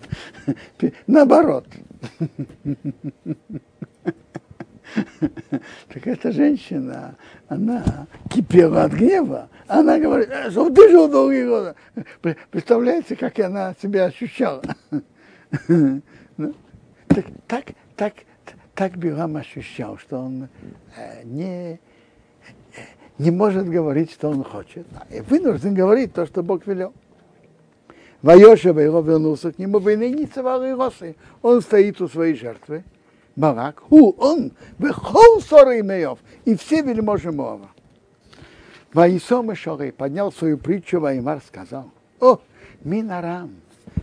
Наоборот. 1.08 1.68
Так 5.89 6.08
эта 6.08 6.32
женщина, 6.32 7.16
она 7.50 8.08
кипела 8.30 8.84
от 8.84 8.93
гнева. 8.93 9.50
Она 9.68 10.00
говорит, 10.00 10.30
чтобы 10.50 10.74
ты 10.74 10.89
жил 10.89 11.10
долгие 11.10 11.45
годы. 11.45 11.76
Представляете, 12.50 13.18
как 13.18 13.38
она 13.39 13.76
себя 13.82 14.06
ощущала? 14.06 14.64
Ну, 15.70 16.54
так, 17.08 17.26
так, 17.48 17.66
так, 17.95 18.14
так 18.76 18.98
Билам 18.98 19.38
ощущал, 19.38 19.98
что 19.98 20.20
он 20.20 20.50
э, 20.95 21.24
не, 21.24 21.80
не 23.18 23.32
может 23.32 23.68
говорить, 23.68 24.12
что 24.12 24.30
он 24.30 24.43
хочет, 24.43 24.86
и 25.10 25.22
вынужден 25.22 25.74
говорить 25.74 26.14
то, 26.14 26.28
что 26.28 26.43
Бог 26.43 26.68
велел. 26.68 26.93
Вайошева 28.22 28.80
его 28.80 29.01
вернулся 29.01 29.51
к 29.51 29.59
нему, 29.59 29.80
и 30.63 30.74
росы. 30.74 31.15
Он 31.41 31.61
стоит 31.61 32.01
у 32.01 32.07
своей 32.07 32.36
жертвы. 32.36 32.84
Барак, 33.36 33.82
ху, 33.82 34.15
он, 34.18 34.51
выхол 34.80 35.41
соры 35.41 35.82
имеев, 35.82 36.18
и 36.45 36.55
все 36.55 36.82
вельможи 36.82 37.32
Моава. 37.32 37.70
Ваисом 38.93 39.53
Шоры 39.53 39.91
поднял 39.91 40.32
свою 40.32 40.57
притчу, 40.57 40.99
Ваймар 40.99 41.41
сказал, 41.45 41.91
о, 42.20 42.39
Минарам, 42.84 43.57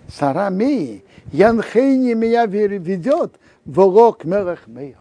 Сара 0.08 0.50
Мии, 0.50 1.02
Янхейни 1.32 2.12
меня 2.14 2.46
ведет, 2.46 3.34
Ворок 3.64 4.24
Мелах 4.24 4.68
Меев, 4.68 4.98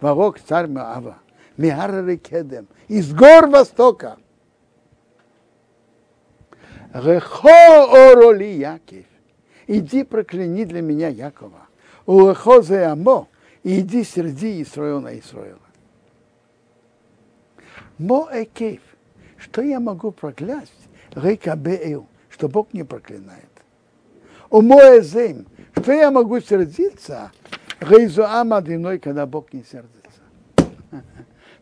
Ворок 0.00 0.38
царь 0.46 0.66
Моава, 0.66 1.16
Миар 1.56 2.16
Кедем, 2.18 2.66
из 2.88 3.14
гор 3.14 3.46
Востока. 3.46 4.18
Рехо 6.92 7.84
ороли 7.90 8.44
Якив. 8.44 9.04
иди 9.66 10.04
прокляни 10.04 10.64
для 10.64 10.82
меня 10.82 11.08
Якова. 11.08 11.68
Улахозе 12.06 12.84
Амо, 12.86 13.28
и 13.62 13.80
иди 13.80 14.04
серди 14.04 14.62
Исроила 14.62 15.00
на 15.00 15.18
Исроила. 15.18 15.58
Мо 17.98 18.28
Экейв, 18.32 18.80
что 19.36 19.62
я 19.62 19.78
могу 19.78 20.10
проклясть? 20.10 20.88
Рейкабею, 21.14 22.06
что 22.30 22.48
Бог 22.48 22.72
не 22.72 22.84
проклинает. 22.84 23.50
У 24.48 24.62
Моэзейм, 24.62 25.46
что 25.76 25.92
я 25.92 26.10
могу 26.10 26.40
сердиться? 26.40 27.30
Рейзу 27.80 28.24
Амадиной, 28.24 28.98
когда 28.98 29.26
Бог 29.26 29.52
не 29.52 29.62
сердится. 29.62 30.22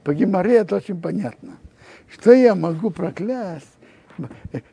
По 0.04 0.14
Гимаре 0.14 0.56
это 0.56 0.76
очень 0.76 1.00
понятно. 1.00 1.58
Что 2.08 2.32
я 2.32 2.54
могу 2.54 2.90
проклясть? 2.90 3.77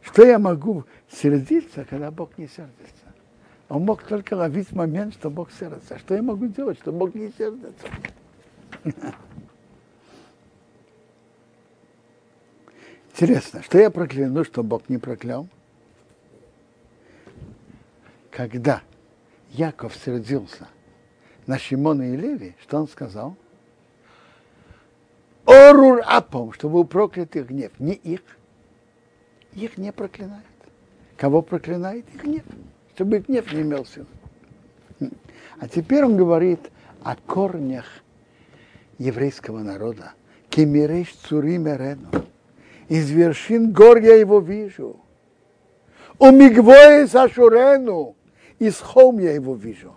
Что 0.02 0.26
я 0.26 0.40
могу 0.40 0.86
сердиться, 1.10 1.86
когда 1.86 2.12
Бог 2.12 2.38
не 2.38 2.48
сердится? 2.48 3.06
Он 3.70 3.84
мог 3.84 4.04
только 4.04 4.36
ловить 4.36 4.72
момент, 4.72 5.14
что 5.14 5.30
Бог 5.30 5.52
сердится. 5.52 5.98
Что 5.98 6.16
я 6.16 6.22
могу 6.22 6.48
делать, 6.48 6.78
что 6.80 6.92
Бог 6.92 7.16
не 7.16 7.32
сердится? 7.38 7.88
Интересно, 13.12 13.64
что 13.64 13.80
я 13.80 13.90
прокляну, 13.90 14.44
что 14.44 14.62
Бог 14.62 14.90
не 14.90 14.98
проклял? 14.98 15.48
Когда 18.30 18.82
Яков 19.52 19.96
сердился 19.96 20.68
на 21.48 21.58
Шимона 21.58 22.14
и 22.14 22.18
Леви, 22.18 22.56
что 22.62 22.78
он 22.78 22.90
сказал? 22.90 23.38
Орур 25.46 26.02
апом, 26.06 26.52
чтобы 26.52 26.74
был 26.74 26.86
проклят 26.86 27.36
их 27.36 27.48
гнев. 27.48 27.72
Не 27.80 27.94
их. 27.94 28.22
Их 29.56 29.78
не 29.78 29.92
проклинает. 29.92 30.44
Кого 31.18 31.42
проклинает? 31.42 32.06
Их 32.14 32.24
гнев. 32.24 32.44
Чтобы 32.94 33.18
их 33.18 33.28
гнев 33.28 33.52
не 33.54 33.62
имел 33.62 33.86
сил. 33.86 34.06
А 35.60 35.68
теперь 35.68 36.04
он 36.04 36.18
говорит 36.18 36.60
о 37.04 37.16
корнях 37.16 37.86
еврейского 38.98 39.60
народа. 39.60 40.14
Кемиреш 40.50 41.14
цурим 41.14 41.68
эрену. 41.68 42.10
Из 42.90 43.10
вершин 43.10 43.72
гор 43.72 43.98
я 43.98 44.16
его 44.16 44.40
вижу. 44.40 45.00
У 46.20 46.32
мигвое 46.32 47.08
сашурену. 47.08 48.16
Из 48.60 48.80
холм 48.80 49.20
я 49.20 49.32
его 49.32 49.56
вижу. 49.56 49.96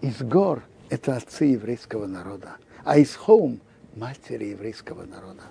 Из 0.00 0.20
гор 0.22 0.62
это 0.88 1.16
отцы 1.16 1.44
еврейского 1.44 2.06
народа. 2.06 2.56
А 2.84 2.98
из 2.98 3.14
холм 3.16 3.60
матери 3.96 4.46
еврейского 4.46 5.04
народа. 5.04 5.42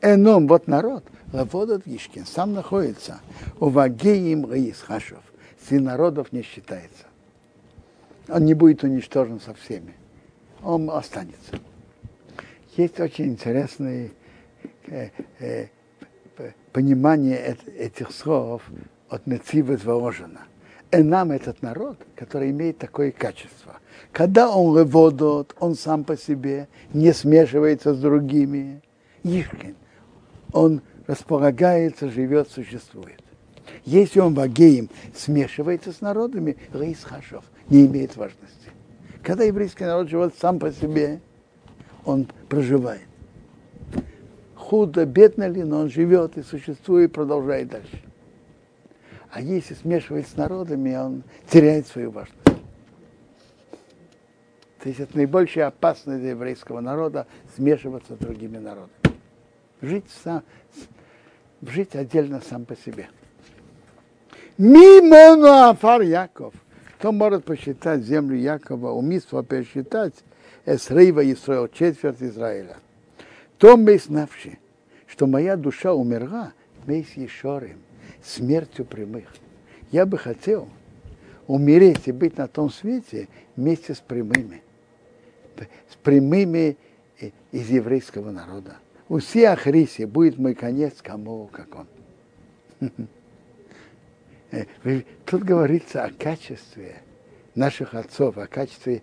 Эном, 0.00 0.46
вот 0.46 0.66
народ, 0.66 1.04
Лаводот 1.32 1.82
Ишкин, 1.86 2.26
сам 2.26 2.54
находится 2.54 3.20
у 3.60 3.68
Вагеим 3.68 4.50
Раисхашев. 4.50 5.22
Сын 5.68 5.84
народов 5.84 6.32
не 6.32 6.42
считается. 6.42 7.04
Он 8.28 8.44
не 8.44 8.54
будет 8.54 8.82
уничтожен 8.84 9.40
со 9.40 9.54
всеми. 9.54 9.94
Он 10.62 10.90
останется. 10.90 11.58
Есть 12.76 13.00
очень 13.00 13.26
интересное 13.26 14.10
э, 14.86 15.08
э, 15.40 15.66
понимание 16.72 17.56
этих 17.76 18.12
слов 18.12 18.62
от 19.08 19.26
Нецива 19.26 19.76
Зворожена. 19.76 20.42
И 20.90 20.96
этот 20.96 21.60
народ, 21.60 21.98
который 22.14 22.50
имеет 22.50 22.78
такое 22.78 23.10
качество. 23.10 23.76
Когда 24.12 24.48
он 24.48 24.78
леводот, 24.78 25.54
он 25.58 25.74
сам 25.74 26.04
по 26.04 26.16
себе 26.16 26.68
не 26.94 27.12
смешивается 27.12 27.94
с 27.94 27.98
другими. 27.98 28.80
Ишкин. 29.22 29.76
Он 30.52 30.82
располагается, 31.06 32.10
живет, 32.10 32.50
существует. 32.50 33.20
Если 33.84 34.20
он 34.20 34.34
вагеем 34.34 34.88
смешивается 35.14 35.92
с 35.92 36.00
народами, 36.00 36.56
рейс 36.72 37.04
хашов 37.04 37.44
не 37.68 37.86
имеет 37.86 38.16
важности. 38.16 38.70
Когда 39.22 39.44
еврейский 39.44 39.84
народ 39.84 40.08
живет 40.08 40.34
сам 40.40 40.58
по 40.58 40.72
себе, 40.72 41.20
он 42.04 42.28
проживает. 42.48 43.02
Худо, 44.54 45.06
бедно 45.06 45.48
ли, 45.48 45.64
но 45.64 45.80
он 45.80 45.90
живет 45.90 46.36
и 46.36 46.42
существует, 46.42 47.10
и 47.10 47.12
продолжает 47.12 47.68
дальше. 47.68 48.02
А 49.30 49.40
если 49.40 49.74
смешивается 49.74 50.32
с 50.32 50.36
народами, 50.36 50.96
он 50.96 51.22
теряет 51.50 51.86
свою 51.86 52.10
важность. 52.10 52.38
То 54.82 54.88
есть 54.88 55.00
это 55.00 55.16
наибольшая 55.16 55.66
опасность 55.66 56.20
для 56.20 56.30
еврейского 56.30 56.80
народа 56.80 57.26
смешиваться 57.56 58.14
с 58.14 58.18
другими 58.18 58.58
народами. 58.58 58.97
Жить, 59.80 60.04
сам, 60.24 60.42
жить 61.62 61.94
отдельно 61.94 62.40
сам 62.40 62.64
по 62.64 62.76
себе. 62.76 63.08
Мимо 64.56 65.70
Афар 65.70 66.02
Яков. 66.02 66.54
Кто 66.98 67.12
может 67.12 67.44
посчитать 67.44 68.02
землю 68.02 68.36
Якова, 68.36 68.90
умиство 68.90 69.42
посчитать 69.42 70.14
Эсрейва 70.66 71.30
Исраил, 71.32 71.68
четверть 71.68 72.20
Израиля. 72.22 72.78
То 73.58 73.76
мы 73.76 73.98
знавши, 73.98 74.58
что 75.06 75.28
моя 75.28 75.56
душа 75.56 75.94
умерла, 75.94 76.52
мы 76.86 77.04
с 77.04 77.16
Ешорем, 77.16 77.78
смертью 78.22 78.84
прямых. 78.84 79.26
Я 79.92 80.06
бы 80.06 80.18
хотел 80.18 80.68
умереть 81.46 82.08
и 82.08 82.12
быть 82.12 82.36
на 82.36 82.48
том 82.48 82.70
свете 82.70 83.28
вместе 83.54 83.94
с 83.94 83.98
прямыми, 83.98 84.62
с 85.88 85.96
прямыми 86.02 86.76
из 87.52 87.70
еврейского 87.70 88.32
народа. 88.32 88.76
У 89.08 89.18
всех 89.18 89.60
Хрисе 89.60 90.06
будет 90.06 90.38
мой 90.38 90.54
конец, 90.54 90.96
кому 91.02 91.46
как 91.46 91.86
он. 92.80 93.08
Тут 95.24 95.42
говорится 95.42 96.04
о 96.04 96.10
качестве 96.10 97.02
наших 97.54 97.94
отцов, 97.94 98.36
о 98.36 98.46
качестве, 98.46 99.02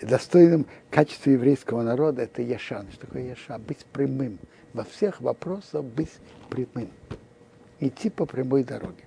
достойном 0.00 0.66
качестве 0.90 1.34
еврейского 1.34 1.82
народа, 1.82 2.22
это 2.22 2.42
Яшан. 2.42 2.90
Что 2.92 3.06
такое 3.06 3.28
Яша? 3.28 3.58
Быть 3.58 3.84
прямым. 3.86 4.38
Во 4.72 4.84
всех 4.84 5.20
вопросах 5.20 5.84
быть 5.84 6.12
прямым 6.48 6.88
идти 7.80 8.08
по 8.10 8.24
прямой 8.24 8.64
дороге. 8.64 9.04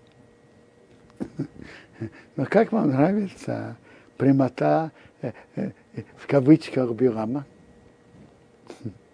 Но 2.35 2.45
как 2.45 2.71
вам 2.71 2.89
нравится 2.89 3.77
прямота 4.17 4.91
э, 5.21 5.31
э, 5.55 5.71
в 6.17 6.27
кавычках 6.27 6.91
Бирама? 6.91 7.45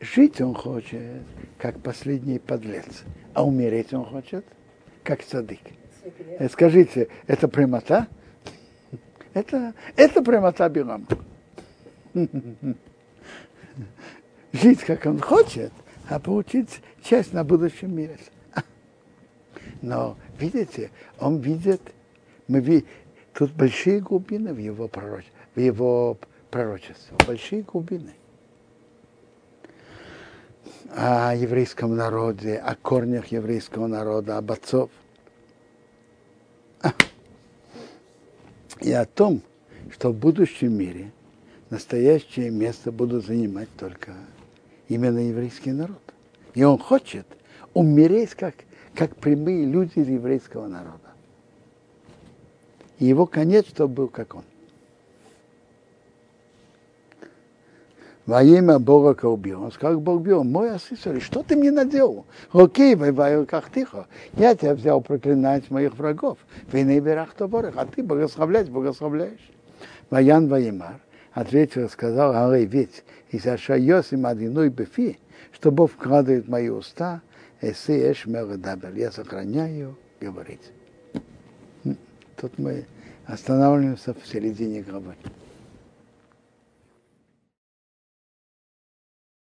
Жить 0.00 0.40
он 0.40 0.54
хочет, 0.54 1.22
как 1.58 1.80
последний 1.80 2.38
подлец, 2.38 3.02
а 3.34 3.44
умереть 3.44 3.92
он 3.92 4.04
хочет, 4.04 4.44
как 5.02 5.22
садык. 5.22 5.58
Э, 6.38 6.48
скажите, 6.48 7.08
это 7.26 7.48
прямота? 7.48 8.06
Это, 9.34 9.74
это 9.96 10.22
прямота 10.22 10.68
Бирама. 10.68 11.06
Жить, 14.52 14.80
как 14.80 15.04
он 15.06 15.20
хочет, 15.20 15.72
а 16.08 16.18
получить 16.18 16.80
часть 17.02 17.32
на 17.32 17.42
будущем 17.44 17.94
мире. 17.94 18.18
Но, 19.82 20.16
видите, 20.38 20.90
он 21.18 21.38
видит, 21.38 21.80
мы 22.46 22.60
видим, 22.60 22.86
тут 23.34 23.52
большие 23.52 24.00
глубины 24.00 24.52
в 24.52 24.58
его, 24.58 24.88
пророч, 24.88 25.24
в 25.54 25.60
его 25.60 26.18
пророчестве, 26.50 27.16
большие 27.26 27.62
глубины. 27.62 28.12
О 30.94 31.34
еврейском 31.34 31.96
народе, 31.96 32.56
о 32.56 32.74
корнях 32.74 33.26
еврейского 33.26 33.86
народа, 33.86 34.38
об 34.38 34.50
отцов. 34.52 34.90
И 38.80 38.92
о 38.92 39.04
том, 39.04 39.42
что 39.90 40.12
в 40.12 40.14
будущем 40.14 40.72
мире 40.72 41.10
настоящее 41.70 42.50
место 42.50 42.92
будут 42.92 43.26
занимать 43.26 43.68
только 43.76 44.12
именно 44.88 45.18
еврейский 45.18 45.72
народ. 45.72 46.02
И 46.54 46.62
он 46.62 46.78
хочет 46.78 47.26
умереть 47.74 48.34
как 48.34 48.54
как 48.98 49.14
прямые 49.14 49.64
люди 49.64 49.92
из 50.00 50.08
еврейского 50.08 50.66
народа. 50.66 50.98
И 52.98 53.04
его 53.04 53.26
конец, 53.26 53.68
чтобы 53.68 53.94
был 53.94 54.08
как 54.08 54.34
он. 54.34 54.42
Во 58.28 58.42
имя 58.42 58.78
Бога 58.78 59.14
Колбил. 59.14 59.62
Он 59.62 59.72
сказал, 59.72 59.98
Бог 60.00 60.20
бил, 60.20 60.44
мой 60.44 60.70
асисор, 60.70 61.18
что 61.18 61.42
ты 61.42 61.56
мне 61.56 61.70
наделал? 61.70 62.26
Окей, 62.52 62.94
воеваю 62.94 63.46
как 63.46 63.72
тихо. 63.72 64.06
Я 64.34 64.54
тебя 64.54 64.74
взял 64.74 65.00
проклинать 65.00 65.70
моих 65.70 65.96
врагов. 65.96 66.36
Вы 66.70 66.82
не 66.82 67.00
берах 67.00 67.32
тоборах, 67.32 67.72
а 67.78 67.86
ты 67.86 68.02
благословлять 68.02 68.68
благословляешь. 68.68 69.50
Ваян 70.10 70.46
Ваимар 70.46 71.00
ответил 71.32 71.86
и 71.86 71.88
сказал, 71.88 72.36
Алей, 72.36 72.66
ведь 72.66 73.02
из 73.30 73.46
Ашайос 73.46 74.12
и 74.12 74.16
Мадиной 74.16 74.68
Бефи, 74.68 75.18
что 75.50 75.72
Бог 75.72 75.92
вкладывает 75.92 76.44
в 76.44 76.50
мои 76.50 76.68
уста, 76.68 77.22
Эсэ 77.62 78.10
эш. 78.10 78.26
Я 78.26 79.10
сохраняю 79.10 79.96
говорить. 80.20 80.70
Тут 82.36 82.58
мы 82.58 82.84
останавливаемся 83.24 84.12
в 84.12 84.26
середине 84.26 84.82
главы. 84.82 85.14